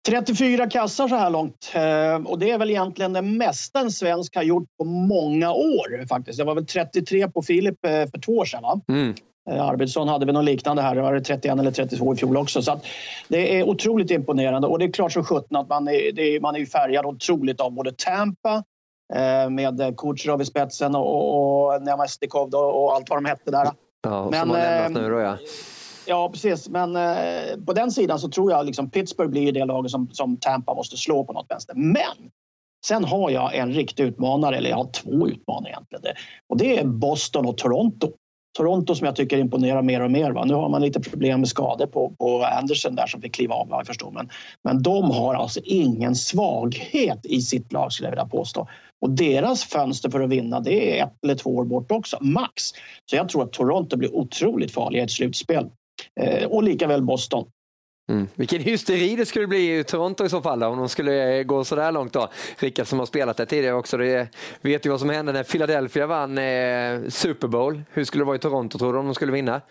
34 0.08 0.70
kassar 0.70 1.08
så 1.08 1.16
här 1.16 1.30
långt 1.30 1.72
eh, 1.76 2.32
och 2.32 2.40
det 2.40 2.52
är 2.52 2.58
väl 2.58 2.70
egentligen 2.70 3.14
det 3.14 3.22
mesta 3.22 3.80
en 3.80 3.92
svensk 3.92 4.36
har 4.36 4.44
gjort 4.44 4.68
på 4.78 4.86
många 4.86 5.52
år 5.52 6.06
faktiskt. 6.08 6.40
Det 6.40 6.44
var 6.46 6.56
väl 6.56 6.66
33 6.66 7.28
på 7.28 7.42
Filip 7.42 7.86
eh, 7.86 7.92
för 7.92 8.20
två 8.20 8.32
år 8.32 8.46
sedan. 8.46 8.64
Va? 8.64 8.82
Mm. 8.88 9.16
Eh, 9.50 9.66
Arvidsson 9.66 10.08
hade 10.08 10.26
väl 10.26 10.36
något 10.36 10.46
liknande 10.46 10.82
här, 10.82 10.96
det 10.96 11.02
var 11.02 11.20
31 11.20 11.60
eller 11.60 11.72
32 11.72 12.14
i 12.14 12.18
fjol 12.18 12.38
också. 12.38 12.62
Så 12.62 12.80
det 13.28 13.60
är 13.60 13.70
otroligt 13.70 14.12
imponerande 14.12 14.68
och 14.68 14.80
det 14.80 14.86
är 14.86 14.92
klart 14.92 15.12
som 15.12 15.24
sjutton 15.24 15.58
att 15.58 15.70
man 15.70 15.88
är, 15.88 16.20
är, 16.20 16.40
man 16.40 16.56
är 16.56 16.66
färgad 16.66 17.06
otroligt 17.06 17.62
av 17.62 17.72
både 17.72 17.92
Tampa 17.92 18.64
med 19.50 19.98
Kucherov 19.98 20.42
i 20.42 20.46
spetsen 20.46 20.96
och, 20.96 21.74
och 21.74 21.82
Nemastikov 21.82 22.56
och 22.56 22.96
allt 22.96 23.10
vad 23.10 23.18
de 23.18 23.26
hette 23.26 23.52
där. 23.52 23.68
Ja, 24.02 24.28
Men, 24.32 24.40
som 24.40 24.50
har 24.50 24.58
lämnat 24.58 25.02
nu 25.02 25.10
då 25.10 25.20
ja. 25.20 25.38
Ja, 26.08 26.30
precis. 26.30 26.70
Men 26.70 26.96
eh, 26.96 27.58
på 27.66 27.74
den 27.74 27.92
sidan 27.92 28.20
så 28.20 28.30
tror 28.30 28.52
jag 28.52 28.66
liksom 28.66 28.90
Pittsburgh 28.90 29.32
blir 29.32 29.52
det 29.52 29.66
laget 29.66 29.92
som, 29.92 30.10
som 30.12 30.38
Tampa 30.38 30.74
måste 30.74 30.98
slå 30.98 31.24
på 31.24 31.34
något 31.34 31.46
vänster. 31.50 31.76
Men 31.76 32.32
sen 32.86 33.04
har 33.04 33.30
jag 33.30 33.56
en 33.56 33.74
riktig 33.74 34.04
utmanare, 34.04 34.58
eller 34.58 34.70
jag 34.70 34.78
har 34.78 34.92
två 34.92 35.28
utmanare 35.28 35.72
egentligen. 35.72 36.16
Och 36.50 36.58
det 36.58 36.80
är 36.80 36.86
Boston 36.86 37.46
och 37.46 37.58
Toronto. 37.58 38.12
Toronto 38.58 38.96
som 38.96 39.06
jag 39.06 39.16
tycker 39.16 39.38
imponerar 39.38 39.82
mer 39.82 40.02
och 40.02 40.12
mer. 40.12 40.32
Va? 40.32 40.46
Nu 40.46 40.54
har 40.54 40.70
man 40.70 40.82
lite 40.82 41.00
problem 41.00 41.40
med 41.40 41.50
skador 41.50 41.86
på, 41.86 42.16
på 42.20 42.44
Anderson 42.44 42.96
där 42.96 43.08
som 43.08 43.22
fick 43.22 43.36
kliva 43.36 43.56
av 43.56 43.68
jag 43.70 43.88
förstår. 43.88 44.12
Men, 44.12 44.30
men 44.64 44.84
de 44.84 45.12
har 45.12 45.36
alltså 45.36 45.60
ingen 45.64 46.16
svaghet 46.16 47.26
i 47.26 47.42
sitt 47.42 47.74
lag 47.74 47.94
skulle 47.94 48.08
jag 48.08 48.12
vilja 48.12 48.26
påstå. 48.26 48.68
Och 49.02 49.10
deras 49.10 49.64
fönster 49.64 50.10
för 50.10 50.22
att 50.22 50.30
vinna 50.30 50.60
det 50.60 51.00
är 51.00 51.04
ett 51.04 51.14
eller 51.24 51.36
två 51.36 51.56
år 51.56 51.66
bort 51.66 51.92
också, 51.92 52.18
max. 52.22 52.64
Så 53.06 53.16
jag 53.16 53.30
tror 53.30 53.44
att 53.44 53.54
Toronto 53.54 53.98
blir 53.98 54.16
otroligt 54.16 54.72
farliga 54.72 55.02
i 55.02 55.06
ett 55.06 55.12
slutspel. 55.12 55.70
Eh, 56.20 56.48
och 56.48 56.64
lika 56.64 56.88
väl 56.88 57.02
Boston. 57.02 57.50
Mm. 58.12 58.28
Vilken 58.36 58.62
hysteri 58.62 59.16
det 59.16 59.26
skulle 59.26 59.48
bli 59.48 59.80
i 59.80 59.84
Toronto 59.84 60.26
i 60.26 60.30
så 60.30 60.42
fall 60.42 60.60
då, 60.60 60.68
om 60.68 60.78
de 60.78 60.90
skulle 60.90 61.44
gå 61.44 61.64
så 61.64 61.76
där 61.76 61.92
långt. 61.92 62.14
då. 62.14 62.30
Rickard 62.60 62.88
som 62.88 63.00
har 63.00 63.06
spelat 63.06 63.38
där 63.38 63.46
tidigare 63.46 63.76
också, 63.76 63.98
det 63.98 64.30
vet 64.62 64.86
ju 64.86 64.90
vad 64.90 65.00
som 65.00 65.10
hände 65.10 65.32
när 65.32 65.44
Philadelphia 65.44 66.08
vann 66.08 66.38
eh, 66.38 67.10
Super 67.10 67.48
Bowl. 67.48 67.82
Hur 67.92 68.04
skulle 68.04 68.22
det 68.22 68.26
vara 68.26 68.36
i 68.36 68.40
Toronto 68.40 68.80
tror 68.80 68.94
du 68.94 69.00
om 69.00 69.06
de 69.06 69.16
skulle 69.16 69.32
vinna? 69.32 69.62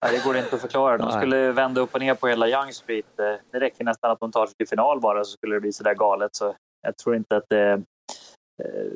Ja, 0.00 0.10
det 0.12 0.24
går 0.24 0.36
inte 0.36 0.54
att 0.54 0.60
förklara. 0.60 0.98
De 0.98 1.12
skulle 1.12 1.52
vända 1.52 1.80
upp 1.80 1.94
och 1.94 2.00
ner 2.00 2.14
på 2.14 2.28
hela 2.28 2.48
Young 2.48 2.72
Street. 2.72 3.18
Eh, 3.18 3.34
det 3.52 3.60
räcker 3.60 3.84
nästan 3.84 4.10
att 4.10 4.20
de 4.20 4.32
tar 4.32 4.46
sig 4.46 4.54
till 4.56 4.68
final 4.68 5.00
bara 5.00 5.24
så 5.24 5.30
skulle 5.30 5.54
det 5.56 5.60
bli 5.60 5.72
så 5.72 5.84
där 5.84 5.94
galet. 5.94 6.36
Så 6.36 6.54
jag 6.82 6.96
tror 6.96 7.16
inte 7.16 7.36
att 7.36 7.44
det, 7.48 7.72
eh, 7.72 7.78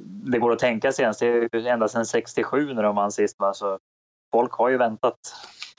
det 0.04 0.38
går 0.38 0.52
att 0.52 0.58
tänka 0.58 0.92
sig 0.92 1.02
ens. 1.02 1.18
Det 1.18 1.26
är 1.26 1.66
ända 1.66 1.88
sedan 1.88 2.06
67 2.06 2.74
när 2.74 2.82
de 2.82 2.96
vann 2.96 3.12
sist. 3.12 3.36
Va? 3.38 3.54
Så 3.54 3.78
folk 4.32 4.52
har 4.52 4.68
ju 4.68 4.76
väntat. 4.76 5.18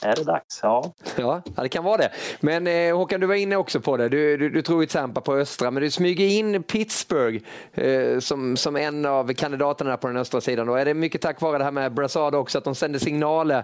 Är 0.02 0.16
det 0.16 0.24
dags? 0.24 0.60
Ja. 0.64 0.94
Ja, 1.18 1.42
det 1.56 1.70
kan 1.70 1.84
vara 1.84 1.98
det. 1.98 2.12
Men 2.40 2.68
eh, 2.68 2.98
Håkan, 2.98 3.20
du 3.20 3.28
var 3.28 3.36
inne 3.36 3.56
också 3.56 3.82
på 3.82 3.98
det. 3.98 4.10
Du, 4.10 4.38
du, 4.38 4.50
du 4.50 4.62
tror 4.62 4.82
ju 4.82 4.88
Tampa 4.88 5.22
på 5.22 5.36
östra, 5.36 5.72
men 5.72 5.84
du 5.84 5.92
smyger 5.92 6.26
in 6.26 6.64
Pittsburgh 6.64 7.44
eh, 7.74 8.20
som, 8.20 8.58
som 8.58 8.76
en 8.76 9.06
av 9.06 9.34
kandidaterna 9.34 9.98
på 9.98 10.08
den 10.08 10.18
östra 10.18 10.42
sidan. 10.42 10.68
Då. 10.68 10.76
Är 10.76 10.86
det 10.86 10.94
mycket 10.94 11.22
tack 11.22 11.42
vare 11.42 11.58
det 11.58 11.64
här 11.64 11.72
med 11.72 11.94
Brassard 11.94 12.36
också, 12.36 12.58
att 12.58 12.64
de 12.64 12.76
sänder 12.76 13.00
signaler? 13.00 13.64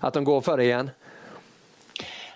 Att 0.00 0.14
de 0.14 0.24
går 0.24 0.40
för 0.40 0.56
det 0.56 0.64
igen? 0.64 0.90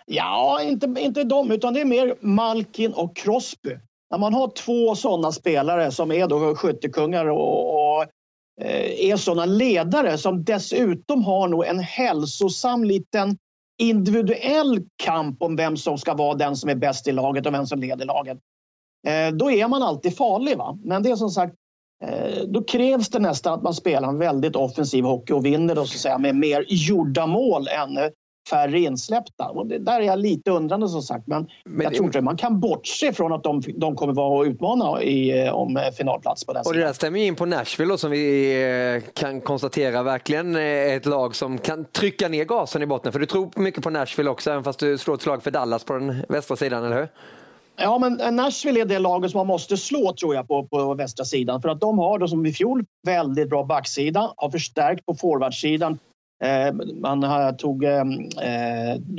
Ja, 0.06 0.62
inte, 0.62 0.94
inte 0.98 1.24
de, 1.24 1.50
utan 1.50 1.74
det 1.74 1.80
är 1.80 1.84
mer 1.84 2.14
Malkin 2.20 2.92
och 2.92 3.16
Crosby. 3.16 3.78
När 4.10 4.18
man 4.18 4.34
har 4.34 4.48
två 4.48 4.94
sådana 4.94 5.32
spelare 5.32 5.90
som 5.90 6.12
är 6.12 6.26
då 6.26 6.54
skyttekungar 6.54 7.26
och, 7.26 7.74
och 7.74 8.02
eh, 8.60 9.10
är 9.10 9.16
sådana 9.16 9.44
ledare 9.44 10.18
som 10.18 10.44
dessutom 10.44 11.24
har 11.24 11.48
nog 11.48 11.66
en 11.66 11.78
hälsosam 11.78 12.84
liten 12.84 13.38
individuell 13.78 14.82
kamp 14.96 15.42
om 15.42 15.56
vem 15.56 15.76
som 15.76 15.98
ska 15.98 16.14
vara 16.14 16.34
den 16.34 16.56
som 16.56 16.70
är 16.70 16.74
bäst 16.74 17.08
i 17.08 17.12
laget 17.12 17.46
och 17.46 17.54
vem 17.54 17.66
som 17.66 17.80
leder 17.80 18.06
laget. 18.06 18.38
Eh, 19.06 19.34
då 19.34 19.50
är 19.50 19.68
man 19.68 19.82
alltid 19.82 20.16
farlig. 20.16 20.56
Va? 20.58 20.78
Men 20.84 21.02
det 21.02 21.10
är 21.10 21.16
som 21.16 21.30
sagt, 21.30 21.54
då 22.46 22.64
krävs 22.64 23.08
det 23.08 23.18
nästan 23.18 23.54
att 23.54 23.62
man 23.62 23.74
spelar 23.74 24.08
en 24.08 24.18
väldigt 24.18 24.56
offensiv 24.56 25.04
hockey 25.04 25.32
och 25.32 25.46
vinner 25.46 25.74
då, 25.74 25.84
så 25.84 25.94
att 25.94 26.00
säga, 26.00 26.18
med 26.18 26.36
mer 26.36 26.64
gjorda 26.68 27.26
mål 27.26 27.68
än 27.68 28.10
färre 28.50 28.80
insläppta. 28.80 29.48
Och 29.48 29.66
det, 29.66 29.78
där 29.78 30.00
är 30.00 30.04
jag 30.04 30.18
lite 30.18 30.50
undrande 30.50 30.88
som 30.88 31.02
sagt. 31.02 31.26
Men, 31.26 31.48
men 31.64 31.84
jag 31.84 31.94
tror 31.94 32.06
inte 32.06 32.20
man 32.20 32.36
kan 32.36 32.60
bortse 32.60 33.12
från 33.12 33.32
att 33.32 33.42
de, 33.42 33.62
de 33.76 33.96
kommer 33.96 34.12
vara 34.12 34.38
och 34.38 34.44
utmana 34.44 35.02
i, 35.02 35.44
eh, 35.46 35.54
om 35.54 35.90
finalplats 35.96 36.44
på 36.44 36.52
den 36.52 36.62
Och 36.66 36.74
det 36.74 36.80
där 36.80 36.92
stämmer 36.92 37.20
in 37.20 37.36
på 37.36 37.46
Nashville 37.46 37.92
då, 37.92 37.98
som 37.98 38.10
vi 38.10 39.02
kan 39.14 39.40
konstatera 39.40 40.02
verkligen 40.02 40.56
är 40.56 40.96
ett 40.96 41.06
lag 41.06 41.36
som 41.36 41.58
kan 41.58 41.84
trycka 41.84 42.28
ner 42.28 42.44
gasen 42.44 42.82
i 42.82 42.86
botten. 42.86 43.12
För 43.12 43.20
du 43.20 43.26
tror 43.26 43.50
mycket 43.56 43.82
på 43.82 43.90
Nashville 43.90 44.30
också, 44.30 44.50
även 44.50 44.64
fast 44.64 44.78
du 44.78 44.98
slår 44.98 45.14
ett 45.14 45.22
slag 45.22 45.42
för 45.42 45.50
Dallas 45.50 45.84
på 45.84 45.92
den 45.92 46.24
västra 46.28 46.56
sidan, 46.56 46.84
eller 46.84 46.96
hur? 46.96 47.08
Ja, 47.80 47.98
men 47.98 48.36
Nashville 48.36 48.80
är 48.80 48.84
det 48.84 48.98
laget 48.98 49.30
som 49.30 49.38
man 49.38 49.46
måste 49.46 49.76
slå 49.76 50.12
tror 50.12 50.34
jag 50.34 50.48
på, 50.48 50.66
på 50.66 50.94
västra 50.94 51.24
sidan. 51.24 51.62
För 51.62 51.68
att 51.68 51.80
de 51.80 51.98
har 51.98 52.18
då 52.18 52.28
som 52.28 52.46
i 52.46 52.52
fjol 52.52 52.84
väldigt 53.06 53.50
bra 53.50 53.64
backsida, 53.64 54.32
har 54.36 54.50
förstärkt 54.50 55.06
på 55.06 55.14
forwardsidan. 55.14 55.98
Eh, 56.44 56.72
man 56.94 57.22
har, 57.22 57.52
tog 57.52 57.84
eh, 57.84 58.04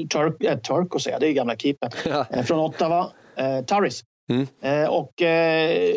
Turk, 0.09 0.43
eh, 0.43 0.59
Turk 0.59 1.01
säga, 1.01 1.19
det 1.19 1.27
är 1.27 1.33
gamla 1.33 1.55
keepern, 1.55 1.91
ja. 2.05 2.25
eh, 2.29 2.43
från 2.43 2.59
Ottawa, 2.59 3.09
eh, 3.35 3.65
Taris. 3.65 4.03
Mm. 4.29 4.47
Eh, 4.61 4.89
och 4.89 5.21
eh, 5.21 5.95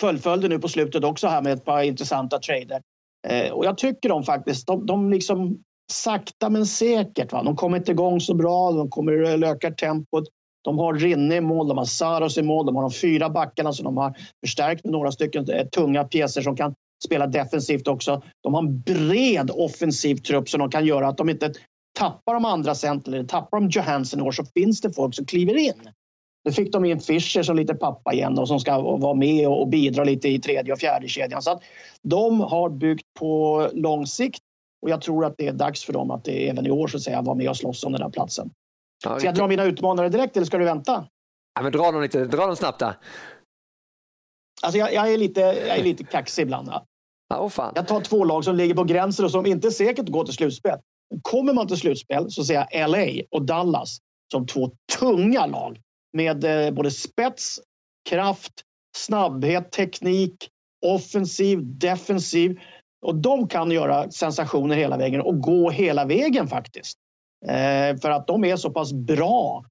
fullföljde 0.00 0.48
nu 0.48 0.58
på 0.58 0.68
slutet 0.68 1.04
också 1.04 1.28
här 1.28 1.42
med 1.42 1.52
ett 1.52 1.64
par 1.64 1.82
intressanta 1.82 2.38
trader. 2.38 2.82
Eh, 3.28 3.52
och 3.52 3.64
jag 3.64 3.78
tycker 3.78 4.08
de 4.08 4.22
faktiskt, 4.22 4.66
de, 4.66 4.86
de 4.86 5.10
liksom 5.10 5.58
sakta 5.92 6.50
men 6.50 6.66
säkert, 6.66 7.32
va? 7.32 7.42
de 7.42 7.56
kommer 7.56 7.76
inte 7.76 7.92
igång 7.92 8.20
så 8.20 8.34
bra, 8.34 8.72
de 8.72 8.90
kommer 8.90 9.44
öka 9.44 9.70
tempot. 9.70 10.24
De 10.64 10.78
har 10.78 10.94
Rinne 10.94 11.36
i 11.36 11.40
mål, 11.40 11.68
de 11.68 11.78
har 11.78 11.84
Saros 11.84 12.38
i 12.38 12.42
mål, 12.42 12.66
de 12.66 12.76
har 12.76 12.82
de 12.82 12.90
fyra 12.90 13.30
backarna 13.30 13.72
som 13.72 13.84
de 13.84 13.96
har 13.96 14.14
förstärkt 14.46 14.84
med 14.84 14.92
några 14.92 15.12
stycken 15.12 15.50
eh, 15.50 15.66
tunga 15.66 16.04
pjäser 16.04 16.42
som 16.42 16.56
kan 16.56 16.74
spela 17.04 17.26
defensivt 17.26 17.88
också. 17.88 18.22
De 18.42 18.54
har 18.54 18.62
en 18.62 18.80
bred 18.80 19.50
offensiv 19.54 20.16
trupp 20.16 20.48
som 20.48 20.60
de 20.60 20.70
kan 20.70 20.86
göra 20.86 21.08
att 21.08 21.16
de 21.16 21.28
inte 21.28 21.52
tappar 21.98 22.34
de 22.34 22.44
andra 22.44 22.74
center 22.74 23.12
eller 23.12 23.24
tappar 23.24 23.60
de 23.60 23.68
Johansson 23.68 24.20
i 24.20 24.22
år 24.22 24.32
så 24.32 24.44
finns 24.44 24.80
det 24.80 24.92
folk 24.92 25.14
som 25.14 25.26
kliver 25.26 25.56
in. 25.56 25.90
Nu 26.44 26.52
fick 26.52 26.72
de 26.72 26.84
in 26.84 27.00
Fischer 27.00 27.42
som 27.42 27.56
lite 27.56 27.74
pappa 27.74 28.12
igen 28.12 28.38
och 28.38 28.48
som 28.48 28.60
ska 28.60 28.80
vara 28.80 29.14
med 29.14 29.48
och 29.48 29.68
bidra 29.68 30.04
lite 30.04 30.28
i 30.28 30.38
tredje 30.38 30.72
och 30.72 30.78
fjärde 30.78 31.08
kedjan. 31.08 31.42
Så 31.42 31.50
att 31.50 31.62
de 32.02 32.40
har 32.40 32.70
byggt 32.70 33.06
på 33.18 33.62
lång 33.74 34.06
sikt 34.06 34.42
och 34.82 34.90
jag 34.90 35.00
tror 35.02 35.24
att 35.24 35.34
det 35.38 35.46
är 35.46 35.52
dags 35.52 35.84
för 35.84 35.92
dem 35.92 36.10
att 36.10 36.24
det 36.24 36.48
även 36.48 36.66
i 36.66 36.70
år 36.70 36.88
så 36.88 36.96
att 36.96 37.02
säga 37.02 37.22
vara 37.22 37.34
med 37.34 37.48
och 37.48 37.56
slåss 37.56 37.84
om 37.84 37.92
den 37.92 38.00
där 38.00 38.10
platsen. 38.10 38.50
Ja, 39.04 39.18
ska 39.18 39.28
jag 39.28 39.34
dra 39.34 39.46
mina 39.46 39.64
utmanare 39.64 40.08
direkt 40.08 40.36
eller 40.36 40.46
ska 40.46 40.58
du 40.58 40.64
vänta? 40.64 41.06
Ja, 41.54 41.62
men 41.62 41.72
dra 41.72 41.92
dem, 41.92 42.02
lite, 42.02 42.24
dra 42.24 42.46
dem 42.46 42.56
snabbt 42.56 42.78
där. 42.78 42.96
Alltså 44.62 44.78
jag, 44.78 44.92
jag, 44.92 45.12
är 45.12 45.18
lite, 45.18 45.40
jag 45.40 45.78
är 45.78 45.82
lite 45.82 46.04
kaxig 46.04 46.42
ibland. 46.42 46.68
Ja, 46.68 47.40
oh 47.40 47.48
fan. 47.48 47.72
Jag 47.76 47.88
tar 47.88 48.00
två 48.00 48.24
lag 48.24 48.44
som 48.44 48.56
ligger 48.56 48.74
på 48.74 48.84
gränsen 48.84 49.24
och 49.24 49.30
som 49.30 49.46
inte 49.46 49.70
säkert 49.70 50.08
går 50.08 50.24
till 50.24 50.34
slutspel. 50.34 50.78
Kommer 51.22 51.52
man 51.52 51.66
till 51.66 51.76
slutspel 51.76 52.30
så 52.30 52.44
ser 52.44 52.66
jag 52.70 52.90
LA 52.90 53.22
och 53.30 53.42
Dallas 53.42 53.98
som 54.32 54.46
två 54.46 54.70
tunga 54.98 55.46
lag 55.46 55.80
med 56.12 56.44
eh, 56.44 56.70
både 56.70 56.90
spets, 56.90 57.60
kraft, 58.08 58.52
snabbhet, 58.96 59.72
teknik, 59.72 60.48
offensiv, 60.86 61.78
defensiv. 61.78 62.60
Och 63.06 63.14
de 63.14 63.48
kan 63.48 63.70
göra 63.70 64.10
sensationer 64.10 64.76
hela 64.76 64.96
vägen 64.96 65.20
och 65.20 65.40
gå 65.40 65.70
hela 65.70 66.04
vägen 66.04 66.48
faktiskt. 66.48 66.98
Eh, 67.46 67.96
för 67.96 68.10
att 68.10 68.26
de 68.26 68.44
är 68.44 68.56
så 68.56 68.70
pass 68.70 68.92
bra. 68.92 69.64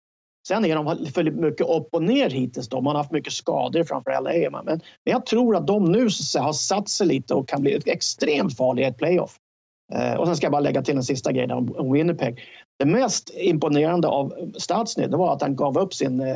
Sen 0.48 0.66
är 0.66 0.76
de 0.76 1.06
för 1.14 1.24
mycket 1.24 1.68
upp 1.68 1.88
och 1.92 2.04
ner 2.04 2.30
hittills. 2.30 2.70
De 2.70 2.86
har 2.86 2.96
haft 2.96 3.12
mycket 3.12 3.34
skador 3.34 3.84
framför 3.84 4.12
LA. 4.22 4.50
Men, 4.50 4.66
men 4.66 4.82
jag 5.04 5.26
tror 5.26 5.56
att 5.56 5.68
de 5.68 5.92
nu 5.92 6.10
så 6.10 6.40
har 6.40 6.54
satt 6.54 6.90
sig 6.90 7.08
lite 7.08 7.34
och 7.34 7.48
kan 7.48 7.62
bli 7.62 7.80
extremt 7.86 8.58
farliga 8.58 8.88
i 8.88 8.90
ett 8.90 8.98
playoff. 8.98 9.38
Eh, 9.94 10.14
och 10.14 10.28
sen 10.28 10.36
ska 10.36 10.46
jag 10.46 10.52
bara 10.52 10.62
lägga 10.62 10.82
till 10.82 10.98
en 10.98 11.04
sista 11.04 11.32
grej 11.32 11.54
om 11.54 11.94
Winnipeg. 11.94 12.40
Det 12.80 12.86
mest 12.86 13.32
imponerande 13.34 14.08
av 14.08 14.52
Stadsny 14.58 15.08
det 15.08 15.18
var 15.18 15.34
att 15.34 15.42
han 15.42 15.56
gav 15.56 15.78
upp 15.78 15.94
sin 15.94 16.20
eh, 16.20 16.36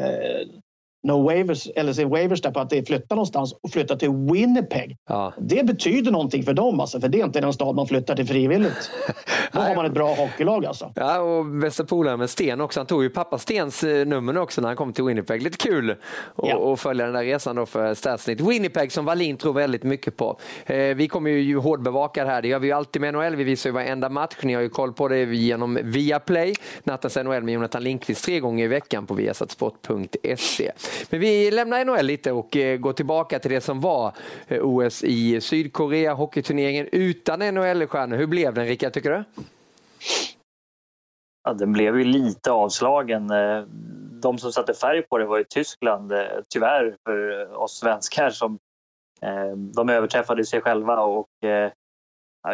no 1.04 1.24
waivers, 1.24 1.68
eller 1.76 1.94
sin 1.94 2.10
waivers 2.10 2.42
där 2.42 2.52
på 2.52 2.60
att 2.60 2.70
det 2.70 2.88
flyttar 2.88 3.16
någonstans 3.16 3.54
och 3.62 3.72
flyttar 3.72 3.96
till 3.96 4.10
Winnipeg. 4.10 4.98
Ja. 5.10 5.34
Det 5.38 5.66
betyder 5.66 6.12
någonting 6.12 6.44
för 6.44 6.54
dem 6.54 6.80
alltså, 6.80 7.00
för 7.00 7.08
det 7.08 7.20
är 7.20 7.26
inte 7.26 7.42
den 7.42 7.54
stad 7.54 7.76
man 7.76 7.88
flyttar 7.88 8.16
till 8.16 8.28
frivilligt. 8.28 8.92
Då 9.52 9.60
har 9.60 9.76
man 9.76 9.86
ett 9.86 9.94
bra 9.94 10.14
hockeylag 10.14 10.66
alltså. 10.66 10.92
Ja, 10.96 11.20
och 11.20 11.46
bästa 11.46 11.84
polaren 11.84 12.20
med 12.20 12.30
Sten 12.30 12.62
också. 12.62 12.80
Han 12.80 12.88
tog 12.88 13.04
ju 13.04 13.10
pappa 13.10 13.38
Stens 13.38 13.84
eh, 13.84 14.06
nummer 14.06 14.38
också 14.38 14.62
när 14.62 14.68
han 14.68 14.76
kom 14.76 14.94
till 14.94 15.04
Winnipeg. 15.04 15.42
Lite 15.42 15.58
kul 15.58 15.92
att 15.92 15.98
ja. 16.36 16.76
följa 16.76 17.06
den 17.06 17.14
där 17.14 17.24
resan 17.24 17.56
då 17.56 17.66
för 17.66 17.94
Statsnitt. 17.94 18.42
Winnipeg 18.42 18.92
som 18.92 19.06
Wallin 19.06 19.38
tror 19.38 19.54
väldigt 19.54 19.84
mycket 19.84 20.18
på. 20.18 20.40
Eh, 20.66 20.78
vi 20.78 21.08
kommer 21.08 21.30
ju 21.32 21.58
hårdbevaka 21.58 22.24
det 22.24 22.30
här. 22.30 22.42
Det 22.42 22.48
gör 22.48 22.60
vi 22.60 22.68
ju 22.68 22.74
alltid 22.74 23.02
med 23.02 23.14
NHL. 23.14 23.36
Vi 23.36 23.44
visar 23.44 23.70
ju 23.70 23.74
varenda 23.74 24.10
match. 24.10 24.36
Ni 24.42 24.54
har 24.54 24.62
ju 24.62 24.70
koll 24.70 24.94
på 24.94 25.08
det 25.08 25.24
genom 25.24 25.80
Viaplay. 25.84 26.56
Nattens 26.84 27.16
NHL 27.16 27.44
med 27.44 27.54
Jonathan 27.54 27.84
Lindqvist 27.84 28.26
tre 28.26 28.40
gånger 28.40 28.66
i 28.66 28.68
veckan 28.68 29.06
på 29.08 29.14
viasatsport.se. 29.14 30.72
Men 31.10 31.20
vi 31.20 31.52
lämnar 31.52 31.86
NHL 31.86 32.06
lite 32.06 32.32
och 32.32 32.58
eh, 32.58 32.78
går 32.78 32.94
tillbaka 32.94 33.40
till 33.40 33.52
det 33.52 33.62
som 33.62 33.82
var 33.82 34.14
eh, 34.48 34.60
OS 34.62 35.04
i 35.04 35.42
Sydkorea, 35.42 36.14
hockeyturneringen 36.14 36.88
utan 36.92 37.40
NHL-stjärnor. 37.40 38.18
Hur 38.18 38.28
blev 38.28 38.54
den 38.54 38.66
Rickard, 38.66 38.94
tycker 38.94 39.12
du? 39.12 39.24
Ja, 41.44 41.54
den 41.54 41.74
blev 41.74 41.98
ju 41.98 42.04
lite 42.04 42.52
avslagen. 42.52 43.30
Eh, 43.30 43.64
de 44.22 44.38
som 44.38 44.52
satte 44.52 44.74
färg 44.74 45.02
på 45.02 45.18
det 45.18 45.26
var 45.26 45.38
ju 45.38 45.44
Tyskland, 45.44 46.14
tyvärr 46.54 46.96
för 47.06 47.54
oss 47.54 47.80
svenskar 47.80 48.30
som 48.30 48.58
de 49.76 49.90
överträffade 49.90 50.46
sig 50.46 50.62
själva 50.62 51.02
och 51.02 51.28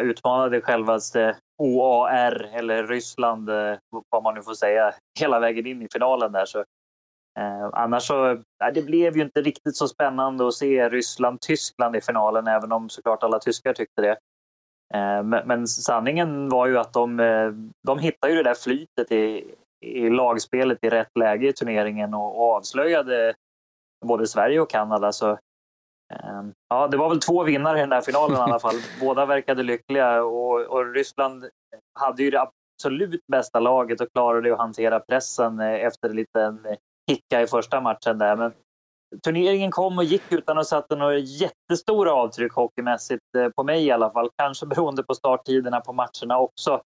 utmanade 0.00 0.60
självaste 0.60 1.36
OAR 1.58 2.50
eller 2.54 2.86
Ryssland, 2.86 3.50
vad 4.08 4.22
man 4.22 4.34
nu 4.34 4.42
får 4.42 4.54
säga, 4.54 4.94
hela 5.20 5.40
vägen 5.40 5.66
in 5.66 5.82
i 5.82 5.88
finalen 5.92 6.32
där. 6.32 6.44
Så 6.44 6.64
Eh, 7.38 7.68
annars 7.72 8.02
så, 8.02 8.42
nej, 8.60 8.72
det 8.74 8.82
blev 8.82 9.16
ju 9.16 9.22
inte 9.22 9.42
riktigt 9.42 9.76
så 9.76 9.88
spännande 9.88 10.48
att 10.48 10.54
se 10.54 10.88
Ryssland-Tyskland 10.88 11.96
i 11.96 12.00
finalen, 12.00 12.46
även 12.46 12.72
om 12.72 12.88
såklart 12.88 13.22
alla 13.22 13.38
tyskar 13.38 13.72
tyckte 13.72 14.02
det. 14.02 14.18
Eh, 14.94 15.22
men, 15.22 15.46
men, 15.46 15.68
sanningen 15.68 16.48
var 16.48 16.66
ju 16.66 16.78
att 16.78 16.92
de, 16.92 17.20
eh, 17.20 17.50
de 17.86 17.98
hittade 17.98 18.32
ju 18.32 18.36
det 18.42 18.50
där 18.50 18.54
flytet 18.54 19.12
i, 19.12 19.54
i 19.80 20.10
lagspelet 20.10 20.78
i 20.82 20.88
rätt 20.88 21.16
läge 21.18 21.48
i 21.48 21.52
turneringen 21.52 22.14
och, 22.14 22.38
och 22.40 22.56
avslöjade 22.56 23.34
både 24.06 24.26
Sverige 24.26 24.60
och 24.60 24.70
Kanada. 24.70 25.12
Så, 25.12 25.38
ja, 26.68 26.88
det 26.88 26.96
var 26.96 27.08
väl 27.08 27.20
två 27.20 27.42
vinnare 27.42 27.78
i 27.78 27.80
den 27.80 27.90
där 27.90 28.00
finalen 28.00 28.36
i 28.36 28.40
alla 28.40 28.60
fall. 28.60 28.74
Båda 29.00 29.26
verkade 29.26 29.62
lyckliga 29.62 30.22
och, 30.22 30.60
och 30.60 30.94
Ryssland 30.94 31.48
hade 32.00 32.22
ju 32.22 32.30
det 32.30 32.40
absolut 32.80 33.26
bästa 33.26 33.60
laget 33.60 34.00
och 34.00 34.12
klarade 34.12 34.52
att 34.52 34.58
hantera 34.58 35.00
pressen 35.00 35.60
efter 35.60 36.08
en 36.08 36.16
liten 36.16 36.66
hicka 37.08 37.42
i 37.42 37.46
första 37.46 37.80
matchen 37.80 38.18
där. 38.18 38.36
Men 38.36 38.52
turneringen 39.24 39.70
kom 39.70 39.98
och 39.98 40.04
gick 40.04 40.32
utan 40.32 40.58
att 40.58 40.66
sätta 40.66 40.96
några 40.96 41.18
jättestora 41.18 42.12
avtryck 42.12 42.52
hockeymässigt, 42.52 43.22
eh, 43.38 43.48
på 43.48 43.62
mig 43.64 43.86
i 43.86 43.90
alla 43.90 44.10
fall. 44.10 44.30
Kanske 44.36 44.66
beroende 44.66 45.02
på 45.02 45.14
starttiderna 45.14 45.80
på 45.80 45.92
matcherna 45.92 46.38
också. 46.38 46.80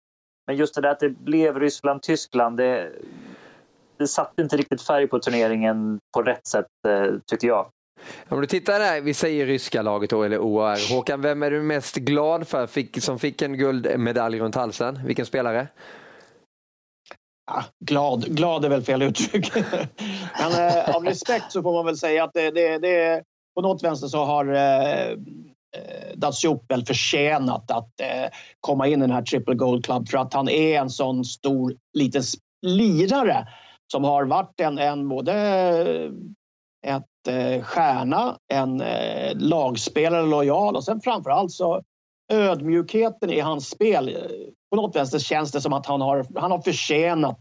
Men 0.46 0.56
just 0.56 0.74
det 0.74 0.80
där 0.80 0.90
att 0.90 1.00
det 1.00 1.08
blev 1.08 1.60
Ryssland-Tyskland, 1.60 2.56
det, 2.56 2.92
det 3.96 4.06
satte 4.06 4.42
inte 4.42 4.56
riktigt 4.56 4.82
färg 4.82 5.06
på 5.06 5.18
turneringen 5.18 5.98
på 6.14 6.22
rätt 6.22 6.46
sätt, 6.46 6.66
eh, 6.88 7.14
tycker 7.26 7.48
jag. 7.48 7.66
Om 8.28 8.40
du 8.40 8.46
tittar 8.46 8.78
där, 8.78 9.00
vi 9.00 9.14
säger 9.14 9.46
ryska 9.46 9.82
laget 9.82 10.10
då, 10.10 10.22
eller 10.22 10.38
OAR. 10.38 10.94
Håkan, 10.94 11.20
vem 11.20 11.42
är 11.42 11.50
du 11.50 11.62
mest 11.62 11.96
glad 11.96 12.48
för 12.48 12.66
fick, 12.66 13.02
som 13.02 13.18
fick 13.18 13.42
en 13.42 13.56
guldmedalj 13.56 14.40
runt 14.40 14.54
halsen? 14.54 15.00
Vilken 15.04 15.26
spelare? 15.26 15.68
Ja, 17.46 17.64
glad, 17.80 18.36
glad 18.36 18.64
är 18.64 18.68
väl 18.68 18.82
fel 18.82 19.02
uttryck. 19.02 19.52
Men 20.38 20.68
eh, 20.68 20.96
av 20.96 21.04
respekt 21.04 21.52
så 21.52 21.62
får 21.62 21.72
man 21.72 21.86
väl 21.86 21.96
säga 21.96 22.24
att 22.24 22.34
det, 22.34 22.50
det, 22.50 22.78
det 22.78 23.22
på 23.54 23.60
något 23.62 23.82
vänster 23.82 24.08
så 24.08 24.24
har 24.24 24.54
eh, 24.54 25.10
eh 25.10 25.16
Datsjuk 26.14 26.60
väl 26.68 26.86
förtjänat 26.86 27.70
att 27.70 28.00
eh, 28.00 28.30
komma 28.60 28.86
in 28.86 28.98
i 28.98 29.06
den 29.06 29.10
här 29.10 29.22
Triple 29.22 29.54
Gold 29.54 29.84
Club 29.84 30.08
för 30.08 30.18
att 30.18 30.34
han 30.34 30.48
är 30.48 30.80
en 30.80 30.90
sån 30.90 31.24
stor 31.24 31.76
liten 31.92 32.22
lirare 32.66 33.48
som 33.92 34.04
har 34.04 34.24
varit 34.24 34.60
en, 34.60 34.78
en 34.78 35.08
både 35.08 35.32
eh, 36.84 36.94
ett 36.96 37.28
eh, 37.28 37.62
stjärna, 37.62 38.36
en 38.52 38.80
eh, 38.80 39.36
lagspelare 39.36 40.26
lojal 40.26 40.76
och 40.76 40.84
sen 40.84 41.00
framförallt 41.00 41.52
så 41.52 41.82
ödmjukheten 42.32 43.30
i 43.30 43.40
hans 43.40 43.68
spel. 43.68 44.08
Eh, 44.08 44.22
på 44.72 44.76
något 44.76 44.96
vänster 44.96 45.18
känns 45.18 45.52
det 45.52 45.60
som 45.60 45.72
att 45.72 45.86
han 45.86 46.00
har, 46.00 46.26
han 46.40 46.50
har 46.50 46.60
förtjänat 46.60 47.40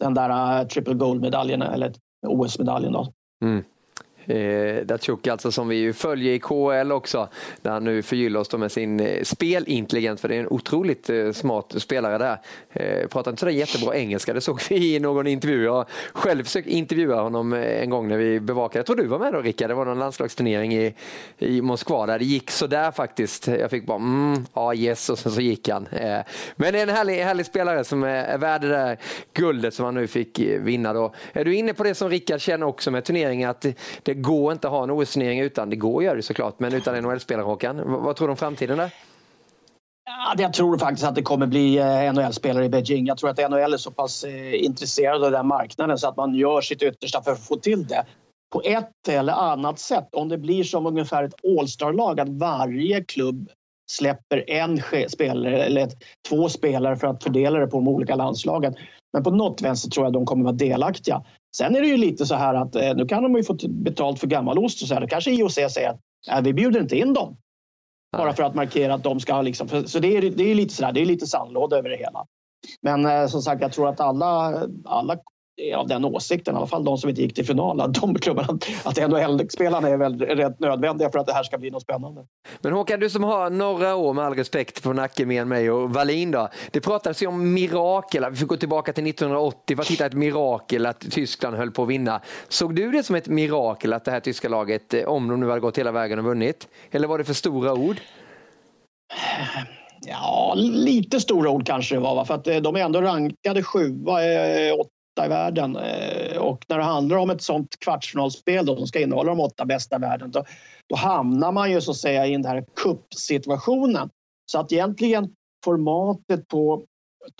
den 0.00 0.14
där 0.14 0.60
uh, 0.60 0.66
triple 0.66 0.94
gold-medaljen 0.94 1.62
eller 1.62 1.92
OS-medaljen. 2.26 2.96
Mm. 3.44 3.64
Eh, 4.24 4.84
Datsjuk 4.84 5.26
alltså 5.26 5.52
som 5.52 5.68
vi 5.68 5.76
ju 5.76 5.92
följer 5.92 6.32
i 6.32 6.38
KL 6.38 6.92
också, 6.92 7.28
där 7.62 7.70
han 7.70 7.84
nu 7.84 8.02
förgyller 8.02 8.40
oss 8.40 8.52
med 8.52 8.72
sin 8.72 9.00
eh, 9.00 9.22
spelintelligens, 9.22 10.20
för 10.20 10.28
det 10.28 10.36
är 10.36 10.40
en 10.40 10.48
otroligt 10.48 11.10
eh, 11.10 11.32
smart 11.32 11.74
spelare 11.78 12.18
där. 12.18 12.38
Eh, 12.72 13.08
pratar 13.08 13.30
inte 13.30 13.40
sådär 13.40 13.52
jättebra 13.52 13.96
engelska, 13.96 14.34
det 14.34 14.40
såg 14.40 14.60
vi 14.70 14.94
i 14.94 15.00
någon 15.00 15.26
intervju. 15.26 15.64
Jag 15.64 15.72
har 15.72 15.86
själv 16.12 16.44
försökt 16.44 16.68
intervjua 16.68 17.22
honom 17.22 17.52
eh, 17.52 17.82
en 17.82 17.90
gång 17.90 18.08
när 18.08 18.16
vi 18.16 18.40
bevakade, 18.40 18.78
jag 18.78 18.86
tror 18.86 18.96
du 18.96 19.06
var 19.06 19.18
med 19.18 19.32
då 19.32 19.40
Rickard, 19.40 19.70
det 19.70 19.74
var 19.74 19.84
någon 19.84 19.98
landslagsturnering 19.98 20.74
i, 20.74 20.94
i 21.38 21.62
Moskva 21.62 22.06
där 22.06 22.18
det 22.18 22.24
gick 22.24 22.50
sådär 22.50 22.90
faktiskt. 22.90 23.46
Jag 23.46 23.70
fick 23.70 23.86
bara 23.86 23.96
mm, 23.98 24.46
ja 24.54 24.74
yes 24.74 25.10
och 25.10 25.18
sen 25.18 25.32
så 25.32 25.40
gick 25.40 25.68
han. 25.68 25.86
Eh, 25.86 26.20
men 26.56 26.72
det 26.72 26.78
är 26.78 26.82
en 26.82 26.88
härlig, 26.88 27.22
härlig 27.22 27.46
spelare 27.46 27.84
som 27.84 28.02
är, 28.02 28.24
är 28.24 28.38
värd 28.38 28.60
det 28.60 28.68
där 28.68 28.98
guldet 29.32 29.74
som 29.74 29.84
han 29.84 29.94
nu 29.94 30.06
fick 30.06 30.38
eh, 30.38 30.60
vinna 30.60 30.92
då. 30.92 31.14
Är 31.32 31.44
du 31.44 31.54
inne 31.54 31.74
på 31.74 31.84
det 31.84 31.94
som 31.94 32.08
Rickard 32.10 32.40
känner 32.40 32.66
också 32.66 32.90
med 32.90 33.04
turneringen, 33.04 33.50
att 33.50 33.66
det, 34.02 34.11
det 34.14 34.20
går 34.20 34.52
inte 34.52 34.66
att 34.66 34.72
ha 34.72 34.82
en 34.82 34.90
OS-turnering 34.90 35.40
utan, 35.40 35.70
det 35.70 35.76
går 35.76 35.98
att 35.98 36.04
göra 36.04 36.14
det 36.14 36.22
såklart, 36.22 36.60
men 36.60 36.74
utan 36.74 37.02
NHL-spelare 37.02 37.44
Håkan. 37.44 37.82
Vad 38.02 38.16
tror 38.16 38.28
du 38.28 38.30
om 38.30 38.36
framtiden 38.36 38.78
där? 38.78 38.90
Ja, 40.04 40.34
jag 40.38 40.52
tror 40.52 40.78
faktiskt 40.78 41.06
att 41.06 41.14
det 41.14 41.22
kommer 41.22 41.46
bli 41.46 41.78
eh, 41.78 42.12
NHL-spelare 42.12 42.64
i 42.64 42.68
Beijing. 42.68 43.06
Jag 43.06 43.18
tror 43.18 43.30
att 43.30 43.50
NHL 43.50 43.72
är 43.72 43.76
så 43.76 43.90
pass 43.90 44.24
eh, 44.24 44.64
intresserad 44.64 45.24
av 45.24 45.30
den 45.30 45.46
marknaden 45.46 45.98
så 45.98 46.08
att 46.08 46.16
man 46.16 46.34
gör 46.34 46.60
sitt 46.60 46.82
yttersta 46.82 47.22
för 47.22 47.32
att 47.32 47.46
få 47.46 47.56
till 47.56 47.86
det 47.86 48.06
på 48.52 48.62
ett 48.62 49.08
eller 49.08 49.32
annat 49.32 49.78
sätt. 49.78 50.08
Om 50.12 50.28
det 50.28 50.38
blir 50.38 50.64
som 50.64 50.86
ungefär 50.86 51.24
ett 51.24 51.34
All-star-lag 51.58 52.20
att 52.20 52.28
varje 52.28 53.04
klubb 53.04 53.50
släpper 53.90 54.50
en 54.50 54.82
spelare 55.08 55.64
eller 55.64 55.88
två 56.28 56.48
spelare 56.48 56.96
för 56.96 57.06
att 57.06 57.22
fördela 57.22 57.58
det 57.58 57.66
på 57.66 57.76
de 57.76 57.88
olika 57.88 58.16
landslagen. 58.16 58.74
Men 59.12 59.24
på 59.24 59.30
något 59.30 59.62
vänster 59.62 59.90
tror 59.90 60.06
jag 60.06 60.12
de 60.12 60.26
kommer 60.26 60.44
vara 60.44 60.52
delaktiga. 60.52 61.22
Sen 61.56 61.76
är 61.76 61.80
det 61.80 61.86
ju 61.86 61.96
lite 61.96 62.26
så 62.26 62.34
här 62.34 62.54
att 62.54 62.76
eh, 62.76 62.94
nu 62.94 63.06
kan 63.06 63.22
de 63.22 63.34
ju 63.34 63.44
få 63.44 63.56
betalt 63.68 64.20
för 64.20 64.26
gammal-ost 64.26 64.82
och 64.82 64.88
så 64.88 64.94
här. 64.94 65.06
kanske 65.06 65.30
IOC 65.30 65.54
säger 65.54 65.90
att 65.90 66.00
äh, 66.30 66.40
vi 66.42 66.52
bjuder 66.52 66.80
inte 66.80 66.98
in 66.98 67.14
dem. 67.14 67.36
Bara 68.16 68.32
för 68.32 68.42
att 68.42 68.54
markera 68.54 68.94
att 68.94 69.04
de 69.04 69.20
ska 69.20 69.42
liksom... 69.42 69.68
Så 69.86 69.98
det 69.98 70.16
är, 70.16 70.30
det 70.30 70.50
är 70.50 70.54
lite 70.54 70.74
sådär, 70.74 70.92
det 70.92 71.00
är 71.00 71.06
lite 71.06 71.26
sandlåda 71.26 71.76
över 71.76 71.88
det 71.88 71.96
hela. 71.96 72.26
Men 72.80 73.06
eh, 73.06 73.26
som 73.26 73.42
sagt, 73.42 73.62
jag 73.62 73.72
tror 73.72 73.88
att 73.88 74.00
alla, 74.00 74.62
alla 74.84 75.18
är 75.56 75.76
av 75.76 75.88
den 75.88 76.04
åsikten, 76.04 76.54
i 76.54 76.56
alla 76.56 76.66
fall 76.66 76.84
de 76.84 76.98
som 76.98 77.10
inte 77.10 77.22
gick 77.22 77.34
till 77.34 77.46
final, 77.46 77.80
att 77.80 77.94
de 77.94 78.14
klubbarna, 78.14 78.58
att 78.84 79.10
NHL-spelarna 79.10 79.88
är 79.88 79.96
väl 79.96 80.20
rätt 80.20 80.60
nödvändiga 80.60 81.10
för 81.10 81.18
att 81.18 81.26
det 81.26 81.32
här 81.32 81.42
ska 81.42 81.58
bli 81.58 81.70
något 81.70 81.82
spännande. 81.82 82.26
Men 82.60 82.72
Håkan, 82.72 83.00
du 83.00 83.10
som 83.10 83.24
har 83.24 83.50
några 83.50 83.96
år 83.96 84.12
med 84.12 84.24
all 84.24 84.34
respekt 84.34 84.82
på 84.82 84.92
nacken 84.92 85.28
mer 85.28 85.42
än 85.42 85.48
mig 85.48 85.70
och 85.70 85.90
Wallin 85.90 86.30
då. 86.30 86.48
Det 86.70 86.80
pratades 86.80 87.22
ju 87.22 87.26
om 87.26 87.54
mirakel, 87.54 88.24
vi 88.30 88.36
får 88.36 88.46
gå 88.46 88.56
tillbaka 88.56 88.92
till 88.92 89.06
1980 89.06 89.76
för 89.76 89.82
att 89.82 89.90
hitta 89.90 90.06
ett 90.06 90.12
mirakel 90.12 90.86
att 90.86 91.00
Tyskland 91.00 91.56
höll 91.56 91.70
på 91.70 91.82
att 91.82 91.88
vinna. 91.88 92.20
Såg 92.48 92.74
du 92.74 92.90
det 92.90 93.02
som 93.02 93.16
ett 93.16 93.28
mirakel 93.28 93.92
att 93.92 94.04
det 94.04 94.10
här 94.10 94.20
tyska 94.20 94.48
laget, 94.48 94.94
eh, 94.94 95.04
om 95.04 95.28
de 95.28 95.40
nu 95.40 95.48
hade 95.48 95.60
gått 95.60 95.78
hela 95.78 95.92
vägen 95.92 96.18
och 96.18 96.24
vunnit? 96.24 96.68
Eller 96.90 97.08
var 97.08 97.18
det 97.18 97.24
för 97.24 97.34
stora 97.34 97.74
ord? 97.74 97.96
Ja, 100.06 100.54
lite 100.56 101.20
stora 101.20 101.50
ord 101.50 101.66
kanske 101.66 101.94
det 101.94 102.00
var. 102.00 102.24
För 102.24 102.34
att 102.34 102.46
eh, 102.46 102.56
de 102.56 102.76
är 102.76 102.80
ändå 102.80 103.00
rankade 103.00 103.62
sjua, 103.62 104.24
eh, 104.24 104.74
i 105.18 105.28
världen. 105.28 105.76
Eh, 105.76 106.36
och 106.36 106.64
när 106.68 106.78
det 106.78 106.84
handlar 106.84 107.16
om 107.16 107.30
ett 107.30 107.42
sånt 107.42 107.78
kvartsfinalspel 107.78 108.66
då, 108.66 108.76
som 108.76 108.86
ska 108.86 109.00
innehålla 109.00 109.30
de 109.30 109.40
åtta 109.40 109.64
bästa 109.64 109.96
i 109.96 109.98
världen, 109.98 110.30
då, 110.30 110.44
då 110.88 110.96
hamnar 110.96 111.52
man 111.52 111.70
ju 111.70 111.80
så 111.80 111.90
att 111.90 111.96
säga 111.96 112.26
i 112.26 112.32
den 112.32 112.44
här 112.44 112.64
kuppsituationen. 112.76 114.10
Så 114.52 114.58
att 114.60 114.72
egentligen 114.72 115.28
formatet 115.64 116.48
på 116.48 116.82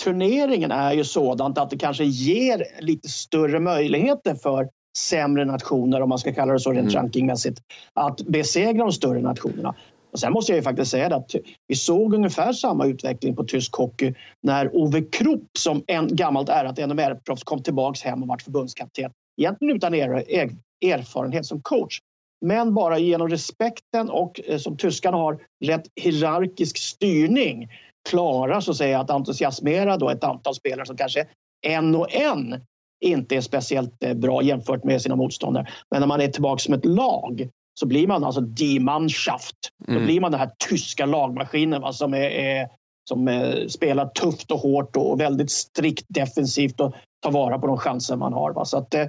turneringen 0.04 0.70
är 0.70 0.92
ju 0.92 1.04
sådant 1.04 1.58
att 1.58 1.70
det 1.70 1.78
kanske 1.78 2.04
ger 2.04 2.64
lite 2.80 3.08
större 3.08 3.60
möjligheter 3.60 4.34
för 4.34 4.68
sämre 4.98 5.44
nationer, 5.44 6.00
om 6.00 6.08
man 6.08 6.18
ska 6.18 6.32
kalla 6.32 6.52
det 6.52 6.60
så 6.60 6.72
rent 6.72 6.90
mm. 6.90 6.94
rankingmässigt, 6.94 7.60
att 7.92 8.20
besegra 8.20 8.84
de 8.84 8.92
större 8.92 9.20
nationerna. 9.20 9.74
Och 10.12 10.20
sen 10.20 10.32
måste 10.32 10.52
jag 10.52 10.56
ju 10.56 10.62
faktiskt 10.62 10.90
säga 10.90 11.16
att 11.16 11.34
vi 11.68 11.74
såg 11.74 12.14
ungefär 12.14 12.52
samma 12.52 12.86
utveckling 12.86 13.36
på 13.36 13.44
tysk 13.44 13.74
hockey 13.74 14.14
när 14.40 14.76
Ove 14.76 15.02
Krupp 15.02 15.58
som 15.58 15.84
en 15.86 16.16
gammalt 16.16 16.48
ärat 16.48 16.78
NMR-proffs 16.78 17.44
kom 17.44 17.62
tillbaks 17.62 18.02
hem 18.02 18.22
och 18.22 18.28
var 18.28 18.38
förbundskapten. 18.38 19.10
Egentligen 19.40 19.76
utan 19.76 19.94
er, 19.94 20.30
er, 20.30 20.50
erfarenhet 20.84 21.46
som 21.46 21.62
coach. 21.62 21.98
Men 22.44 22.74
bara 22.74 22.98
genom 22.98 23.28
respekten 23.28 24.10
och 24.10 24.40
eh, 24.44 24.58
som 24.58 24.76
tyskarna 24.76 25.16
har 25.16 25.38
rätt 25.64 25.82
hierarkisk 26.00 26.76
styrning 26.76 27.68
klarar 28.08 28.60
så 28.60 28.70
att 28.70 28.76
säga 28.76 29.00
att 29.00 29.10
entusiasmera 29.10 29.96
då 29.96 30.10
ett 30.10 30.24
antal 30.24 30.54
spelare 30.54 30.86
som 30.86 30.96
kanske 30.96 31.26
en 31.66 31.94
och 31.94 32.14
en 32.14 32.60
inte 33.04 33.36
är 33.36 33.40
speciellt 33.40 34.04
eh, 34.04 34.14
bra 34.14 34.42
jämfört 34.42 34.84
med 34.84 35.02
sina 35.02 35.16
motståndare. 35.16 35.66
Men 35.90 36.00
när 36.00 36.06
man 36.06 36.20
är 36.20 36.28
tillbaka 36.28 36.58
som 36.58 36.74
ett 36.74 36.84
lag 36.84 37.48
så 37.74 37.86
blir 37.86 38.06
man 38.06 38.24
alltså 38.24 38.40
Die 38.40 38.80
Mannschaft. 38.80 39.56
Mm. 39.88 40.00
Då 40.00 40.06
blir 40.06 40.20
man 40.20 40.30
den 40.30 40.40
här 40.40 40.50
tyska 40.68 41.06
lagmaskinen 41.06 41.80
va, 41.80 41.92
som, 41.92 42.14
är, 42.14 42.30
är 42.30 42.68
som 43.08 43.28
är, 43.28 43.68
spelar 43.68 44.06
tufft 44.06 44.50
och 44.50 44.58
hårt 44.58 44.96
och 44.96 45.20
väldigt 45.20 45.50
strikt 45.50 46.06
defensivt 46.08 46.80
och 46.80 46.94
tar 47.22 47.30
vara 47.30 47.58
på 47.58 47.66
de 47.66 47.76
chanser 47.76 48.16
man 48.16 48.32
har. 48.32 48.52
Va. 48.52 48.64
Så 48.64 48.76
att, 48.76 48.94
eh, 48.94 49.06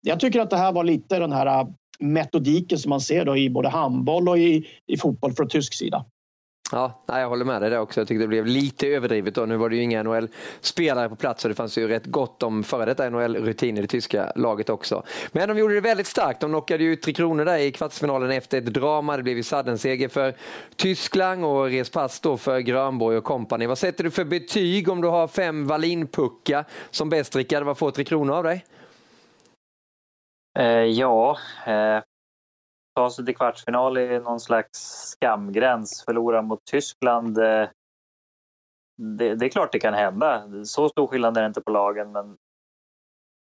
jag 0.00 0.20
tycker 0.20 0.40
att 0.40 0.50
det 0.50 0.56
här 0.56 0.72
var 0.72 0.84
lite 0.84 1.18
den 1.18 1.32
här 1.32 1.46
eh, 1.46 1.68
metodiken 1.98 2.78
som 2.78 2.90
man 2.90 3.00
ser 3.00 3.24
då 3.24 3.36
i 3.36 3.50
både 3.50 3.68
handboll 3.68 4.28
och 4.28 4.38
i, 4.38 4.66
i 4.86 4.96
fotboll 4.96 5.32
från 5.32 5.48
tysk 5.48 5.74
sida. 5.74 6.04
Ja, 6.74 7.02
jag 7.06 7.28
håller 7.28 7.44
med 7.44 7.62
dig 7.62 7.70
där 7.70 7.80
också. 7.80 8.00
Jag 8.00 8.08
tyckte 8.08 8.22
det 8.22 8.28
blev 8.28 8.46
lite 8.46 8.86
överdrivet. 8.86 9.34
Då. 9.34 9.46
Nu 9.46 9.56
var 9.56 9.68
det 9.68 9.76
ju 9.76 9.82
inga 9.82 10.02
NHL-spelare 10.02 11.08
på 11.08 11.16
plats 11.16 11.44
och 11.44 11.48
det 11.48 11.54
fanns 11.54 11.78
ju 11.78 11.88
rätt 11.88 12.06
gott 12.06 12.42
om 12.42 12.64
före 12.64 12.84
detta 12.84 13.10
NHL-rutin 13.10 13.78
i 13.78 13.80
det 13.80 13.86
tyska 13.86 14.32
laget 14.36 14.70
också. 14.70 15.02
Men 15.32 15.48
de 15.48 15.58
gjorde 15.58 15.74
det 15.74 15.80
väldigt 15.80 16.06
starkt. 16.06 16.40
De 16.40 16.50
knockade 16.50 16.84
ju 16.84 16.96
Tre 16.96 17.12
Kronor 17.12 17.44
där 17.44 17.58
i 17.58 17.72
kvartsfinalen 17.72 18.30
efter 18.30 18.58
ett 18.58 18.66
drama. 18.66 19.16
Det 19.16 19.22
blev 19.22 19.36
ju 19.36 19.42
sudden-seger 19.42 20.08
för 20.08 20.34
Tyskland 20.76 21.44
och 21.44 21.64
res 21.64 21.90
pass 21.90 22.20
då 22.20 22.36
för 22.36 22.60
Grönborg 22.60 23.16
och 23.16 23.24
kompani. 23.24 23.66
Vad 23.66 23.78
sätter 23.78 24.04
du 24.04 24.10
för 24.10 24.24
betyg 24.24 24.88
om 24.88 25.00
du 25.00 25.08
har 25.08 25.28
fem 25.28 25.66
Wallin-puckar 25.66 26.64
som 26.90 27.10
bäst, 27.10 27.36
Rickard? 27.36 27.62
Vad 27.62 27.78
får 27.78 27.90
Tre 27.90 28.04
Kronor 28.04 28.34
av 28.34 28.44
dig? 28.44 28.64
Eh, 30.58 30.66
ja, 30.66 31.38
eh, 31.66 32.02
ta 32.94 33.10
sig 33.10 33.24
till 33.24 33.36
kvartsfinal 33.36 33.98
i 33.98 34.20
någon 34.20 34.40
slags 34.40 34.78
skamgräns, 35.10 36.04
förlora 36.04 36.42
mot 36.42 36.64
Tyskland. 36.64 37.38
Eh, 37.38 37.68
det, 38.96 39.34
det, 39.34 39.46
är 39.46 39.48
klart 39.48 39.72
det 39.72 39.78
kan 39.78 39.94
hända. 39.94 40.44
Så 40.64 40.88
stor 40.88 41.06
skillnad 41.06 41.36
är 41.36 41.40
det 41.40 41.46
inte 41.46 41.60
på 41.60 41.70
lagen, 41.70 42.12
men 42.12 42.36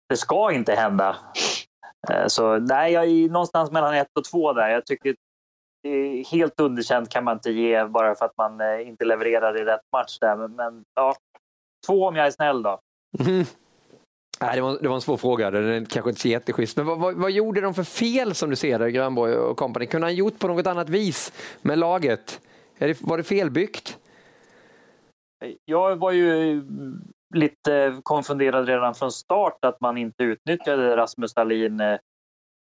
det 0.08 0.16
ska 0.16 0.52
inte 0.52 0.74
hända. 0.74 1.16
Eh, 2.10 2.26
så 2.26 2.58
nej, 2.58 2.92
jag 2.92 3.04
är 3.04 3.28
någonstans 3.28 3.70
mellan 3.70 3.94
ett 3.94 4.18
och 4.18 4.24
två 4.24 4.52
där. 4.52 4.68
Jag 4.68 4.86
tycker 4.86 5.14
helt 6.30 6.60
underkänt 6.60 7.08
kan 7.08 7.24
man 7.24 7.36
inte 7.36 7.50
ge 7.50 7.84
bara 7.84 8.14
för 8.14 8.24
att 8.24 8.36
man 8.36 8.60
eh, 8.60 8.88
inte 8.88 9.04
levererar 9.04 9.56
i 9.56 9.64
rätt 9.64 9.92
match 9.92 10.18
där. 10.18 10.36
Men, 10.36 10.56
men 10.56 10.84
ja, 10.94 11.14
två 11.86 12.06
om 12.06 12.16
jag 12.16 12.26
är 12.26 12.30
snäll 12.30 12.62
då. 12.62 12.80
Mm. 13.18 13.44
Nej, 14.42 14.56
det, 14.56 14.62
var, 14.62 14.78
det 14.80 14.88
var 14.88 14.94
en 14.94 15.00
svår 15.00 15.16
fråga, 15.16 15.50
den 15.50 15.64
är 15.64 15.84
kanske 15.84 16.10
inte 16.10 16.20
så 16.20 16.28
jätteschysst. 16.28 16.76
Men 16.76 16.86
vad, 16.86 16.98
vad, 16.98 17.14
vad, 17.14 17.30
gjorde 17.30 17.60
de 17.60 17.74
för 17.74 17.84
fel 17.84 18.34
som 18.34 18.50
du 18.50 18.56
ser 18.56 18.78
där, 18.78 18.88
Grönborg 18.88 19.34
och 19.34 19.56
kompani? 19.56 19.86
Kunde 19.86 20.06
han 20.06 20.14
gjort 20.14 20.38
på 20.38 20.48
något 20.48 20.66
annat 20.66 20.88
vis 20.88 21.32
med 21.62 21.78
laget? 21.78 22.40
Det, 22.78 23.02
var 23.02 23.16
det 23.16 23.22
felbyggt? 23.22 23.98
Jag 25.64 25.96
var 25.96 26.12
ju 26.12 26.62
lite 27.34 28.00
konfunderad 28.02 28.66
redan 28.66 28.94
från 28.94 29.12
start 29.12 29.64
att 29.64 29.80
man 29.80 29.98
inte 29.98 30.24
utnyttjade 30.24 30.96
Rasmus 30.96 31.34
Dahlin 31.34 31.80
eh, 31.80 31.96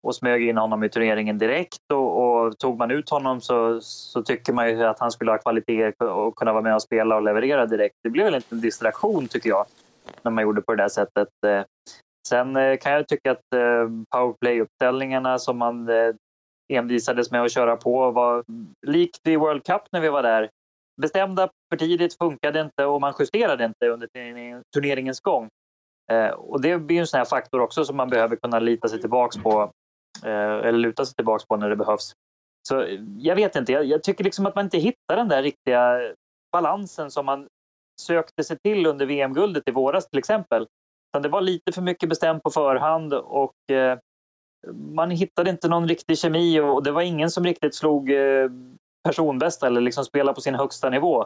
och 0.04 0.16
smög 0.16 0.50
in 0.50 0.58
honom 0.58 0.84
i 0.84 0.90
turneringen 0.90 1.38
direkt. 1.38 1.92
Och, 1.94 2.22
och, 2.24 2.58
tog 2.58 2.78
man 2.78 2.92
ut 2.92 3.10
honom 3.10 3.42
så, 3.42 3.82
så 3.82 4.22
tycker 4.22 4.54
man 4.54 4.70
ju 4.70 4.84
att 4.84 5.00
han 5.00 5.12
skulle 5.12 5.32
ha 5.32 5.38
kvalitet 5.38 5.92
och 5.92 6.36
kunna 6.36 6.54
vara 6.54 6.64
med 6.64 6.76
och 6.76 6.82
spela 6.82 7.16
och 7.16 7.22
leverera 7.22 7.66
direkt. 7.66 7.96
Det 8.04 8.10
blev 8.10 8.26
väl 8.26 8.44
en 8.50 8.62
distraktion 8.62 9.28
tycker 9.28 9.50
jag 9.50 9.66
när 10.22 10.32
man 10.32 10.44
gjorde 10.44 10.62
på 10.62 10.76
det 10.76 10.84
där 10.84 10.90
sättet. 10.90 11.28
Eh, 11.46 11.64
sen 12.28 12.56
eh, 12.56 12.78
kan 12.78 12.92
jag 12.92 13.08
tycka 13.08 13.32
att 13.32 13.54
eh, 13.56 13.90
powerplay-uppställningarna 14.16 15.38
som 15.38 15.58
man 15.58 15.90
envisades 16.74 17.32
med 17.32 17.44
att 17.44 17.52
köra 17.52 17.76
på 17.76 18.12
var 18.12 18.44
likt 18.88 19.28
i 19.28 19.36
World 19.36 19.64
Cup 19.64 19.82
när 19.92 20.02
vi 20.02 20.10
var 20.10 20.24
där. 20.24 20.50
Bestämda 21.02 21.50
för 21.70 21.78
tidigt, 21.78 22.18
funkade 22.18 22.62
inte 22.62 22.86
och 22.86 23.02
man 23.02 23.14
justerade 23.20 23.66
inte 23.66 23.88
under 23.88 24.08
turneringens 24.74 25.20
gång. 25.20 25.50
Och 26.38 26.62
det 26.62 26.78
blir 26.78 27.00
en 27.00 27.08
sån 27.08 27.18
här 27.18 27.26
faktor 27.26 27.60
också 27.60 27.86
som 27.86 27.98
man 27.98 28.10
behöver 28.10 28.36
kunna 28.36 28.60
lita 28.60 28.88
sig 28.88 29.02
tillbaks 29.02 29.38
på 29.38 29.72
eller 30.24 30.72
luta 30.72 31.06
sig 31.06 31.16
tillbaks 31.16 31.46
på 31.46 31.58
när 31.58 31.70
det 31.70 31.76
behövs. 31.76 32.14
Så 32.68 32.86
jag 33.18 33.36
vet 33.36 33.56
inte, 33.56 33.72
jag, 33.72 33.86
jag 33.86 34.04
tycker 34.04 34.24
liksom 34.24 34.46
att 34.46 34.56
man 34.56 34.66
inte 34.66 34.78
hittar 34.78 35.16
den 35.16 35.28
där 35.28 35.44
riktiga 35.44 36.14
balansen 36.52 37.12
som 37.12 37.26
man 37.26 37.48
sökte 38.00 38.44
sig 38.44 38.58
till 38.60 38.86
under 38.86 39.06
VM-guldet 39.06 39.64
i 39.68 39.72
våras 39.72 40.10
till 40.10 40.20
exempel. 40.20 40.68
det 41.24 41.30
var 41.30 41.42
lite 41.42 41.72
för 41.72 41.82
mycket 41.82 42.10
bestämt 42.10 42.44
på 42.44 42.50
förhand 42.50 43.14
och 43.14 43.72
eh, 43.72 44.00
man 44.72 45.12
hittade 45.12 45.50
inte 45.50 45.68
någon 45.68 45.88
riktig 45.88 46.18
kemi 46.18 46.60
och 46.60 46.84
det 46.84 46.92
var 46.92 47.02
ingen 47.02 47.30
som 47.30 47.44
riktigt 47.44 47.76
slog 47.76 48.12
eh, 48.12 48.50
personbästa 49.04 49.68
eller 49.68 49.82
liksom 49.82 50.06
spelade 50.06 50.36
på 50.36 50.42
sin 50.42 50.56
högsta 50.56 50.90
nivå. 50.90 51.26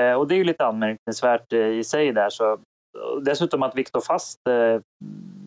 Eh, 0.00 0.12
och 0.12 0.28
det 0.28 0.34
är 0.34 0.36
ju 0.36 0.44
lite 0.44 0.66
anmärkningsvärt 0.66 1.52
i 1.52 1.84
sig 1.84 2.12
där. 2.12 2.30
Så, 2.30 2.58
dessutom 3.22 3.62
att 3.62 3.76
Viktor 3.76 4.00
Fast 4.00 4.40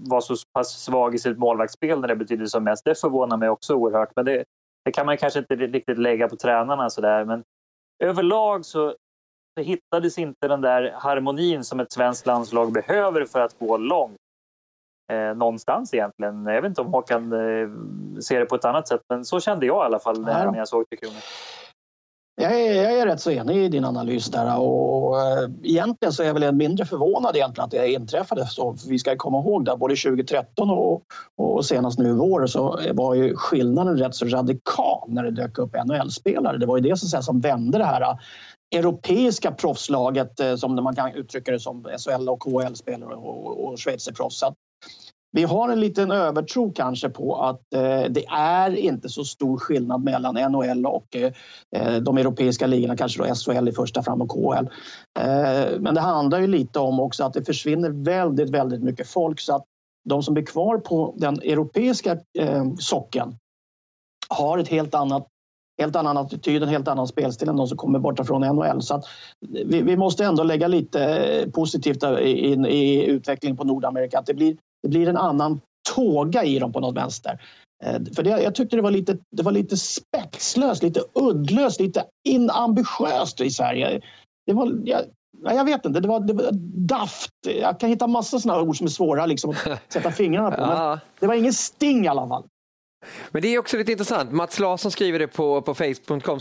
var 0.08 0.22
så 0.22 0.36
pass 0.54 0.84
svag 0.84 1.16
i 1.16 1.20
sitt 1.20 1.38
målvaktsspel 1.38 2.00
när 2.00 2.08
det 2.08 2.16
betydde 2.16 2.48
som 2.48 2.64
mest, 2.64 2.86
det 2.86 3.00
förvånar 3.00 3.38
mig 3.38 3.50
också 3.50 3.76
oerhört. 3.76 4.12
Men 4.16 4.26
det, 4.26 4.44
det 4.86 4.92
kan 4.92 5.06
man 5.06 5.18
kanske 5.18 5.40
inte 5.40 5.56
riktigt 5.56 5.98
lägga 5.98 6.28
på 6.28 6.36
tränarna 6.36 6.90
sådär. 6.90 7.26
Men 7.26 7.44
överlag 8.04 8.66
så 8.66 8.96
hittades 9.58 10.18
inte 10.18 10.48
den 10.48 10.62
där 10.62 10.94
harmonin 10.96 11.64
som 11.64 11.80
ett 11.80 11.92
svenskt 11.92 12.26
landslag 12.26 12.72
behöver 12.72 13.26
för 13.26 13.40
att 13.40 13.60
gå 13.60 13.78
långt. 13.78 14.18
Eh, 15.12 15.36
någonstans 15.38 15.94
egentligen. 15.94 16.46
Jag 16.46 16.62
vet 16.62 16.70
inte 16.70 16.82
om 16.82 16.94
Håkan 16.94 17.34
eh, 17.34 17.70
ser 18.22 18.40
det 18.40 18.46
på 18.46 18.56
ett 18.56 18.66
annat 18.66 18.88
sätt, 18.88 19.02
men 19.10 19.26
så 19.26 19.40
kände 19.40 19.66
jag 19.66 19.84
i 19.84 19.86
alla 19.86 20.00
fall 20.00 20.22
när 20.22 20.58
jag 20.58 20.68
såg 20.68 20.90
Tre 20.90 20.98
Kronor. 20.98 21.22
Jag 22.42 22.62
är, 22.62 22.84
jag 22.84 23.00
är 23.00 23.06
rätt 23.06 23.22
så 23.22 23.32
enig 23.32 23.58
i 23.58 23.70
din 23.70 23.86
analys 23.86 24.26
där 24.26 24.60
och 24.60 25.22
äh, 25.22 25.50
egentligen 25.64 26.14
så 26.14 26.24
är 26.24 26.28
jag 26.28 26.34
väl 26.34 26.56
mindre 26.56 26.86
förvånad 26.86 27.36
egentligen 27.36 27.66
att 27.66 27.72
det 27.72 27.92
inträffade 27.92 28.48
så. 28.48 28.76
Vi 28.88 29.00
ska 29.00 29.18
komma 29.18 29.40
ihåg 29.40 29.66
det, 29.66 29.78
både 29.78 29.96
2013 29.96 30.70
och, 30.70 31.04
och 31.38 31.66
senast 31.66 32.00
nu 32.00 32.10
i 32.10 32.14
vår 32.14 32.48
så 32.48 32.80
var 32.94 33.16
ju 33.16 33.36
skillnaden 33.36 33.98
rätt 33.98 34.16
så 34.16 34.26
radikal 34.26 35.04
när 35.08 35.24
det 35.24 35.32
dök 35.32 35.58
upp 35.58 35.76
NHL-spelare. 35.86 36.58
Det 36.58 36.66
var 36.66 36.78
ju 36.78 36.84
det 36.84 36.98
som, 36.98 37.24
som 37.24 37.40
vände 37.40 37.78
det 37.78 37.86
här 37.86 38.18
europeiska 38.72 39.52
proffslaget 39.52 40.40
eh, 40.40 40.56
som 40.56 40.76
man 40.76 40.96
kan 40.96 41.12
uttrycka 41.12 41.52
det 41.52 41.60
som 41.60 41.84
SHL 41.84 42.30
och 42.30 42.40
KHL-spelare 42.40 43.16
och, 43.16 43.66
och 43.66 43.80
schweizerproffs 43.80 44.44
vi 45.34 45.44
har 45.44 45.70
en 45.70 45.80
liten 45.80 46.12
övertro 46.12 46.72
kanske 46.72 47.10
på 47.10 47.36
att 47.36 47.74
eh, 47.74 48.04
det 48.10 48.26
är 48.38 48.76
inte 48.76 49.10
så 49.10 49.24
stor 49.24 49.58
skillnad 49.58 50.04
mellan 50.04 50.52
NHL 50.52 50.86
och 50.86 51.16
eh, 51.16 51.32
eh, 51.76 51.96
de 51.96 52.18
europeiska 52.18 52.68
ligorna, 52.68 52.98
kanske 52.98 53.24
då 53.24 53.36
SHL 53.36 53.68
i 53.68 53.72
första 53.72 54.04
fram 54.04 54.22
och 54.22 54.30
KHL. 54.30 54.66
Eh, 55.20 55.80
men 55.80 55.96
det 55.96 56.02
handlar 56.02 56.40
ju 56.40 56.48
lite 56.48 56.80
om 56.80 57.00
också 57.00 57.24
att 57.24 57.34
det 57.34 57.46
försvinner 57.46 57.90
väldigt, 57.90 58.50
väldigt 58.50 58.84
mycket 58.84 59.08
folk 59.08 59.40
så 59.40 59.56
att 59.56 59.66
de 60.10 60.24
som 60.24 60.34
blir 60.34 60.46
kvar 60.46 60.78
på 60.78 61.14
den 61.18 61.36
europeiska 61.36 62.18
eh, 62.40 62.66
socken 62.80 63.36
har 64.30 64.58
ett 64.58 64.68
helt 64.68 64.96
annat 64.96 65.28
helt 65.82 65.96
annan 65.96 66.18
attityd, 66.18 66.64
en 66.64 66.70
helt 66.70 66.88
annan 66.88 67.08
spelstil 67.08 67.50
än 67.50 67.56
de 67.56 67.68
som 67.68 67.78
kommer 67.78 68.00
borta 68.00 68.24
från 68.24 68.42
NHL. 68.42 68.82
Så 68.82 69.02
vi, 69.50 69.82
vi, 69.82 69.98
måste 69.98 70.26
ändå 70.26 70.44
lägga 70.44 70.68
lite 70.68 71.50
positivt 71.54 72.04
in 72.24 72.66
i 72.66 73.06
utvecklingen 73.06 73.58
på 73.58 73.64
Nordamerika. 73.64 74.20
Att 74.20 74.26
det 74.26 74.34
blir 74.34 74.58
det 74.84 74.90
blir 74.90 75.10
en 75.10 75.18
annan 75.18 75.62
tåga 75.96 76.44
i 76.44 76.60
dem 76.60 76.74
på 76.74 76.80
något 76.80 76.98
vänster. 76.98 77.42
Eh, 77.84 78.02
för 78.16 78.24
det, 78.24 78.30
jag 78.30 78.56
tyckte 78.56 78.76
det 78.76 78.82
var, 78.82 78.92
lite, 78.92 79.18
det 79.32 79.44
var 79.44 79.52
lite 79.52 79.78
spetslöst, 79.78 80.84
lite 80.84 81.02
uddlöst, 81.14 81.80
lite 81.80 82.06
inambitiöst 82.30 83.42
i 83.42 83.50
Sverige. 83.50 84.02
Det 84.46 84.54
var, 84.54 84.82
jag, 84.86 85.02
jag 85.44 85.66
vet 85.66 85.86
inte, 85.86 86.00
det 86.00 86.08
var, 86.08 86.20
det 86.20 86.34
var 86.34 86.50
daft. 86.88 87.32
Jag 87.62 87.80
kan 87.80 87.90
hitta 87.90 88.08
massa 88.08 88.40
sådana 88.40 88.62
ord 88.62 88.78
som 88.78 88.86
är 88.86 88.92
svåra 88.92 89.26
liksom, 89.26 89.50
att 89.50 89.82
sätta 89.94 90.12
fingrarna 90.12 90.52
på. 90.52 90.62
Men 90.62 91.00
det 91.20 91.28
var 91.28 91.36
ingen 91.36 91.54
sting 91.54 92.06
i 92.06 92.08
alla 92.08 92.28
fall. 92.28 92.44
Men 93.32 93.42
det 93.42 93.56
är 93.56 93.60
också 93.60 93.78
lite 93.78 93.92
intressant. 93.92 94.32
Mats 94.32 94.60
Larsson 94.60 94.92
skriver 94.92 95.20
det 95.20 95.28
på, 95.28 95.62
på 95.62 95.74
facebook.com 95.76 96.40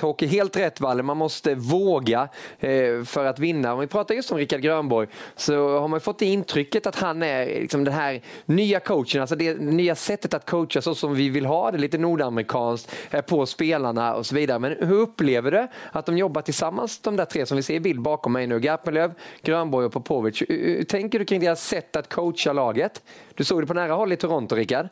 hockey. 0.00 0.26
Helt 0.26 0.56
rätt 0.56 0.80
Valle, 0.80 1.02
man 1.02 1.16
måste 1.16 1.54
våga 1.54 2.28
eh, 2.58 3.04
för 3.04 3.24
att 3.24 3.38
vinna. 3.38 3.72
Om 3.72 3.80
vi 3.80 3.86
pratar 3.86 4.14
just 4.14 4.32
om 4.32 4.38
Rickard 4.38 4.60
Grönborg 4.60 5.08
så 5.36 5.78
har 5.78 5.88
man 5.88 6.00
fått 6.00 6.18
det 6.18 6.26
intrycket 6.26 6.86
att 6.86 6.96
han 6.96 7.22
är 7.22 7.46
liksom 7.46 7.84
den 7.84 7.94
här 7.94 8.22
nya 8.44 8.80
coachen, 8.80 9.20
alltså 9.20 9.36
det 9.36 9.60
nya 9.60 9.94
sättet 9.94 10.34
att 10.34 10.50
coacha 10.50 10.82
så 10.82 10.94
som 10.94 11.14
vi 11.14 11.28
vill 11.28 11.46
ha 11.46 11.70
det, 11.70 11.78
lite 11.78 11.98
nordamerikanskt 11.98 12.94
eh, 13.10 13.20
på 13.20 13.46
spelarna 13.46 14.14
och 14.14 14.26
så 14.26 14.34
vidare. 14.34 14.58
Men 14.58 14.76
hur 14.78 14.98
upplever 14.98 15.50
du 15.50 15.68
att 15.92 16.06
de 16.06 16.18
jobbar 16.18 16.42
tillsammans, 16.42 16.98
de 16.98 17.16
där 17.16 17.24
tre 17.24 17.46
som 17.46 17.56
vi 17.56 17.62
ser 17.62 17.74
i 17.74 17.80
bild 17.80 18.02
bakom 18.02 18.32
mig 18.32 18.46
nu, 18.46 18.60
Garpenlöv, 18.60 19.14
Grönborg 19.42 19.86
och 19.86 19.92
Popovic. 19.92 20.42
Hur, 20.48 20.76
hur 20.76 20.84
tänker 20.84 21.18
du 21.18 21.24
kring 21.24 21.40
deras 21.40 21.66
sätt 21.66 21.96
att 21.96 22.14
coacha 22.14 22.52
laget? 22.52 23.02
Du 23.34 23.44
såg 23.44 23.62
det 23.62 23.66
på 23.66 23.74
nära 23.74 23.92
håll 23.92 24.12
i 24.12 24.16
Toronto, 24.16 24.56
Rickard. 24.56 24.88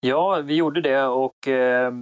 Ja, 0.00 0.40
vi 0.44 0.54
gjorde 0.54 0.80
det 0.80 1.04
och 1.04 1.48
eh, 1.48 1.92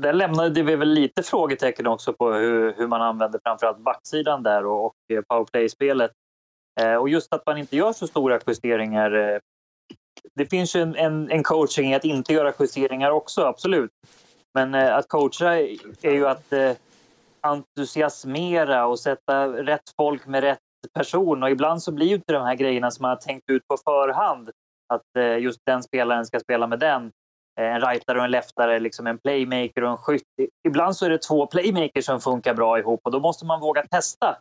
där 0.00 0.12
lämnade 0.12 0.62
vi 0.62 0.76
väl 0.76 0.88
lite 0.88 1.22
frågetecken 1.22 1.86
också 1.86 2.12
på 2.12 2.32
hur, 2.32 2.74
hur 2.76 2.86
man 2.86 3.02
använder 3.02 3.40
framförallt 3.44 3.78
backsidan 3.78 4.42
där 4.42 4.66
och, 4.66 4.86
och 4.86 4.94
eh, 5.12 5.22
powerplay-spelet. 5.28 6.10
Eh, 6.80 6.94
och 6.94 7.08
just 7.08 7.32
att 7.32 7.46
man 7.46 7.58
inte 7.58 7.76
gör 7.76 7.92
så 7.92 8.06
stora 8.06 8.40
justeringar. 8.46 9.12
Eh, 9.12 9.38
det 10.34 10.46
finns 10.46 10.76
ju 10.76 10.80
en, 10.80 10.96
en, 10.96 11.30
en, 11.30 11.42
coaching 11.42 11.90
i 11.90 11.94
att 11.94 12.04
inte 12.04 12.32
göra 12.32 12.52
justeringar 12.60 13.10
också, 13.10 13.42
absolut. 13.42 13.90
Men 14.54 14.74
eh, 14.74 14.96
att 14.96 15.08
coacha 15.08 15.56
är 16.02 16.12
ju 16.12 16.26
att 16.26 16.52
eh, 16.52 16.72
entusiasmera 17.40 18.86
och 18.86 19.00
sätta 19.00 19.48
rätt 19.48 19.90
folk 19.96 20.26
med 20.26 20.42
rätt 20.42 20.58
person 20.94 21.42
och 21.42 21.50
ibland 21.50 21.82
så 21.82 21.92
blir 21.92 22.06
ju 22.06 22.14
inte 22.14 22.32
de 22.32 22.42
här 22.42 22.54
grejerna 22.54 22.90
som 22.90 23.02
man 23.02 23.08
har 23.08 23.16
tänkt 23.16 23.50
ut 23.50 23.68
på 23.68 23.76
förhand 23.84 24.50
att 24.88 25.16
eh, 25.18 25.38
just 25.38 25.60
den 25.66 25.82
spelaren 25.82 26.26
ska 26.26 26.40
spela 26.40 26.66
med 26.66 26.78
den. 26.78 27.12
Eh, 27.60 27.74
en 27.74 27.80
rightare 27.80 28.18
och 28.18 28.24
en 28.24 28.30
leftare, 28.30 28.78
liksom 28.78 29.06
en 29.06 29.18
playmaker 29.18 29.84
och 29.84 29.90
en 29.90 29.96
skytt. 29.96 30.22
Ibland 30.68 30.96
så 30.96 31.06
är 31.06 31.10
det 31.10 31.18
två 31.18 31.46
playmakers 31.46 32.04
som 32.04 32.20
funkar 32.20 32.54
bra 32.54 32.78
ihop 32.78 33.00
och 33.04 33.10
då 33.10 33.20
måste 33.20 33.46
man 33.46 33.60
våga 33.60 33.82
testa, 33.86 34.36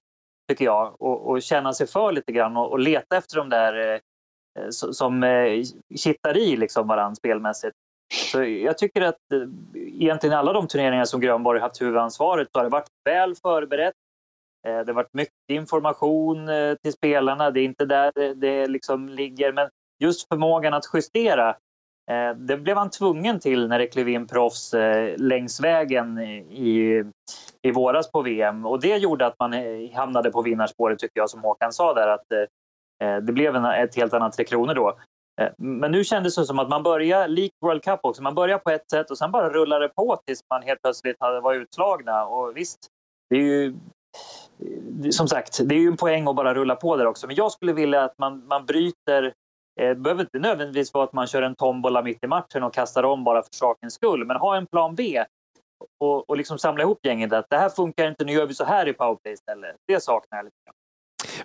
tycker 0.49 0.65
jag, 0.65 1.01
och, 1.01 1.29
och 1.29 1.41
känna 1.41 1.73
sig 1.73 1.87
för 1.87 2.11
lite 2.11 2.31
grann 2.31 2.57
och, 2.57 2.71
och 2.71 2.79
leta 2.79 3.17
efter 3.17 3.37
de 3.37 3.49
där 3.49 3.93
eh, 3.93 4.69
som 4.69 5.23
eh, 5.23 5.63
kittar 5.95 6.37
i 6.37 6.57
liksom 6.57 6.87
varandra 6.87 7.15
spelmässigt. 7.15 7.75
Så 8.13 8.43
jag 8.43 8.77
tycker 8.77 9.01
att 9.01 9.31
eh, 9.33 9.41
egentligen 9.75 10.37
alla 10.37 10.53
de 10.53 10.67
turneringar 10.67 11.05
som 11.05 11.21
Grönborg 11.21 11.59
haft 11.59 11.81
huvudansvaret 11.81 12.47
så 12.51 12.59
har 12.59 12.63
det 12.63 12.69
varit 12.69 12.89
väl 13.05 13.35
förberett. 13.35 13.93
Eh, 14.67 14.79
det 14.79 14.87
har 14.87 14.93
varit 14.93 15.13
mycket 15.13 15.33
information 15.51 16.49
eh, 16.49 16.75
till 16.75 16.93
spelarna. 16.93 17.51
Det 17.51 17.59
är 17.59 17.65
inte 17.65 17.85
där 17.85 18.33
det 18.35 18.67
liksom 18.67 19.09
ligger. 19.09 19.53
Men 19.53 19.69
just 20.03 20.27
förmågan 20.27 20.73
att 20.73 20.83
justera, 20.93 21.49
eh, 22.11 22.33
det 22.35 22.57
blev 22.57 22.77
han 22.77 22.89
tvungen 22.89 23.39
till 23.39 23.67
när 23.67 23.79
det 23.79 23.87
klev 23.87 24.09
in 24.09 24.27
proffs 24.27 24.73
eh, 24.73 25.17
längs 25.17 25.59
vägen 25.59 26.19
i, 26.19 27.03
i 27.61 27.71
våras 27.71 28.11
på 28.11 28.21
VM. 28.21 28.65
Och 28.65 28.81
det 28.81 28.97
gjorde 28.97 29.25
att 29.25 29.39
man 29.39 29.53
eh, 29.53 29.93
hamnade 29.93 30.31
på 30.31 30.41
vinnarspåret, 30.41 30.99
tycker 30.99 31.19
jag, 31.19 31.29
som 31.29 31.41
Håkan 31.41 31.73
sa 31.73 31.93
där, 31.93 32.07
att 32.07 32.25
det 33.21 33.33
blev 33.33 33.55
en, 33.55 33.65
ett 33.65 33.95
helt 33.95 34.13
annat 34.13 34.33
Tre 34.33 34.45
Kronor 34.45 34.73
då. 34.73 34.97
Men 35.57 35.91
nu 35.91 36.03
kändes 36.03 36.35
det 36.35 36.45
som 36.45 36.59
att 36.59 36.69
man 36.69 36.83
börjar, 36.83 37.27
likt 37.27 37.55
World 37.61 37.83
Cup 37.83 37.99
också, 38.03 38.23
man 38.23 38.35
börjar 38.35 38.57
på 38.57 38.69
ett 38.69 38.89
sätt 38.89 39.11
och 39.11 39.17
sen 39.17 39.31
bara 39.31 39.49
rullar 39.49 39.79
det 39.79 39.89
på 39.89 40.19
tills 40.25 40.39
man 40.49 40.61
helt 40.63 40.81
plötsligt 40.81 41.15
var 41.19 41.53
utslagna. 41.53 42.25
Och 42.25 42.57
visst, 42.57 42.79
det 43.29 43.35
är 43.35 43.41
ju 43.41 43.73
som 45.11 45.27
sagt, 45.27 45.59
det 45.69 45.75
är 45.75 45.79
ju 45.79 45.87
en 45.87 45.97
poäng 45.97 46.27
att 46.27 46.35
bara 46.35 46.53
rulla 46.53 46.75
på 46.75 46.97
där 46.97 47.05
också. 47.05 47.27
Men 47.27 47.35
jag 47.35 47.51
skulle 47.51 47.73
vilja 47.73 48.03
att 48.03 48.17
man, 48.17 48.47
man 48.47 48.65
bryter 48.65 49.33
Eh, 49.81 49.89
det 49.89 49.95
behöver 49.95 50.21
inte 50.21 50.39
nödvändigtvis 50.39 50.93
vara 50.93 51.03
att 51.03 51.13
man 51.13 51.27
kör 51.27 51.41
en 51.41 51.55
tombola 51.55 52.01
mitt 52.01 52.23
i 52.23 52.27
matchen 52.27 52.63
och 52.63 52.73
kastar 52.73 53.03
om 53.03 53.23
bara 53.23 53.41
för 53.41 53.53
sakens 53.53 53.93
skull, 53.93 54.25
men 54.25 54.37
ha 54.37 54.57
en 54.57 54.67
plan 54.67 54.95
B 54.95 55.23
och, 55.99 56.29
och 56.29 56.37
liksom 56.37 56.59
samla 56.59 56.83
ihop 56.83 57.05
gänget. 57.05 57.33
Att 57.33 57.49
det 57.49 57.57
här 57.57 57.69
funkar 57.69 58.07
inte, 58.07 58.25
nu 58.25 58.31
gör 58.33 58.45
vi 58.45 58.53
så 58.53 58.63
här 58.63 58.87
i 58.87 58.93
powerplay 58.93 59.33
istället. 59.33 59.75
Det 59.87 60.03
saknar 60.03 60.37
jag 60.37 60.45
lite 60.45 60.57
grann. 60.65 60.75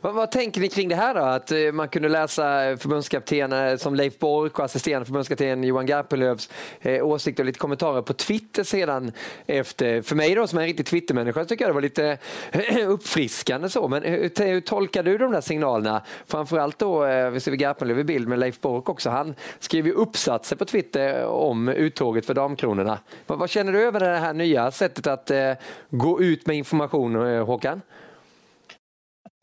Vad, 0.00 0.14
vad, 0.14 0.30
tänker 0.30 0.60
ni 0.60 0.68
kring 0.68 0.88
det 0.88 0.96
här 0.96 1.14
då? 1.14 1.20
Att 1.20 1.52
eh, 1.52 1.72
man 1.72 1.88
kunde 1.88 2.08
läsa 2.08 2.76
förbundskapten 2.76 3.52
eh, 3.52 3.76
som 3.76 3.94
Leif 3.94 4.18
Bork 4.18 4.58
och 4.58 4.64
assisterande 4.64 5.06
förbundskapten 5.06 5.64
Johan 5.64 5.86
Garpenlövs 5.86 6.50
eh, 6.80 7.06
åsikter 7.06 7.42
och 7.42 7.46
lite 7.46 7.58
kommentarer 7.58 8.02
på 8.02 8.12
Twitter 8.12 8.64
sedan 8.64 9.12
efter. 9.46 10.02
För 10.02 10.16
mig 10.16 10.34
då 10.34 10.46
som 10.46 10.58
är 10.58 10.62
en 10.62 10.68
riktig 10.68 10.86
Twittermänniska 10.86 11.44
tycker 11.44 11.64
jag 11.64 11.70
det 11.70 11.74
var 11.74 11.80
lite 11.80 12.18
eh, 12.52 12.88
uppfriskande 12.88 13.68
så. 13.68 13.88
Men 13.88 14.02
hur, 14.02 14.44
hur 14.44 14.60
tolkar 14.60 15.02
du 15.02 15.18
de 15.18 15.32
där 15.32 15.40
signalerna? 15.40 16.02
Framförallt 16.26 16.78
då, 16.78 17.04
eh, 17.04 17.30
vi 17.30 17.40
ser 17.40 17.52
Garpenlöv 17.52 17.98
i 17.98 18.04
bild, 18.04 18.28
men 18.28 18.40
Leif 18.40 18.60
Bork 18.60 18.88
också. 18.88 19.10
Han 19.10 19.34
skrev 19.58 19.86
ju 19.86 19.92
uppsatser 19.92 20.56
på 20.56 20.64
Twitter 20.64 21.24
om 21.26 21.68
uttåget 21.68 22.26
för 22.26 22.34
Damkronorna. 22.34 22.98
Vad, 23.26 23.38
vad 23.38 23.50
känner 23.50 23.72
du 23.72 23.82
över 23.82 24.00
det 24.00 24.16
här 24.16 24.32
nya 24.32 24.70
sättet 24.70 25.06
att 25.06 25.30
eh, 25.30 25.52
gå 25.90 26.22
ut 26.22 26.46
med 26.46 26.56
information, 26.56 27.26
eh, 27.26 27.44
Håkan? 27.44 27.80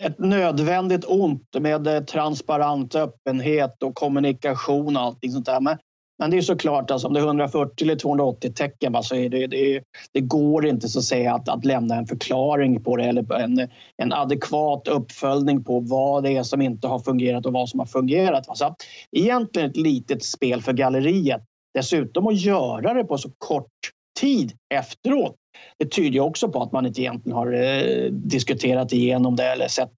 Ett 0.03 0.19
nödvändigt 0.19 1.05
ont 1.07 1.55
med 1.59 1.87
eh, 1.87 2.03
transparent 2.03 2.95
öppenhet 2.95 3.83
och 3.83 3.95
kommunikation 3.95 4.97
och 4.97 5.03
allting 5.03 5.31
sånt 5.31 5.45
där. 5.45 5.61
Men, 5.61 5.77
men 6.19 6.31
det 6.31 6.37
är 6.37 6.41
såklart, 6.41 6.91
alltså, 6.91 7.07
om 7.07 7.13
det 7.13 7.19
är 7.19 7.25
140 7.25 7.83
eller 7.83 7.95
280 7.95 8.53
tecken 8.53 9.03
så 9.03 9.15
är 9.15 9.29
det, 9.29 9.47
det, 9.47 9.83
det 10.11 10.21
går 10.21 10.65
inte 10.65 10.89
så 10.89 10.99
att 10.99 11.05
säga 11.05 11.33
att, 11.33 11.49
att 11.49 11.65
lämna 11.65 11.95
en 11.95 12.07
förklaring 12.07 12.83
på 12.83 12.95
det 12.95 13.03
eller 13.03 13.33
en, 13.33 13.69
en 13.97 14.13
adekvat 14.13 14.87
uppföljning 14.87 15.63
på 15.63 15.79
vad 15.79 16.23
det 16.23 16.37
är 16.37 16.43
som 16.43 16.61
inte 16.61 16.87
har 16.87 16.99
fungerat 16.99 17.45
och 17.45 17.53
vad 17.53 17.69
som 17.69 17.79
har 17.79 17.87
fungerat. 17.87 18.57
Så 18.57 18.75
egentligen 19.11 19.69
ett 19.69 19.77
litet 19.77 20.23
spel 20.23 20.61
för 20.61 20.73
galleriet. 20.73 21.41
Dessutom 21.73 22.27
att 22.27 22.41
göra 22.41 22.93
det 22.93 23.03
på 23.03 23.17
så 23.17 23.29
kort 23.37 23.71
tid 24.19 24.51
efteråt 24.73 25.35
det 25.77 25.91
tyder 25.91 26.19
också 26.19 26.49
på 26.49 26.63
att 26.63 26.71
man 26.71 26.85
inte 26.85 27.01
egentligen 27.01 27.37
har 27.37 27.53
eh, 27.53 28.11
diskuterat 28.11 28.93
igenom 28.93 29.35
det 29.35 29.43
eller 29.43 29.67
sett 29.67 29.91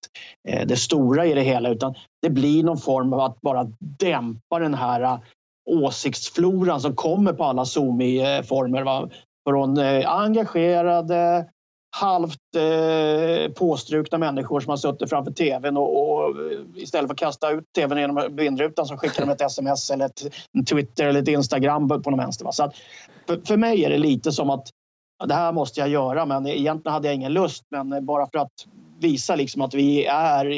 eh, 0.48 0.68
det 0.68 0.78
stora 0.78 1.26
i 1.26 1.34
det 1.34 1.42
hela 1.42 1.70
utan 1.70 1.96
det 2.22 2.30
blir 2.30 2.64
någon 2.64 2.78
form 2.78 3.14
av 3.14 3.20
att 3.20 3.42
bara 3.42 3.68
dämpa 3.80 4.60
den 4.60 4.74
här 4.74 5.02
eh, 5.02 5.20
åsiktsfloran 5.70 6.82
som 6.82 6.96
kommer 6.96 7.34
på 7.34 7.44
alla 7.44 7.64
Zoom-former. 7.64 9.12
Från 9.50 9.78
engagerade, 10.06 11.46
halvt 11.96 12.56
eh, 12.56 13.52
påstrukna 13.52 14.18
människor 14.18 14.60
som 14.60 14.70
har 14.70 14.78
suttit 14.78 15.10
framför 15.10 15.32
tvn 15.32 15.78
och, 15.78 16.12
och 16.12 16.36
istället 16.76 17.08
för 17.08 17.14
att 17.14 17.20
kasta 17.20 17.52
ut 17.52 17.64
tvn 17.76 17.98
genom 17.98 18.36
vindrutan 18.36 18.86
så 18.86 18.98
skickar 18.98 19.26
de 19.26 19.32
ett 19.32 19.42
sms 19.42 19.92
eller 19.92 20.06
ett 20.06 20.22
Twitter 20.70 21.06
eller 21.06 21.22
ett 21.22 21.28
Instagram 21.28 21.88
på 21.88 22.10
någon 22.10 22.20
vänster. 22.20 22.52
Så 22.52 22.64
att, 22.64 22.76
för, 23.28 23.42
för 23.46 23.58
mig 23.58 23.86
är 23.86 23.90
det 23.90 23.98
lite 23.98 24.32
som 24.32 24.50
att 24.50 24.68
det 25.26 25.34
här 25.34 25.52
måste 25.52 25.80
jag 25.80 25.90
göra 25.90 26.26
men 26.26 26.48
egentligen 26.48 26.94
hade 26.94 27.08
jag 27.08 27.16
ingen 27.16 27.34
lust 27.34 27.64
men 27.70 28.06
bara 28.06 28.28
för 28.28 28.40
att 28.40 28.68
visa 29.00 29.36
liksom 29.36 29.62
att 29.62 29.74
vi 29.74 30.06
är 30.06 30.54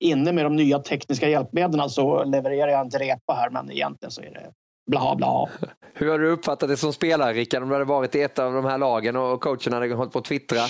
inne 0.00 0.32
med 0.32 0.44
de 0.44 0.56
nya 0.56 0.78
tekniska 0.78 1.28
hjälpmedlen 1.28 1.90
så 1.90 2.24
levererar 2.24 2.68
jag 2.68 2.80
en 2.80 2.90
repa 2.90 3.32
här 3.32 3.50
men 3.50 3.70
egentligen 3.70 4.10
så 4.10 4.20
är 4.20 4.30
det 4.30 4.52
bla 4.90 5.14
bla. 5.16 5.48
Hur 5.94 6.10
har 6.10 6.18
du 6.18 6.30
uppfattat 6.30 6.68
det 6.68 6.76
som 6.76 6.92
spelare 6.92 7.32
Rickard? 7.32 7.62
Om 7.62 7.68
du 7.68 7.74
hade 7.74 7.84
varit 7.84 8.14
i 8.14 8.22
ett 8.22 8.38
av 8.38 8.52
de 8.52 8.64
här 8.64 8.78
lagen 8.78 9.16
och 9.16 9.40
coachen 9.40 9.72
hade 9.72 9.94
hållit 9.94 10.12
på 10.12 10.18
att 10.18 10.24
twittra 10.24 10.60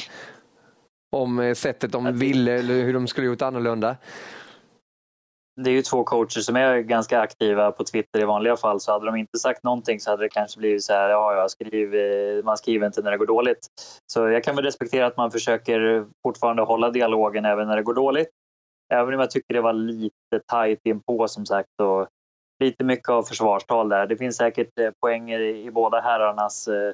om 1.16 1.38
eh, 1.38 1.55
sättet 1.55 1.92
de 1.92 2.18
ville 2.18 2.53
eller 2.53 2.74
hur 2.74 2.94
de 2.94 3.07
skulle 3.07 3.26
gjort 3.26 3.42
annorlunda? 3.42 3.96
Det 5.61 5.70
är 5.70 5.74
ju 5.74 5.82
två 5.82 6.04
coacher 6.04 6.40
som 6.40 6.56
är 6.56 6.78
ganska 6.78 7.20
aktiva 7.20 7.72
på 7.72 7.84
Twitter 7.84 8.20
i 8.20 8.24
vanliga 8.24 8.56
fall 8.56 8.80
så 8.80 8.92
hade 8.92 9.06
de 9.06 9.16
inte 9.16 9.38
sagt 9.38 9.64
någonting 9.64 10.00
så 10.00 10.11
hade 10.11 10.22
det 10.22 10.28
kanske 10.28 10.59
blivit 10.59 10.84
så 10.84 10.92
här, 10.92 11.11
ja, 11.11 11.34
ja 11.34 11.48
skriv, 11.48 11.94
eh, 11.94 12.44
man 12.44 12.56
skriver 12.56 12.86
inte 12.86 13.02
när 13.02 13.11
det 13.11 13.16
går 13.16 13.26
dåligt. 13.26 13.66
Så 14.12 14.28
jag 14.28 14.44
kan 14.44 14.56
väl 14.56 14.64
respektera 14.64 15.06
att 15.06 15.16
man 15.16 15.30
försöker 15.30 16.06
fortfarande 16.26 16.62
hålla 16.62 16.90
dialogen 16.90 17.44
även 17.44 17.68
när 17.68 17.76
det 17.76 17.82
går 17.82 17.94
dåligt. 17.94 18.28
Även 18.92 19.14
om 19.14 19.20
jag 19.20 19.30
tycker 19.30 19.54
det 19.54 19.61
var 19.61 19.72
lite 19.72 20.40
tajt 20.46 20.80
inpå 20.84 21.28
som 21.28 21.46
sagt 21.46 21.80
och 21.82 22.09
lite 22.64 22.84
mycket 22.84 23.09
av 23.09 23.22
försvarstal 23.22 23.88
där. 23.88 24.06
Det 24.06 24.16
finns 24.16 24.36
säkert 24.36 24.78
eh, 24.80 24.90
poänger 25.00 25.40
i 25.40 25.70
båda 25.70 26.00
herrarnas 26.00 26.68
eh, 26.68 26.92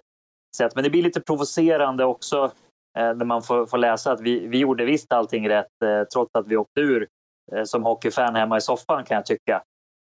sätt, 0.56 0.74
men 0.74 0.84
det 0.84 0.90
blir 0.90 1.02
lite 1.02 1.20
provocerande 1.20 2.04
också 2.04 2.52
när 2.96 3.24
man 3.24 3.42
får, 3.42 3.66
får 3.66 3.78
läsa 3.78 4.12
att 4.12 4.20
vi, 4.20 4.46
vi 4.46 4.58
gjorde 4.58 4.84
visst 4.84 5.12
allting 5.12 5.48
rätt 5.48 5.66
trots 6.12 6.34
att 6.34 6.46
vi 6.46 6.56
åkte 6.56 6.80
ur 6.80 7.08
Eh, 7.52 7.64
som 7.64 7.84
hockeyfan 7.84 8.34
hemma 8.34 8.56
i 8.56 8.60
soffan 8.60 9.04
kan 9.04 9.14
jag 9.14 9.26
tycka. 9.26 9.62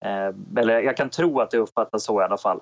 Eh, 0.05 0.59
eller 0.61 0.79
jag 0.79 0.97
kan 0.97 1.09
tro 1.09 1.39
att 1.39 1.51
det 1.51 1.57
uppfattas 1.57 2.03
så 2.03 2.21
i 2.21 2.23
alla 2.23 2.37
fall. 2.37 2.59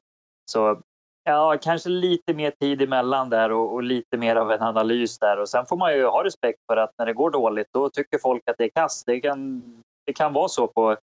Så 0.51 0.82
ja, 1.24 1.57
kanske 1.61 1.89
lite 1.89 2.34
mer 2.34 2.51
tid 2.51 2.82
emellan 2.82 3.30
där 3.30 3.51
och, 3.51 3.74
och, 3.74 3.84
lite 3.84 4.18
mer 4.18 4.36
av 4.36 4.51
en 4.51 4.61
analys 4.61 5.20
där. 5.20 5.39
Och 5.39 5.49
sen 5.49 5.66
får 5.66 5.78
man 5.78 5.93
ju 5.93 6.05
ha 6.05 6.24
respekt 6.24 6.59
för 6.72 6.78
att 6.78 6.91
när 6.97 7.05
det 7.05 7.13
går 7.13 7.32
dåligt 7.32 7.68
då 7.74 7.89
tycker 7.89 8.18
folk 8.18 8.49
att 8.49 8.57
det 8.57 8.63
är 8.63 8.70
kass. 8.70 9.03
Det 9.05 9.20
kan, 9.20 9.63
det 10.05 10.13
kan 10.13 10.34
vara 10.34 10.47
så 10.47 10.68
på 10.68 10.97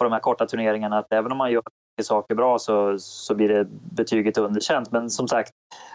på 0.00 0.04
de 0.04 0.12
här 0.12 0.20
korta 0.20 0.46
turneringarna 0.46 0.98
att 0.98 1.12
även 1.12 1.32
om 1.32 1.38
man 1.38 1.52
gör 1.52 1.62
saker 2.02 2.34
bra 2.34 2.58
så, 2.58 2.98
så 2.98 3.34
blir 3.34 3.48
det 3.48 3.66
betyget 3.96 4.38
underkänt. 4.38 4.92
Men 4.92 5.10
som 5.10 5.28
sagt, 5.28 5.52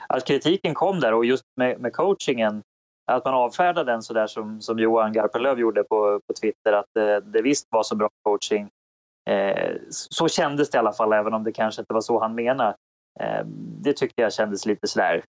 att 0.09 0.25
kritiken 0.25 0.73
kom 0.73 0.99
där 0.99 1.13
och 1.13 1.25
just 1.25 1.43
med, 1.57 1.79
med 1.79 1.93
coachingen, 1.93 2.61
att 3.11 3.25
man 3.25 3.33
avfärdar 3.33 3.83
den 3.83 4.01
så 4.01 4.13
där 4.13 4.27
som, 4.27 4.61
som 4.61 4.79
Johan 4.79 5.13
Garpenlöv 5.13 5.59
gjorde 5.59 5.83
på, 5.83 6.19
på 6.27 6.33
Twitter, 6.41 6.73
att 6.73 6.85
det, 6.93 7.19
det 7.19 7.41
visst 7.41 7.67
var 7.69 7.83
så 7.83 7.95
bra 7.95 8.09
coaching. 8.23 8.69
Eh, 9.29 9.75
så 9.89 10.27
kändes 10.27 10.69
det 10.69 10.75
i 10.75 10.79
alla 10.79 10.93
fall, 10.93 11.13
även 11.13 11.33
om 11.33 11.43
det 11.43 11.51
kanske 11.51 11.81
inte 11.81 11.93
var 11.93 12.01
så 12.01 12.19
han 12.19 12.35
menade. 12.35 12.75
Eh, 13.19 13.45
det 13.81 13.93
tyckte 13.93 14.21
jag 14.21 14.33
kändes 14.33 14.65
lite 14.65 14.87
sådär 14.87 15.23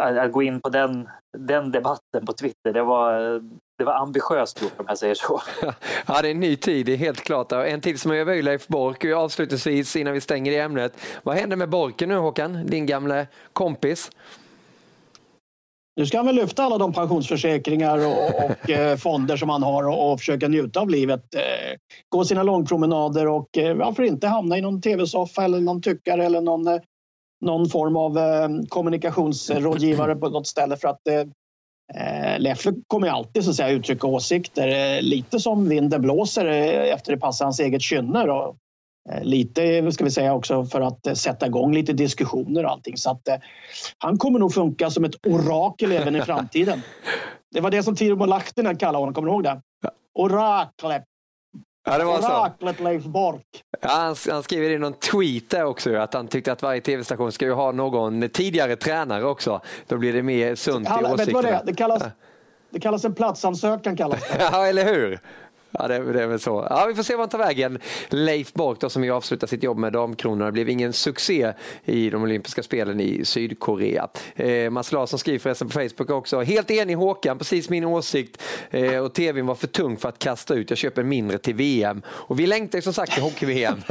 eh, 0.00 0.22
att 0.22 0.32
gå 0.32 0.42
in 0.42 0.60
på 0.60 0.68
den, 0.68 1.08
den 1.38 1.72
debatten 1.72 2.26
på 2.26 2.32
Twitter, 2.32 2.72
det 2.72 2.82
var, 2.82 3.40
det 3.78 3.84
var 3.84 3.94
ambitiöst 3.94 4.62
gjort 4.62 4.80
om 4.80 4.84
jag 4.88 4.98
säger 4.98 5.14
så. 5.14 5.40
Ja, 6.06 6.22
det 6.22 6.28
är 6.28 6.32
en 6.32 6.40
ny 6.40 6.56
tid, 6.56 6.86
det 6.86 6.92
är 6.92 6.96
helt 6.96 7.20
klart. 7.20 7.52
En 7.52 7.80
till 7.80 7.98
som 7.98 8.10
är 8.10 8.14
över 8.14 8.42
Leif 8.42 8.66
Bork 8.66 9.04
avslutningsvis 9.04 9.96
innan 9.96 10.12
vi 10.12 10.20
stänger 10.20 10.52
i 10.52 10.58
ämnet. 10.58 11.20
Vad 11.22 11.36
händer 11.36 11.56
med 11.56 11.68
Borken 11.68 12.08
nu 12.08 12.16
Håkan, 12.16 12.66
din 12.66 12.86
gamla 12.86 13.26
kompis? 13.52 14.10
Nu 15.96 16.06
ska 16.06 16.16
han 16.16 16.26
väl 16.26 16.34
lyfta 16.34 16.64
alla 16.64 16.78
de 16.78 16.92
pensionsförsäkringar 16.92 18.06
och, 18.06 18.44
och 18.44 18.70
eh, 18.70 18.96
fonder 18.96 19.36
som 19.36 19.48
han 19.48 19.62
har 19.62 19.88
och, 19.88 20.12
och, 20.12 20.18
försöka 20.20 20.48
njuta 20.48 20.80
av 20.80 20.90
livet. 20.90 21.34
Eh, 21.34 21.40
gå 22.08 22.24
sina 22.24 22.42
långpromenader 22.42 23.28
och 23.28 23.58
eh, 23.58 23.76
varför 23.76 24.02
inte 24.02 24.26
hamna 24.26 24.58
i 24.58 24.60
någon 24.60 24.80
tv-soffa 24.80 25.44
eller 25.44 25.60
någon 25.60 25.82
tyckare 25.82 26.24
eller 26.24 26.40
någon 26.40 26.80
någon 27.40 27.68
form 27.68 27.96
av 27.96 28.18
kommunikationsrådgivare 28.68 30.16
på 30.16 30.28
något 30.28 30.46
ställe 30.46 30.76
för 30.76 30.88
att 30.88 31.00
Leffler 32.38 32.74
kommer 32.86 33.08
alltid 33.08 33.44
så 33.44 33.50
att 33.50 33.56
säga, 33.56 33.70
uttrycka 33.70 34.06
åsikter 34.06 35.02
lite 35.02 35.40
som 35.40 35.68
vinden 35.68 36.02
blåser 36.02 36.44
efter 36.44 37.12
det 37.12 37.18
passar 37.18 37.44
hans 37.44 37.60
eget 37.60 37.82
kynne. 37.82 38.20
Eh, 38.20 38.54
lite 39.22 39.92
ska 39.92 40.04
vi 40.04 40.10
säga 40.10 40.34
också 40.34 40.64
för 40.64 40.80
att 40.80 41.06
eh, 41.06 41.14
sätta 41.14 41.46
igång 41.46 41.74
lite 41.74 41.92
diskussioner 41.92 42.64
och 42.64 42.70
allting. 42.70 42.96
Så 42.96 43.10
att, 43.10 43.28
han 43.98 44.18
kommer 44.18 44.38
nog 44.38 44.54
funka 44.54 44.90
som 44.90 45.04
ett 45.04 45.26
orakel 45.26 45.92
även 45.92 46.16
i 46.16 46.22
framtiden. 46.22 46.82
Det 47.50 47.60
var 47.60 47.70
det 47.70 47.82
som 47.82 47.96
Timo 47.96 48.24
Lahtinen 48.24 48.76
kallade 48.76 48.98
honom, 48.98 49.14
kommer 49.14 49.28
du 49.28 49.32
ihåg 49.32 49.44
det? 49.44 49.60
Oraklet 50.14 51.04
Ja, 51.88 51.98
det 51.98 52.04
var 52.04 52.18
Oraklet 52.18 52.80
Leif 52.80 53.04
Bork. 53.04 53.42
Ja, 53.80 53.88
han, 53.88 54.16
han 54.30 54.42
skriver 54.42 54.70
i 54.70 54.78
någon 54.78 54.92
tweet 54.92 55.50
där 55.50 55.64
också 55.64 55.96
att 55.96 56.14
han 56.14 56.28
tyckte 56.28 56.52
att 56.52 56.62
varje 56.62 56.80
tv-station 56.80 57.32
ska 57.32 57.44
ju 57.44 57.52
ha 57.52 57.72
någon 57.72 58.28
tidigare 58.28 58.76
tränare 58.76 59.24
också. 59.24 59.60
Då 59.86 59.98
blir 59.98 60.12
det 60.12 60.22
mer 60.22 60.54
sunt 60.54 60.88
i 60.88 60.90
åsikterna. 60.90 61.16
Vet 61.16 61.32
vad 61.32 61.44
det, 61.44 61.50
är? 61.50 61.62
det 61.64 61.74
kallas? 61.74 62.02
Det 62.70 62.80
kallas 62.80 63.04
en 63.04 63.14
platsansökan. 63.14 63.96
Kallas 63.96 64.20
det. 64.20 64.36
ja, 64.52 64.66
eller 64.66 64.84
hur? 64.84 65.20
Ja, 65.78 65.88
det, 65.88 66.12
det, 66.12 66.22
är 66.22 66.26
väl 66.26 66.40
så. 66.40 66.66
Ja, 66.70 66.86
vi 66.88 66.94
får 66.94 67.02
se 67.02 67.14
vad 67.14 67.20
han 67.20 67.28
tar 67.28 67.38
vägen. 67.38 67.78
Leif 68.08 68.52
Bork 68.52 68.80
då, 68.80 68.88
som 68.88 69.04
ju 69.04 69.10
avslutar 69.10 69.46
sitt 69.46 69.62
jobb 69.62 69.78
med 69.78 69.92
Damkronorna. 69.92 70.44
Det 70.44 70.52
blev 70.52 70.68
ingen 70.68 70.92
succé 70.92 71.52
i 71.84 72.10
de 72.10 72.22
olympiska 72.22 72.62
spelen 72.62 73.00
i 73.00 73.24
Sydkorea. 73.24 74.08
Eh, 74.34 74.70
Mats 74.70 74.92
Larsson 74.92 75.18
skriver 75.18 75.38
förresten 75.38 75.68
på 75.68 75.72
Facebook 75.72 76.10
också. 76.10 76.42
Helt 76.42 76.70
enig 76.70 76.96
Håkan, 76.96 77.38
precis 77.38 77.70
min 77.70 77.84
åsikt. 77.84 78.42
Eh, 78.70 78.98
och 78.98 79.14
tvn 79.14 79.46
var 79.46 79.54
för 79.54 79.66
tung 79.66 79.96
för 79.96 80.08
att 80.08 80.18
kasta 80.18 80.54
ut. 80.54 80.70
Jag 80.70 80.78
köper 80.78 81.02
mindre 81.02 81.38
till 81.38 81.54
VM. 81.54 82.02
Och 82.08 82.40
vi 82.40 82.46
längtar 82.46 82.80
som 82.80 82.92
sagt 82.92 83.12
till 83.12 83.22
hockey-VM. 83.22 83.82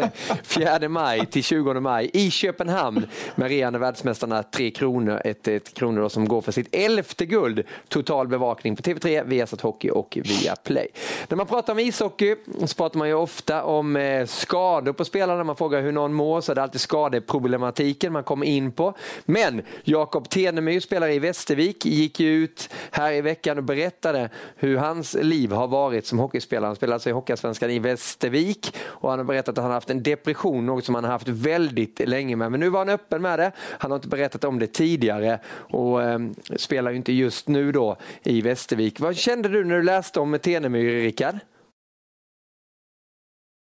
4 0.43 0.89
maj 0.89 1.25
till 1.25 1.43
20 1.43 1.73
maj 1.73 2.09
i 2.13 2.31
Köpenhamn 2.31 3.07
med 3.35 3.47
regerande 3.47 3.79
världsmästarna 3.79 4.43
Tre 4.43 4.71
Kronor. 4.71 5.21
Ett, 5.25 5.47
ett 5.47 5.73
kronor 5.73 6.01
då, 6.01 6.09
som 6.09 6.27
går 6.27 6.41
för 6.41 6.51
sitt 6.51 6.75
elfte 6.75 7.25
guld. 7.25 7.63
Total 7.87 8.27
bevakning 8.27 8.75
på 8.75 8.81
TV3, 8.81 9.27
Viasat 9.27 9.61
Hockey 9.61 9.89
och 9.89 10.17
Viaplay. 10.23 10.87
När 11.29 11.37
man 11.37 11.47
pratar 11.47 11.74
om 11.75 11.79
ishockey 11.79 12.35
så 12.65 12.75
pratar 12.75 12.99
man 12.99 13.07
ju 13.07 13.13
ofta 13.13 13.63
om 13.63 13.95
eh, 13.95 14.25
skador 14.25 14.93
på 14.93 15.05
spelarna. 15.05 15.43
Man 15.43 15.55
frågar 15.55 15.81
hur 15.81 15.91
någon 15.91 16.13
mår 16.13 16.41
så 16.41 16.51
är 16.51 16.55
det 16.55 16.63
alltid 16.63 16.81
skadeproblematiken 16.81 18.13
man 18.13 18.23
kommer 18.23 18.45
in 18.45 18.71
på. 18.71 18.93
Men 19.25 19.61
Jakob 19.83 20.29
Tenemyr, 20.29 20.79
spelare 20.79 21.13
i 21.13 21.19
Västervik, 21.19 21.85
gick 21.85 22.19
ut 22.19 22.69
här 22.91 23.11
i 23.11 23.21
veckan 23.21 23.57
och 23.57 23.63
berättade 23.63 24.29
hur 24.55 24.77
hans 24.77 25.13
liv 25.13 25.51
har 25.51 25.67
varit 25.67 26.05
som 26.05 26.19
hockeyspelare. 26.19 26.67
Han 26.67 26.75
spelar 26.75 26.93
alltså 26.93 27.09
i 27.09 27.13
Hockeyallsvenskan 27.13 27.69
i 27.69 27.79
Västervik 27.79 28.75
och 28.81 29.09
han 29.09 29.19
har 29.19 29.25
berättat 29.25 29.49
att 29.49 29.57
han 29.57 29.65
har 29.65 29.73
haft 29.73 29.89
en 29.89 30.03
depression, 30.03 30.65
något 30.65 30.85
som 30.85 30.95
han 30.95 31.03
har 31.03 31.11
haft 31.11 31.27
väldigt 31.27 32.09
länge 32.09 32.35
med. 32.35 32.51
Men 32.51 32.59
nu 32.59 32.69
var 32.69 32.79
han 32.79 32.89
öppen 32.89 33.21
med 33.21 33.39
det. 33.39 33.51
Han 33.57 33.91
har 33.91 33.95
inte 33.95 34.07
berättat 34.07 34.43
om 34.43 34.59
det 34.59 34.67
tidigare 34.67 35.39
och 35.55 36.03
eh, 36.03 36.19
spelar 36.55 36.91
ju 36.91 36.97
inte 36.97 37.13
just 37.13 37.47
nu 37.47 37.71
då 37.71 37.97
i 38.23 38.41
Västervik. 38.41 38.99
Vad 38.99 39.15
kände 39.15 39.49
du 39.49 39.63
när 39.63 39.75
du 39.75 39.83
läste 39.83 40.19
om 40.19 40.39
Tenemyr, 40.39 41.01
Rickard? 41.01 41.35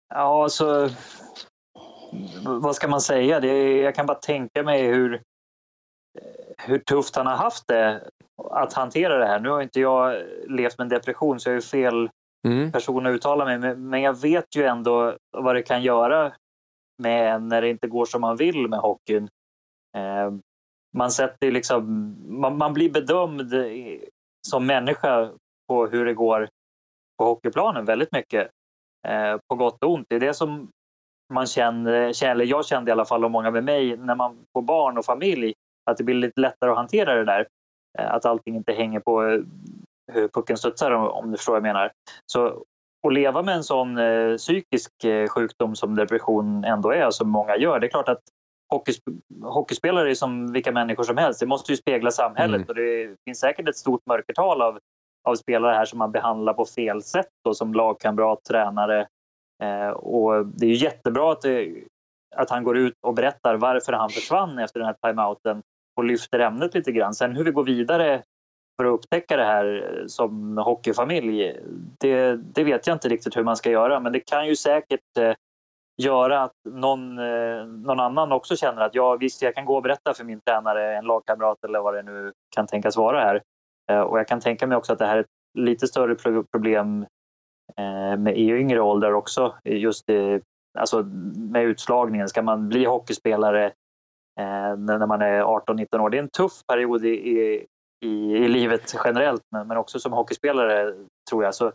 Ja, 0.09 0.43
alltså, 0.43 0.89
vad 2.45 2.77
ska 2.77 2.89
man 2.89 3.01
säga? 3.01 3.41
Det, 3.41 3.81
jag 3.81 3.95
kan 3.95 4.07
bara 4.07 4.19
tänka 4.19 4.63
mig 4.63 4.87
hur, 4.87 5.23
hur 6.59 6.79
tufft 6.79 7.17
han 7.17 7.27
har 7.27 7.37
haft 7.37 7.69
det 7.69 8.11
att 8.51 8.73
hantera 8.73 9.19
det 9.19 9.27
här. 9.27 9.41
Nu 9.41 9.49
har 9.49 9.63
inte 9.63 9.81
jag 9.81 10.23
levt 10.49 10.79
med 10.79 10.85
en 10.85 10.89
depression 10.89 11.41
så 11.41 11.51
jag 11.51 11.57
är 11.57 11.61
fel 11.61 12.11
mm. 12.47 12.73
person 12.73 13.07
att 13.07 13.11
uttala 13.11 13.45
mig 13.45 13.77
men 13.77 14.03
jag 14.03 14.21
vet 14.21 14.57
ju 14.57 14.65
ändå 14.65 15.17
vad 15.31 15.55
det 15.55 15.63
kan 15.63 15.83
göra 15.83 16.33
med 17.03 17.43
när 17.43 17.63
det 17.63 17.69
inte 17.69 17.89
går 17.89 18.05
som 18.05 18.21
man 18.21 18.37
vill 18.37 18.69
med 18.69 18.79
hockeyn. 18.79 19.29
Eh, 19.97 20.33
man, 20.97 21.11
sätter 21.11 21.51
liksom, 21.51 22.15
man, 22.41 22.59
man 22.59 22.75
blir 22.75 22.91
bedömd 22.91 23.53
som 24.49 24.67
människa 24.67 25.31
på 25.69 25.87
hur 25.87 26.07
det 26.07 26.15
går 26.15 26.49
på 27.19 27.25
hockeyplanen 27.25 27.85
väldigt 27.85 28.13
mycket. 28.13 28.51
Eh, 29.09 29.39
på 29.49 29.55
gott 29.55 29.85
och 29.85 29.93
ont. 29.93 30.07
Det 30.09 30.17
är 30.17 30.21
det 30.21 30.35
som 30.35 30.71
man 31.33 31.47
känner, 31.47 32.25
eller 32.25 32.45
jag 32.45 32.67
kände 32.67 32.91
i 32.91 32.93
alla 32.93 33.05
fall 33.05 33.25
och 33.25 33.31
många 33.31 33.51
med 33.51 33.65
mig 33.65 33.97
när 33.97 34.15
man 34.15 34.39
får 34.53 34.63
barn 34.63 34.99
och 34.99 35.05
familj, 35.05 35.55
att 35.91 35.97
det 35.97 36.05
blir 36.05 36.15
lite 36.15 36.41
lättare 36.41 36.71
att 36.71 36.77
hantera 36.77 37.15
det 37.15 37.25
där. 37.25 37.47
Eh, 37.99 38.15
att 38.15 38.25
allting 38.25 38.57
inte 38.57 38.73
hänger 38.73 39.01
på 39.01 39.25
eh, 39.25 39.41
hur 40.13 40.29
pucken 40.29 40.57
studsar 40.57 40.91
om 40.91 41.31
du 41.31 41.37
förstår 41.37 41.53
vad 41.53 41.59
jag 41.59 41.75
menar. 41.75 41.93
Så 42.27 42.47
att 43.07 43.13
leva 43.13 43.43
med 43.43 43.55
en 43.55 43.65
sån 43.65 43.99
psykisk 44.37 44.93
sjukdom 45.31 45.77
som 45.77 45.95
depression 45.95 46.65
ändå 46.65 46.91
är, 46.91 47.11
som 47.11 47.31
många 47.31 47.57
gör, 47.57 47.81
det 47.81 47.87
är 47.87 47.91
klart 47.91 48.09
att 48.09 48.23
hockeyspelare 49.43 50.11
är 50.11 50.15
som 50.15 50.53
vilka 50.53 50.73
människor 50.73 51.05
som 51.05 51.17
helst. 51.17 51.41
Det 51.41 51.47
måste 51.47 51.73
ju 51.73 51.77
spegla 51.77 52.11
samhället 52.11 52.57
mm. 52.57 52.69
och 52.69 52.75
det 52.75 53.17
finns 53.25 53.41
säkert 53.41 53.69
ett 53.69 53.77
stort 53.77 54.07
mörkertal 54.07 54.63
av, 54.63 54.79
av 55.27 55.35
spelare 55.35 55.75
här 55.75 55.85
som 55.85 55.99
man 55.99 56.13
behandlar 56.13 56.53
på 56.53 56.65
fel 56.65 57.03
sätt 57.03 57.31
då, 57.45 57.55
som 57.55 57.75
lagkamrat, 57.75 58.45
tränare. 58.45 59.07
Eh, 59.63 59.89
och 59.89 60.47
det 60.47 60.67
är 60.67 60.71
ju 60.71 60.77
jättebra 60.77 61.33
att, 61.33 61.43
det, 61.43 61.75
att 62.37 62.51
han 62.51 62.65
går 62.65 62.77
ut 62.77 62.95
och 63.01 63.15
berättar 63.15 63.55
varför 63.55 63.93
han 63.93 64.11
försvann 64.11 64.59
efter 64.59 64.81
den 64.81 64.87
här 64.87 65.09
timeouten 65.09 65.63
och 65.97 66.05
lyfter 66.05 66.39
ämnet 66.39 66.75
lite 66.75 66.93
grann. 66.93 67.15
Sen 67.15 67.37
hur 67.37 67.45
vi 67.45 67.51
går 67.51 67.65
vidare 67.65 68.23
för 68.77 68.85
att 68.85 68.93
upptäcka 68.93 69.37
det 69.37 69.45
här 69.45 69.99
eh, 70.01 70.07
som 70.07 70.59
hockeyfamilj, 70.59 71.61
det, 71.99 72.37
det 72.37 72.65
vet 72.65 72.87
jag 72.87 72.95
inte 72.95 73.09
riktigt 73.09 73.37
hur 73.37 73.45
man 73.45 73.57
ska 73.57 73.71
göra. 73.71 74.01
Men 74.01 74.13
det 74.13 74.21
kan 74.21 74.47
ju 74.47 74.57
säkert 74.57 75.19
eh, 75.19 75.35
göra 76.03 76.43
att 76.43 76.57
någon, 76.65 77.19
eh, 77.19 77.67
någon 77.67 78.01
annan 78.01 78.33
också 78.33 78.57
känner 78.57 78.83
att 78.83 78.95
ja, 78.95 79.17
visst, 79.17 79.43
jag 79.43 79.55
kan 79.55 79.65
gå 79.65 79.77
och 79.77 79.83
berätta 79.83 80.15
för 80.15 80.25
min 80.25 80.41
tränare, 80.41 80.97
en 80.97 81.05
lagkamrat 81.05 81.65
eller 81.65 81.81
vad 81.81 81.95
det 81.95 82.03
nu 82.03 82.33
kan 82.55 82.67
tänkas 82.67 82.97
vara 82.97 83.21
här. 83.21 83.43
Eh, 83.91 84.01
och 84.01 84.19
jag 84.19 84.29
kan 84.29 84.41
tänka 84.41 84.67
mig 84.67 84.77
också 84.77 84.93
att 84.93 84.99
det 84.99 85.07
här 85.07 85.17
är 85.17 85.21
ett 85.21 85.59
lite 85.59 85.87
större 85.87 86.43
problem 86.53 87.07
med 88.19 88.39
i 88.39 88.51
yngre 88.51 88.81
åldrar 88.81 89.13
också. 89.13 89.55
Just 89.65 90.07
det, 90.07 90.43
alltså 90.79 91.03
med 91.37 91.65
utslagningen. 91.65 92.29
Ska 92.29 92.43
man 92.43 92.69
bli 92.69 92.85
hockeyspelare 92.85 93.73
när 94.77 95.07
man 95.07 95.23
är 95.23 95.43
18-19 95.43 95.99
år? 95.99 96.11
Det 96.11 96.17
är 96.17 96.23
en 96.23 96.29
tuff 96.29 96.67
period 96.67 97.05
i, 97.05 97.09
i, 97.09 98.07
i 98.07 98.49
livet 98.49 98.95
generellt, 99.05 99.43
men, 99.51 99.77
också 99.77 99.99
som 99.99 100.13
hockeyspelare 100.13 100.95
tror 101.31 101.45
jag. 101.45 101.55
Så 101.55 101.73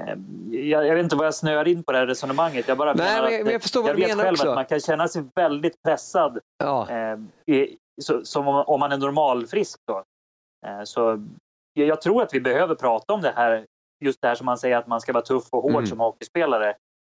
Eh, 0.00 0.16
jag, 0.50 0.86
jag, 0.86 0.94
vet 0.94 1.02
inte 1.02 1.16
vad 1.16 1.26
jag 1.26 1.34
snöar 1.34 1.68
in 1.68 1.84
på 1.84 1.92
det 1.92 1.98
här 1.98 2.06
resonemanget. 2.06 2.68
Jag 2.68 2.78
bara 2.78 2.94
Nej, 2.94 3.22
men, 3.22 3.44
men 3.44 3.52
jag 3.52 3.62
förstår 3.62 3.82
vad 3.82 3.90
jag 3.90 3.96
du 3.96 4.06
menar 4.06 4.24
själv 4.24 4.34
också. 4.34 4.48
att 4.48 4.54
man 4.54 4.64
kan 4.64 4.80
känna 4.80 5.08
sig 5.08 5.24
väldigt 5.34 5.82
pressad 5.82 6.38
ja. 6.58 6.88
eh, 6.90 7.18
i, 7.54 7.76
så, 8.02 8.24
som 8.24 8.48
om, 8.48 8.64
om, 8.66 8.80
man 8.80 8.92
är 8.92 8.96
normalfrisk. 8.96 9.80
Då. 9.86 10.04
Eh, 10.66 10.82
så 10.84 11.26
jag, 11.72 12.00
tror 12.00 12.22
att 12.22 12.34
vi 12.34 12.40
behöver 12.40 12.74
prata 12.74 13.12
om 13.12 13.20
det 13.20 13.32
här, 13.36 13.66
just 14.04 14.22
det 14.22 14.28
här 14.28 14.34
som 14.34 14.46
man 14.46 14.58
säger 14.58 14.76
att 14.76 14.86
man 14.86 15.00
ska 15.00 15.12
vara 15.12 15.24
tuff 15.24 15.44
och 15.50 15.62
hård 15.62 15.72
mm. 15.72 15.86
som 15.86 16.00
hockeyspelare 16.00 16.74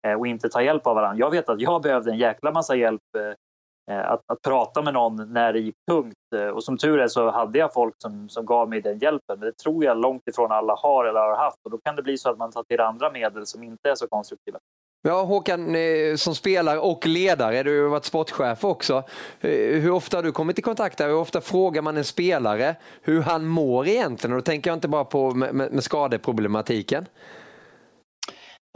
eh, 0.08 0.14
och 0.14 0.28
inte 0.28 0.50
ta 0.50 0.62
hjälp 0.62 0.88
av 0.88 0.96
varandra. 0.96 1.20
Jag 1.20 1.32
vet 1.32 1.50
att 1.50 1.62
jag 1.62 1.82
behövde 1.82 2.12
en 2.12 2.18
jäkla 2.18 2.52
massa 2.52 2.76
hjälp 2.76 3.02
eh, 3.18 4.12
att, 4.12 4.22
att 4.28 4.42
prata 4.42 4.82
med 4.82 4.94
någon 4.94 5.34
när 5.34 5.54
det 5.54 5.60
gick 5.60 5.76
tungt. 5.92 6.16
Och 6.54 6.64
som 6.64 6.78
tur 6.78 7.00
är 7.00 7.08
så 7.08 7.32
hade 7.32 7.60
jag 7.60 7.74
folk 7.74 7.96
som, 7.98 8.30
som 8.30 8.46
gav 8.46 8.70
mig 8.70 8.82
den 8.82 9.00
hjälpen. 9.00 9.40
Men 9.40 9.46
det 9.46 9.58
tror 9.58 9.86
jag 9.86 9.98
långt 9.98 10.28
ifrån 10.28 10.52
alla 10.52 10.76
har 10.76 11.06
eller 11.06 11.20
har 11.20 11.38
haft. 11.38 11.58
Och 11.64 11.72
då 11.72 11.78
kan 11.78 11.96
det 11.96 12.02
bli 12.02 12.18
så 12.18 12.30
att 12.30 12.38
man 12.38 12.52
tar 12.52 12.64
till 12.64 12.80
andra 12.80 13.12
medel 13.12 13.46
som 13.46 13.64
inte 13.64 13.90
är 13.90 13.96
så 13.96 14.08
konstruktiva. 14.08 14.60
Ja, 15.06 15.24
Håkan, 15.24 15.76
eh, 15.76 16.16
som 16.16 16.36
spelare 16.36 16.80
och 16.80 17.08
ledare, 17.08 17.64
du 17.64 17.82
har 17.82 17.90
varit 17.90 18.06
sportchef 18.06 18.64
också. 18.64 19.04
Eh, 19.42 19.50
hur 19.52 19.92
ofta 19.92 20.18
har 20.18 20.24
du 20.24 20.32
kommit 20.32 20.60
i 20.60 20.62
kontakt 20.62 20.98
där? 20.98 21.08
Hur 21.08 21.16
ofta 21.16 21.42
frågar 21.42 21.82
man 21.82 21.98
en 21.98 22.04
spelare 22.04 22.76
hur 23.02 23.22
han 23.22 23.46
mår 23.46 23.88
egentligen? 23.88 24.34
Och 24.34 24.38
då 24.38 24.44
tänker 24.44 24.70
jag 24.70 24.78
inte 24.78 24.88
bara 24.88 25.06
på 25.06 25.32
med, 25.32 25.56
med 25.56 25.84
skadeproblematiken. 25.84 27.06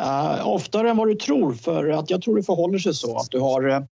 Uh, 0.02 0.48
oftare 0.48 0.90
än 0.90 0.98
vad 0.98 1.08
du 1.08 1.16
tror, 1.16 1.54
för 1.54 1.90
att 1.90 2.10
jag 2.10 2.22
tror 2.22 2.36
det 2.36 2.44
förhåller 2.44 2.80
sig 2.80 2.94
så 2.94 3.18
att 3.18 3.32
du 3.32 3.40
har 3.40 3.88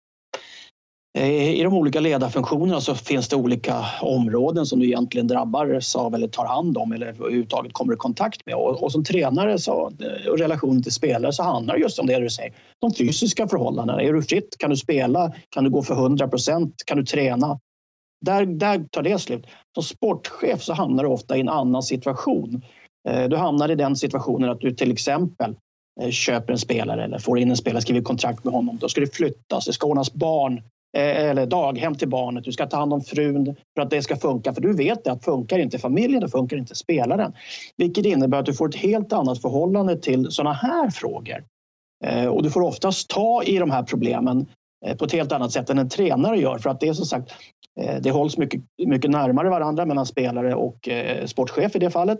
Eh, 1.19 1.51
I 1.51 1.62
de 1.62 1.75
olika 1.75 2.01
ledarfunktionerna 2.01 2.81
så 2.81 2.95
finns 2.95 3.29
det 3.29 3.37
olika 3.37 3.85
områden 4.03 4.67
som 4.67 4.81
du 4.81 4.87
egentligen 4.87 5.27
drabbas 5.27 5.97
av 5.97 6.15
eller 6.15 6.29
tar 6.29 6.47
hand 6.47 6.79
om 6.79 6.93
eller 6.93 7.07
överhuvudtaget 7.07 7.73
kommer 7.73 7.95
i 7.95 7.97
kontakt 7.97 8.47
med. 8.47 8.55
Och, 8.55 8.83
och 8.83 8.93
som 8.93 9.05
tränare 9.05 9.59
så, 9.59 9.93
eh, 10.01 10.31
och 10.31 10.39
relationen 10.39 10.83
till 10.83 10.93
spelare 10.93 11.33
så 11.33 11.43
handlar 11.43 11.75
det 11.75 11.81
just 11.81 11.99
om 11.99 12.07
det 12.07 12.19
du 12.19 12.31
säger. 12.31 12.53
De 12.81 12.95
fysiska 12.95 13.49
förhållandena. 13.49 14.03
Är 14.03 14.12
du 14.12 14.23
fritt? 14.23 14.57
Kan 14.59 14.71
du 14.71 14.77
spela? 14.77 15.33
Kan 15.51 15.65
du 15.65 15.71
gå 15.71 15.83
för 15.83 15.95
100 15.95 16.29
procent? 16.29 16.75
Kan 16.87 16.97
du 16.97 17.05
träna? 17.05 17.61
Där, 18.25 18.47
där 18.47 18.85
tar 18.91 19.03
det 19.03 19.19
slut. 19.19 19.47
Som 19.75 19.83
sportchef 19.83 20.62
så 20.62 20.73
hamnar 20.73 21.05
du 21.05 21.11
ofta 21.11 21.37
i 21.37 21.41
en 21.41 21.49
annan 21.49 21.83
situation. 21.83 22.62
Eh, 23.09 23.29
du 23.29 23.37
hamnar 23.37 23.71
i 23.71 23.75
den 23.75 23.97
situationen 23.97 24.51
att 24.51 24.61
du 24.61 24.71
till 24.71 24.93
exempel 24.93 25.55
köper 26.11 26.53
en 26.53 26.59
spelare 26.59 27.05
eller 27.05 27.19
får 27.19 27.39
in 27.39 27.51
en 27.51 27.57
spelare, 27.57 27.83
skriver 27.83 28.03
kontrakt 28.03 28.45
med 28.45 28.55
honom. 28.55 28.79
Då 28.81 28.89
ska 28.89 29.01
det 29.01 29.15
flyttas, 29.17 29.65
det 29.65 29.73
ska 29.73 29.87
ordnas 29.87 30.12
barn 30.12 30.62
Eh, 30.97 31.30
eller 31.30 31.47
daghem 31.47 31.95
till 31.95 32.09
barnet, 32.09 32.45
du 32.45 32.53
ska 32.53 32.66
ta 32.66 32.76
hand 32.76 32.92
om 32.92 33.01
frun 33.01 33.57
för 33.74 33.82
att 33.82 33.90
det 33.90 34.03
ska 34.03 34.16
funka. 34.16 34.55
För 34.55 34.61
du 34.61 34.72
vet 34.72 35.07
att 35.07 35.24
funkar 35.24 35.59
inte 35.59 35.78
familjen, 35.78 36.20
då 36.20 36.28
funkar 36.28 36.57
inte 36.57 36.74
spelaren. 36.74 37.32
Vilket 37.76 38.07
innebär 38.07 38.38
att 38.38 38.47
du 38.47 38.55
får 38.55 38.68
ett 38.68 38.76
helt 38.76 39.12
annat 39.12 39.40
förhållande 39.40 39.99
till 39.99 40.30
sådana 40.30 40.53
här 40.53 40.90
frågor. 40.90 41.45
Eh, 42.05 42.26
och 42.26 42.42
du 42.42 42.51
får 42.51 42.61
oftast 42.61 43.09
ta 43.09 43.42
i 43.42 43.59
de 43.59 43.70
här 43.70 43.82
problemen 43.82 44.47
eh, 44.86 44.97
på 44.97 45.05
ett 45.05 45.12
helt 45.12 45.32
annat 45.32 45.53
sätt 45.53 45.70
än 45.70 45.78
en 45.78 45.88
tränare 45.88 46.38
gör. 46.40 46.59
För 46.59 46.70
att 46.70 46.80
det 46.80 46.88
är 46.88 46.92
som 46.92 47.07
sagt, 47.07 47.32
det 48.01 48.11
hålls 48.11 48.38
mycket, 48.38 48.61
mycket 48.86 49.11
närmare 49.11 49.51
varandra 49.51 49.86
mellan 49.86 50.07
spelare 50.07 50.55
och 50.55 50.88
sportchef 51.26 51.76
i 51.76 51.78
det 51.78 51.90
fallet. 51.90 52.18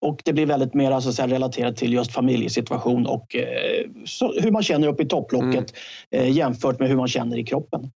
Och 0.00 0.22
det 0.24 0.32
blir 0.32 0.46
väldigt 0.46 0.74
mer 0.74 1.00
så 1.00 1.12
säga, 1.12 1.28
relaterat 1.28 1.76
till 1.76 1.92
just 1.92 2.12
familjesituation 2.12 3.06
och 3.06 3.36
eh, 3.36 3.86
så, 4.04 4.32
hur 4.40 4.50
man 4.50 4.62
känner 4.62 4.88
upp 4.88 5.00
i 5.00 5.06
topplocket 5.06 5.74
mm. 6.10 6.26
eh, 6.26 6.30
jämfört 6.30 6.78
med 6.78 6.88
hur 6.88 6.96
man 6.96 7.08
känner 7.08 7.38
i 7.38 7.44
kroppen. 7.44 7.90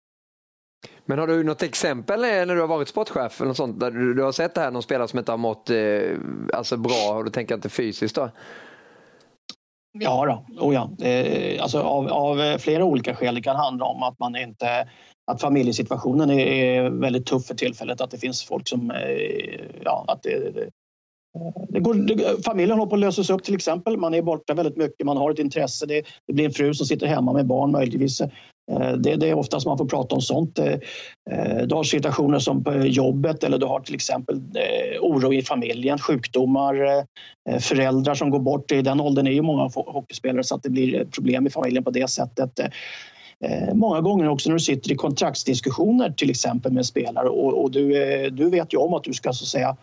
Men 1.04 1.18
har 1.18 1.26
du 1.26 1.44
något 1.44 1.62
exempel 1.62 2.24
eh, 2.24 2.30
när 2.30 2.54
du 2.54 2.60
har 2.60 2.68
varit 2.68 2.88
sportchef 2.88 3.40
eller 3.40 3.48
något 3.48 3.56
sånt, 3.56 3.80
där 3.80 3.90
du, 3.90 4.14
du 4.14 4.22
har 4.22 4.32
sett 4.32 4.54
det 4.54 4.60
här, 4.60 4.70
någon 4.70 4.82
spelare 4.82 5.08
som 5.08 5.18
inte 5.18 5.32
har 5.32 5.38
mått 5.38 5.70
eh, 5.70 5.76
alltså 6.52 6.76
bra 6.76 7.14
och 7.16 7.24
du 7.24 7.30
tänker 7.30 7.54
inte 7.54 7.68
fysiskt 7.68 8.14
då? 8.14 8.30
Ja, 9.98 10.26
då. 10.26 10.66
Oh, 10.66 10.74
ja. 10.74 11.06
Eh, 11.06 11.62
alltså 11.62 11.80
av, 11.80 12.08
av, 12.08 12.58
flera 12.58 12.84
olika 12.84 13.14
skäl. 13.14 13.34
Det 13.34 13.42
kan 13.42 13.56
handla 13.56 13.84
om 13.84 14.02
att 14.02 14.18
man 14.18 14.36
inte 14.36 14.88
att 15.26 15.40
familjesituationen 15.40 16.30
är 16.30 16.90
väldigt 16.90 17.26
tuff 17.26 17.46
för 17.46 17.54
tillfället. 17.54 18.00
Att 18.00 18.10
det 18.10 18.18
finns 18.18 18.44
folk 18.44 18.68
som... 18.68 18.90
Eh, 18.90 19.60
ja, 19.84 20.04
att 20.08 20.22
det, 20.22 20.70
det 21.68 21.80
går, 21.80 21.94
det, 21.94 22.44
familjen 22.44 22.78
håller 22.78 22.90
på 22.90 22.94
att 22.94 23.00
lösas 23.00 23.30
upp 23.30 23.44
till 23.44 23.54
exempel. 23.54 23.96
Man 23.96 24.14
är 24.14 24.22
borta 24.22 24.54
väldigt 24.54 24.76
mycket, 24.76 25.06
man 25.06 25.16
har 25.16 25.30
ett 25.30 25.38
intresse. 25.38 25.86
Det, 25.86 26.02
det 26.26 26.32
blir 26.32 26.44
en 26.44 26.52
fru 26.52 26.74
som 26.74 26.86
sitter 26.86 27.06
hemma 27.06 27.32
med 27.32 27.46
barn 27.46 27.72
möjligtvis. 27.72 28.20
Eh, 28.70 28.92
det, 28.92 29.16
det 29.16 29.28
är 29.28 29.34
oftast 29.34 29.66
man 29.66 29.78
får 29.78 29.86
prata 29.86 30.14
om 30.14 30.20
sånt. 30.20 30.58
Eh, 30.58 30.74
eh, 31.30 31.62
du 31.66 31.74
har 31.74 31.84
situationer 31.84 32.38
som 32.38 32.64
på 32.64 32.74
jobbet 32.86 33.44
eller 33.44 33.58
du 33.58 33.66
har 33.66 33.80
till 33.80 33.94
exempel 33.94 34.40
oro 35.00 35.32
i 35.32 35.42
familjen, 35.42 35.98
sjukdomar, 35.98 37.04
föräldrar 37.60 38.14
som 38.14 38.30
går 38.30 38.38
bort. 38.38 38.72
I 38.72 38.82
den 38.82 39.00
åldern 39.00 39.26
är 39.26 39.30
ju 39.30 39.42
många 39.42 39.70
hockeyspelare 39.74 40.44
så 40.44 40.54
att 40.54 40.62
det 40.62 40.70
blir 40.70 41.04
problem 41.04 41.46
i 41.46 41.50
familjen 41.50 41.84
på 41.84 41.90
det 41.90 42.10
sättet. 42.10 42.60
Många 43.74 44.00
gånger 44.00 44.28
också 44.28 44.48
när 44.48 44.54
du 44.54 44.60
sitter 44.60 44.92
i 44.92 44.94
kontraktsdiskussioner 44.94 46.10
till 46.10 46.30
exempel 46.30 46.72
med 46.72 46.86
spelare 46.86 47.28
och, 47.28 47.62
och 47.62 47.70
du, 47.70 47.88
du 48.30 48.50
vet 48.50 48.74
ju 48.74 48.78
om 48.78 48.94
att 48.94 49.04
du 49.04 49.12
ska 49.12 49.32
så 49.32 49.44
att 49.44 49.48
säga 49.48 49.76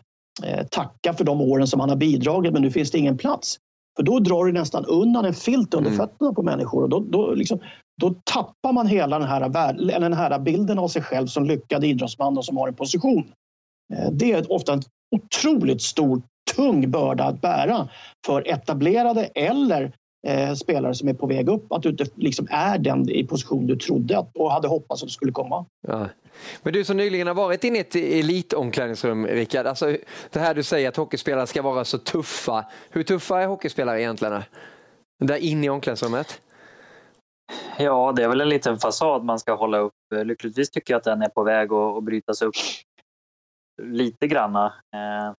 tacka 0.72 1.14
för 1.14 1.24
de 1.24 1.42
åren 1.42 1.68
som 1.68 1.80
han 1.80 1.90
har 1.90 1.96
bidragit 1.96 2.54
men 2.54 2.62
nu 2.62 2.72
finns 2.72 2.92
det 2.92 2.98
ingen 2.98 3.18
plats. 3.18 3.58
För 3.96 4.04
då 4.04 4.20
drar 4.20 4.46
du 4.46 4.52
nästan 4.52 4.86
undan 4.86 5.26
en 5.26 5.34
filt 5.34 5.74
under 5.74 5.90
mm. 5.90 5.98
fötterna 5.98 6.34
på 6.34 6.44
människor 6.44 6.84
och 6.84 6.90
då, 6.90 7.00
då, 7.00 7.34
liksom, 7.34 7.60
då 8.02 8.16
tappar 8.24 8.74
man 8.74 8.88
hela 8.88 9.20
den 9.20 9.28
här, 9.28 9.50
den 10.00 10.14
här 10.14 10.40
bilden 10.40 10.80
av 10.80 10.88
sig 10.88 11.02
själv 11.02 11.28
som 11.28 11.46
lyckad 11.46 11.84
idrottsman 11.84 12.38
och 12.38 12.46
som 12.46 12.58
har 12.58 12.68
en 12.68 12.76
position. 12.76 13.32
Eh, 13.94 14.12
det 14.12 14.32
är 14.32 14.52
ofta 14.52 14.74
en 14.74 14.82
otroligt 15.16 15.82
stor, 15.82 16.22
tung 16.56 16.92
börda 16.92 17.24
att 17.24 17.42
bära 17.42 17.90
för 18.26 18.48
etablerade 18.48 19.26
eller 19.26 19.92
eh, 20.28 20.54
spelare 20.54 20.94
som 20.94 21.08
är 21.08 21.14
på 21.14 21.28
väg 21.28 21.50
upp. 21.50 21.72
Att 21.72 21.84
du 21.84 21.90
inte 21.90 22.06
liksom 22.16 22.48
är 22.50 22.78
den 22.78 23.10
i 23.10 23.24
position 23.24 23.68
du 23.68 23.76
trodde 23.76 24.26
och 24.34 24.52
hade 24.52 24.68
hoppats 24.68 25.04
att 25.04 25.08
du 25.08 25.14
skulle 25.14 25.32
komma. 25.32 25.66
Ja. 25.88 26.08
Men 26.64 26.74
du 26.74 26.84
som 26.84 26.98
nyligen 26.98 27.28
har 27.28 27.34
varit 27.34 27.64
inne 27.64 27.78
i 27.78 27.82
ett 27.82 27.96
elitomklädningsrum, 27.96 29.28
Rickard. 29.28 29.68
Alltså, 29.68 29.98
det 30.30 30.40
här 30.40 30.54
du 30.54 30.64
säger 30.64 30.90
att 30.90 30.96
hockeyspelare 30.96 31.48
ska 31.48 31.62
vara 31.62 31.86
så 31.86 31.98
tuffa. 31.98 32.66
Hur 32.90 33.04
tuffa 33.04 33.42
är 33.42 33.48
hockeyspelare 33.48 34.02
egentligen? 34.02 34.44
Där 35.20 35.38
inne 35.38 35.66
i 35.66 35.70
omklädningsrummet? 35.70 36.42
Ja, 37.78 38.14
det 38.16 38.24
är 38.24 38.28
väl 38.28 38.42
en 38.42 38.50
liten 38.50 38.80
fasad 38.80 39.24
man 39.24 39.40
ska 39.40 39.56
hålla 39.56 39.78
upp. 39.78 39.94
Lyckligtvis 40.24 40.70
tycker 40.70 40.94
jag 40.94 40.98
att 40.98 41.04
den 41.04 41.22
är 41.22 41.30
på 41.30 41.44
väg 41.44 41.74
att, 41.74 41.98
att 41.98 42.04
brytas 42.04 42.42
upp 42.42 42.56
lite 43.82 44.28
granna. 44.28 44.66
Eh, 44.66 45.34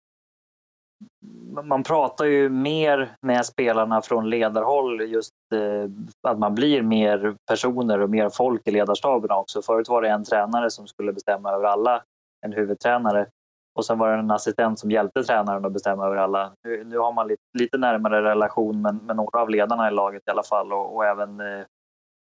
man 1.62 1.82
pratar 1.82 2.24
ju 2.24 2.48
mer 2.48 3.16
med 3.20 3.46
spelarna 3.46 4.02
från 4.02 4.30
ledarhåll 4.30 5.00
just 5.00 5.32
eh, 5.54 5.90
att 6.28 6.38
man 6.38 6.54
blir 6.54 6.82
mer 6.82 7.36
personer 7.46 8.00
och 8.00 8.10
mer 8.10 8.28
folk 8.28 8.68
i 8.68 8.70
ledarstaben 8.70 9.30
också. 9.30 9.62
Förut 9.62 9.88
var 9.88 10.02
det 10.02 10.08
en 10.08 10.24
tränare 10.24 10.70
som 10.70 10.86
skulle 10.86 11.12
bestämma 11.12 11.52
över 11.52 11.64
alla, 11.64 12.02
en 12.46 12.52
huvudtränare. 12.52 13.26
Och 13.74 13.84
sen 13.84 13.98
var 13.98 14.12
det 14.12 14.18
en 14.18 14.30
assistent 14.30 14.78
som 14.78 14.90
hjälpte 14.90 15.24
tränaren 15.24 15.64
att 15.64 15.72
bestämma 15.72 16.06
över 16.06 16.16
alla. 16.16 16.52
Nu, 16.64 16.84
nu 16.84 16.98
har 16.98 17.12
man 17.12 17.28
lite, 17.28 17.42
lite 17.58 17.78
närmare 17.78 18.22
relation 18.22 18.82
med, 18.82 19.02
med, 19.02 19.16
några 19.16 19.40
av 19.40 19.50
ledarna 19.50 19.88
i 19.88 19.90
laget 19.90 20.22
i 20.26 20.30
alla 20.30 20.42
fall 20.42 20.72
och, 20.72 20.96
och 20.96 21.04
även 21.04 21.40
eh, 21.40 21.64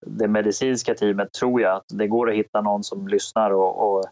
det 0.05 0.27
medicinska 0.27 0.93
teamet 0.93 1.33
tror 1.33 1.61
jag 1.61 1.75
att 1.75 1.85
det 1.87 2.07
går 2.07 2.29
att 2.29 2.35
hitta 2.35 2.61
någon 2.61 2.83
som 2.83 3.07
lyssnar. 3.07 3.51
Och, 3.51 3.95
och 3.95 4.03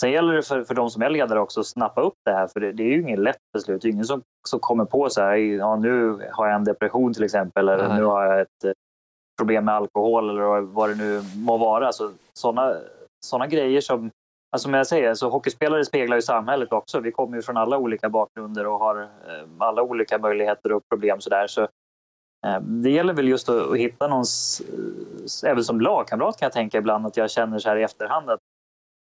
sen 0.00 0.10
gäller 0.10 0.32
det 0.32 0.42
för, 0.42 0.64
för 0.64 0.74
de 0.74 0.90
som 0.90 1.02
är 1.02 1.10
ledare 1.10 1.40
också 1.40 1.60
att 1.60 1.66
snappa 1.66 2.00
upp 2.00 2.14
det 2.24 2.32
här 2.32 2.46
för 2.46 2.60
det, 2.60 2.72
det 2.72 2.82
är 2.82 2.86
ju 2.86 3.00
inget 3.00 3.18
lätt 3.18 3.52
beslut. 3.52 3.82
Det 3.82 3.88
är 3.88 3.92
ingen 3.92 4.04
som, 4.04 4.22
som 4.48 4.60
kommer 4.60 4.84
på 4.84 5.10
så 5.10 5.20
här, 5.20 5.36
ja, 5.36 5.76
nu 5.76 6.18
har 6.32 6.46
jag 6.46 6.54
en 6.54 6.64
depression 6.64 7.14
till 7.14 7.24
exempel 7.24 7.68
eller 7.68 7.88
Nej. 7.88 7.96
nu 7.98 8.04
har 8.04 8.24
jag 8.24 8.40
ett 8.40 8.64
eh, 8.64 8.72
problem 9.40 9.64
med 9.64 9.74
alkohol 9.74 10.30
eller 10.30 10.60
vad 10.60 10.88
det 10.88 10.94
nu 10.94 11.22
må 11.36 11.56
vara. 11.56 11.92
Så, 11.92 12.10
sådana, 12.32 12.76
sådana 13.26 13.46
grejer 13.46 13.80
som, 13.80 14.10
alltså 14.52 14.66
som 14.66 14.74
jag 14.74 14.86
säger, 14.86 15.14
så 15.14 15.28
hockeyspelare 15.28 15.84
speglar 15.84 16.16
ju 16.16 16.22
samhället 16.22 16.72
också. 16.72 17.00
Vi 17.00 17.12
kommer 17.12 17.36
ju 17.36 17.42
från 17.42 17.56
alla 17.56 17.78
olika 17.78 18.08
bakgrunder 18.08 18.66
och 18.66 18.78
har 18.78 19.02
eh, 19.02 19.08
alla 19.58 19.82
olika 19.82 20.18
möjligheter 20.18 20.72
och 20.72 20.82
problem. 20.88 21.20
Så, 21.20 21.30
eh, 21.34 21.68
det 22.60 22.90
gäller 22.90 23.14
väl 23.14 23.28
just 23.28 23.48
att, 23.48 23.70
att 23.70 23.76
hitta 23.76 24.08
någon, 24.08 24.24
även 25.46 25.64
som 25.64 25.80
lagkamrat 25.80 26.38
kan 26.38 26.46
jag 26.46 26.52
tänka 26.52 26.78
ibland 26.78 27.06
att 27.06 27.16
jag 27.16 27.30
känner 27.30 27.58
så 27.58 27.68
här 27.68 27.76
i 27.76 27.82
efterhand 27.82 28.30
att 28.30 28.40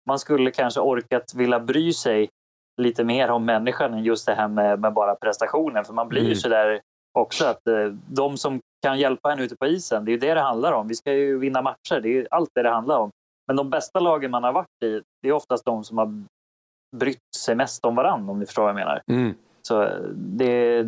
man 0.06 0.18
skulle 0.18 0.50
kanske 0.50 0.80
orkat 0.80 1.34
vilja 1.34 1.60
bry 1.60 1.92
sig 1.92 2.28
lite 2.82 3.04
mer 3.04 3.30
om 3.30 3.44
människan 3.44 3.94
än 3.94 4.04
just 4.04 4.26
det 4.26 4.34
här 4.34 4.48
med, 4.48 4.80
med 4.80 4.92
bara 4.92 5.14
prestationen. 5.14 5.84
För 5.84 5.92
man 5.92 6.08
blir 6.08 6.20
ju 6.20 6.26
mm. 6.26 6.36
så 6.36 6.48
där 6.48 6.80
också 7.18 7.44
att 7.44 7.66
eh, 7.66 7.86
de 8.08 8.36
som 8.36 8.60
kan 8.82 8.98
hjälpa 8.98 9.32
en 9.32 9.38
ute 9.38 9.56
på 9.56 9.66
isen, 9.66 10.04
det 10.04 10.10
är 10.10 10.12
ju 10.12 10.18
det 10.18 10.34
det 10.34 10.40
handlar 10.40 10.72
om. 10.72 10.88
Vi 10.88 10.94
ska 10.94 11.12
ju 11.12 11.38
vinna 11.38 11.62
matcher, 11.62 12.00
det 12.00 12.08
är 12.08 12.12
ju 12.12 12.26
allt 12.30 12.50
det 12.54 12.62
det 12.62 12.70
handlar 12.70 12.98
om. 12.98 13.10
Men 13.46 13.56
de 13.56 13.70
bästa 13.70 14.00
lagen 14.00 14.30
man 14.30 14.44
har 14.44 14.52
varit 14.52 14.82
i, 14.84 15.02
det 15.22 15.28
är 15.28 15.32
oftast 15.32 15.64
de 15.64 15.84
som 15.84 15.98
har 15.98 16.24
brytt 16.96 17.34
sig 17.36 17.54
mest 17.54 17.84
om 17.84 17.94
varandra 17.94 18.32
om 18.32 18.38
ni 18.38 18.46
förstår 18.46 18.62
vad 18.62 18.70
jag 18.70 18.76
menar. 18.76 19.02
Mm. 19.06 19.34
Så 19.62 19.82
eh, 19.82 20.00
det, 20.14 20.82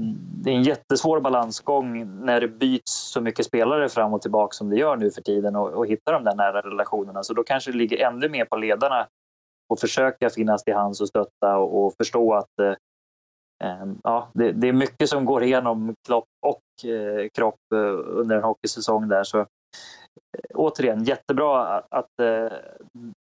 det, 0.45 0.51
är 0.51 0.55
en 0.55 0.63
jättesvår 0.63 1.21
balansgång 1.21 2.21
när 2.25 2.41
det 2.41 2.49
byts 2.49 2.93
så 2.93 3.21
mycket 3.21 3.47
spelare 3.47 3.89
fram 3.89 4.15
och 4.15 4.23
tillbaka 4.23 4.53
som 4.53 4.71
det 4.71 4.77
gör 4.77 4.97
nu 4.97 5.11
för 5.11 5.23
tiden 5.23 5.57
och, 5.57 5.73
och 5.73 5.87
hitta 5.87 6.13
de 6.13 6.25
där 6.25 6.35
nära 6.35 6.61
relationerna. 6.61 7.23
Så 7.23 7.35
då 7.35 7.43
kanske 7.43 7.73
det 7.73 7.79
ligger 7.79 8.07
ännu 8.07 8.29
mer 8.29 8.45
på 8.45 8.57
ledarna 8.57 9.07
att 9.75 9.81
försöka 9.81 10.31
finnas 10.31 10.65
till 10.65 10.75
hands 10.75 11.01
och 11.01 11.09
stötta 11.09 11.57
och, 11.57 11.85
och 11.85 11.95
förstå 11.97 12.35
att 12.35 12.59
eh, 12.63 12.75
Ehm, 13.65 13.99
ja, 14.03 14.31
det, 14.35 14.53
det, 14.53 14.69
är 14.69 14.73
mycket 14.73 15.09
som 15.09 15.25
går 15.25 15.43
igenom 15.43 15.95
kropp 16.07 16.29
och 16.47 16.91
eh, 16.91 17.29
kropp 17.35 17.73
eh, 17.75 17.79
under 18.07 18.37
en 18.37 18.43
hockeysäsong 18.43 19.09
där. 19.09 19.25
Så, 19.25 19.39
eh, 19.39 19.47
återigen, 20.55 21.05
jättebra 21.05 21.67
att, 21.67 21.87
att 21.91 22.21
eh, 22.21 22.53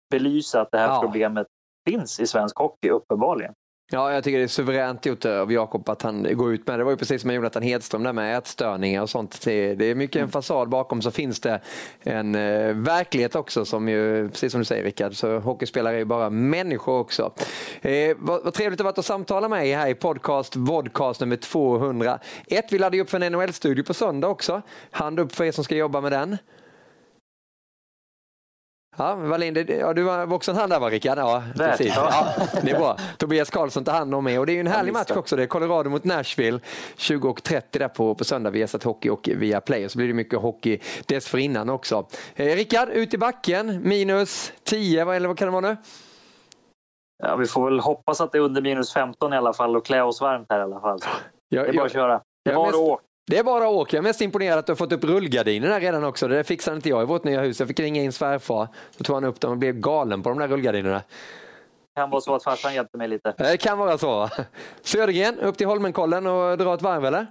belysa 0.10 0.62
att 0.62 0.72
det 0.72 0.78
här 0.78 0.88
ja. 0.88 1.02
problemet 1.02 1.48
finns 1.90 2.20
i 2.20 2.28
svensk 2.28 2.58
hockey 2.58 2.90
uppenbarligen. 2.90 3.54
Ja, 3.92 4.14
jag 4.14 4.24
tycker 4.24 4.38
det 4.38 4.44
är 4.44 4.48
suveränt 4.48 5.06
gjort 5.06 5.26
av 5.26 5.52
Jakob 5.52 5.90
att 5.90 6.02
han 6.02 6.38
går 6.38 6.54
ut 6.54 6.68
med 6.68 6.80
det. 6.80 6.84
var 6.84 6.92
ju 6.92 6.98
precis 6.98 7.22
som 7.22 7.28
med 7.28 7.36
Jonathan 7.36 7.64
Hedström 7.64 8.04
där 8.04 8.14
med 8.14 8.38
ätstörningar 8.38 9.02
och 9.02 9.10
sånt. 9.10 9.42
Det 9.42 9.82
är 9.82 9.96
mycket 9.96 10.16
en 10.16 10.22
mm. 10.22 10.32
fasad 10.32 10.70
bakom 10.70 11.02
så 11.02 11.12
finns 11.12 11.40
det 11.40 11.62
en 12.00 12.36
eh, 12.36 12.74
verklighet 12.74 13.36
också 13.36 13.66
som 13.66 13.90
ju, 13.90 14.30
precis 14.30 14.52
som 14.52 14.62
du 14.62 14.66
säger 14.66 14.84
Rickard, 14.84 15.16
så 15.16 15.40
hockeyspelare 15.40 15.96
är 15.96 16.00
ju 16.00 16.06
bara 16.06 16.30
människor 16.30 17.00
också. 17.00 17.32
Eh, 17.82 18.16
vad, 18.20 18.44
vad 18.44 18.54
trevligt 18.54 18.78
det 18.78 18.84
varit 18.84 18.98
att 18.98 19.06
samtala 19.06 19.50
med 19.50 19.68
er 19.68 19.78
här 19.78 19.88
i 19.88 19.96
podcast 19.96 20.56
Vodcast 20.56 21.20
nummer 21.20 21.36
201. 21.36 22.22
Vi 22.72 22.80
laddade 22.80 23.02
upp 23.02 23.10
för 23.10 23.20
en 23.20 23.32
NHL-studio 23.32 23.84
på 23.84 23.94
söndag 23.94 24.28
också. 24.28 24.62
Hand 24.92 25.20
upp 25.20 25.32
för 25.32 25.44
er 25.44 25.52
som 25.52 25.64
ska 25.64 25.76
jobba 25.76 26.02
med 26.02 26.12
den. 26.12 26.38
Ja, 28.98 29.16
Wallin, 29.16 29.66
ja, 29.80 29.94
du 29.94 30.04
var 30.04 30.34
också 30.34 30.52
en 30.52 30.58
hand 30.58 30.72
där 30.72 30.80
va 30.80 30.90
Rickard? 30.90 31.18
Ja, 31.18 31.44
precis. 31.56 31.94
Ja, 31.96 32.28
det 32.64 32.72
är 32.72 32.80
bra. 32.80 32.98
Tobias 33.18 33.50
Karlsson 33.50 33.84
tar 33.84 33.94
hand 33.94 34.16
om 34.16 34.24
mig 34.24 34.40
och 34.40 34.46
det 34.46 34.52
är 34.52 34.54
ju 34.54 34.60
en 34.60 34.68
härlig 34.68 34.94
match 34.94 35.12
också. 35.12 35.36
Det 35.36 35.44
är 35.44 35.48
Colorado 35.48 35.90
mot 35.90 36.04
Nashville 36.04 36.60
20.30 36.98 37.62
där 37.72 37.88
på, 37.88 38.16
på 38.16 38.24
söndag 38.24 38.50
via 38.50 38.68
Sat 38.68 38.84
Hockey 38.84 39.10
och 39.10 39.30
via 39.36 39.62
Play. 39.62 39.86
Och 39.86 39.92
så 39.92 39.98
blir 39.98 40.08
det 40.08 40.14
mycket 40.14 40.40
hockey 40.40 40.80
dessförinnan 41.06 41.70
också. 41.70 42.08
Eh, 42.36 42.56
Rickard, 42.56 42.90
ut 42.90 43.14
i 43.14 43.18
backen, 43.18 43.82
minus 43.84 44.54
10 44.64 45.12
eller 45.12 45.28
vad 45.28 45.38
kan 45.38 45.48
det 45.48 45.52
vara 45.52 45.70
nu? 45.70 45.78
Ja, 47.24 47.36
vi 47.36 47.46
får 47.46 47.66
väl 47.66 47.80
hoppas 47.80 48.22
att 48.22 48.32
det 48.32 48.38
är 48.38 48.42
under 48.42 48.62
minus 48.62 48.94
15 48.94 49.34
i 49.34 49.38
alla 49.38 49.54
fall 49.54 49.76
och 49.76 49.86
klä 49.86 50.02
oss 50.04 50.22
varmt 50.22 50.46
här 50.50 50.60
i 50.60 50.64
alla 50.64 50.80
fall. 50.80 51.00
det 51.50 51.58
är 51.58 51.74
bara 51.74 51.86
att 51.86 51.92
köra. 51.92 52.22
Det 52.46 52.52
är 52.52 52.56
bara 52.56 52.70
att 52.70 52.76
åka. 52.76 53.04
Det 53.28 53.38
är 53.38 53.44
bara 53.44 53.64
att 53.64 53.74
åka. 53.74 53.98
Jag 53.98 54.04
är 54.04 54.08
mest 54.08 54.22
imponerad 54.22 54.60
att 54.60 54.66
du 54.66 54.72
har 54.72 54.76
fått 54.78 54.92
upp 54.92 55.04
rullgardinerna 55.04 55.80
redan 55.80 56.04
också. 56.04 56.28
Det 56.28 56.44
fixade 56.44 56.76
inte 56.76 56.90
jag 56.90 57.02
i 57.04 57.06
vårt 57.06 57.24
nya 57.24 57.42
hus. 57.42 57.60
Jag 57.60 57.68
fick 57.68 57.80
ringa 57.80 58.02
in 58.04 58.12
svärfar. 58.12 58.68
Så 58.98 59.04
tog 59.04 59.16
han 59.16 59.24
upp 59.24 59.40
dem 59.40 59.52
och 59.52 59.58
blev 59.58 59.76
galen 59.76 60.24
på 60.24 60.30
de 60.30 60.40
där 60.40 60.48
rullgardinerna. 60.48 60.98
Det 60.98 62.02
kan 62.02 62.10
vara 62.10 62.22
så 62.22 62.36
att 62.36 62.44
farsan 62.44 62.74
hjälpte 62.74 62.98
mig 62.98 63.08
lite. 63.08 63.34
Det 63.38 63.58
kan 63.58 63.78
vara 63.78 63.98
så. 63.98 64.30
Södergren, 64.82 65.40
upp 65.40 65.58
till 65.58 65.68
Holmenkollen 65.68 66.28
och 66.28 66.58
dra 66.58 66.74
ett 66.74 66.82
varv 66.82 67.06
eller? 67.06 67.28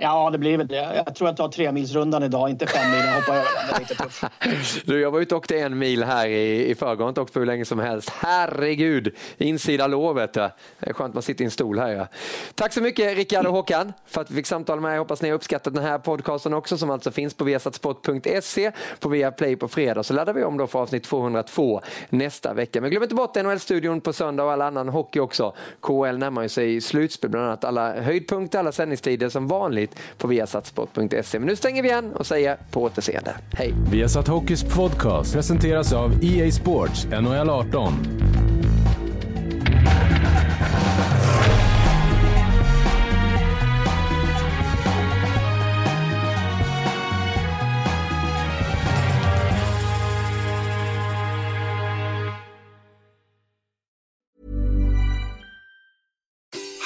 Ja, 0.00 0.30
det 0.30 0.38
blir 0.38 0.58
väl 0.58 0.66
det. 0.66 1.02
Jag 1.06 1.14
tror 1.14 1.28
jag 1.28 1.36
tar 1.36 1.48
tre 1.48 1.72
milsrundan 1.72 2.22
idag, 2.22 2.50
inte 2.50 2.66
fem 2.66 2.90
mil. 2.90 3.00
Jag 3.06 3.14
hoppar 3.14 3.34
över 3.34 3.48
den. 3.66 3.74
Är 3.74 3.80
lite. 3.80 4.84
Du, 4.84 5.00
jag 5.00 5.10
var 5.10 5.20
ute 5.20 5.34
och 5.34 5.38
åkte 5.38 5.58
en 5.58 5.78
mil 5.78 6.04
här 6.04 6.28
i, 6.28 6.70
i 6.70 6.74
förrgår. 6.74 7.08
inte 7.08 7.20
åkt 7.20 7.32
på 7.32 7.38
hur 7.38 7.46
länge 7.46 7.64
som 7.64 7.78
helst. 7.78 8.10
Herregud, 8.10 9.16
insida 9.38 9.86
låret. 9.86 10.32
Det 10.32 10.50
är 10.80 10.92
skönt 10.92 11.08
att 11.10 11.14
man 11.14 11.22
sitter 11.22 11.42
i 11.42 11.44
en 11.44 11.50
stol 11.50 11.78
här. 11.78 11.88
Ja. 11.88 12.06
Tack 12.54 12.72
så 12.72 12.80
mycket 12.80 13.16
Rickard 13.16 13.46
och 13.46 13.52
Håkan 13.52 13.92
för 14.06 14.20
att 14.20 14.30
vi 14.30 14.34
fick 14.34 14.46
samtala 14.46 14.80
med 14.80 14.94
er. 14.94 14.98
Hoppas 14.98 15.22
ni 15.22 15.28
har 15.28 15.34
uppskattat 15.34 15.74
den 15.74 15.84
här 15.84 15.98
podcasten 15.98 16.54
också 16.54 16.78
som 16.78 16.90
alltså 16.90 17.10
finns 17.10 17.34
på 17.34 17.44
viasatsport.se 17.44 18.72
på 19.00 19.08
Viaplay 19.08 19.56
på 19.56 19.68
fredag. 19.68 20.02
Så 20.02 20.14
laddar 20.14 20.32
vi 20.32 20.44
om 20.44 20.56
då 20.56 20.66
för 20.66 20.78
avsnitt 20.78 21.04
202 21.04 21.80
nästa 22.08 22.54
vecka. 22.54 22.80
Men 22.80 22.90
glöm 22.90 23.02
inte 23.02 23.14
bort 23.14 23.36
NHL-studion 23.36 24.00
på 24.00 24.12
söndag 24.12 24.44
och 24.44 24.52
all 24.52 24.62
annan 24.62 24.88
hockey 24.88 25.20
också. 25.20 25.54
KL 25.80 26.18
närmar 26.18 26.48
sig 26.48 26.80
slutspel, 26.80 27.30
bland 27.30 27.46
annat 27.46 27.64
alla 27.64 28.00
höjdpunkter, 28.00 28.58
alla 28.58 28.72
sändningstider 28.72 29.28
som 29.28 29.48
vanligt 29.48 29.87
avsnitt 29.88 30.18
på 30.18 30.28
viasatsport.se. 30.28 31.38
Men 31.38 31.48
nu 31.48 31.56
stänger 31.56 31.82
vi 31.82 31.88
igen 31.88 32.12
och 32.12 32.26
säger 32.26 32.56
på 32.70 32.82
återseende. 32.82 33.36
Hej! 33.52 33.74
Viasat 33.90 34.28
Hockeys 34.28 34.64
podcast 34.64 35.32
presenteras 35.32 35.92
av 35.92 36.24
EA 36.24 36.50
Sports 36.50 37.06
NHL 37.06 37.50
18. 37.50 37.92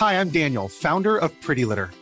Hi, 0.03 0.21
I'm 0.21 0.31
Daniel, 0.31 0.69
founder 0.69 1.17
of 1.17 1.31
Pretty 1.47 1.65
Litter. 1.65 2.02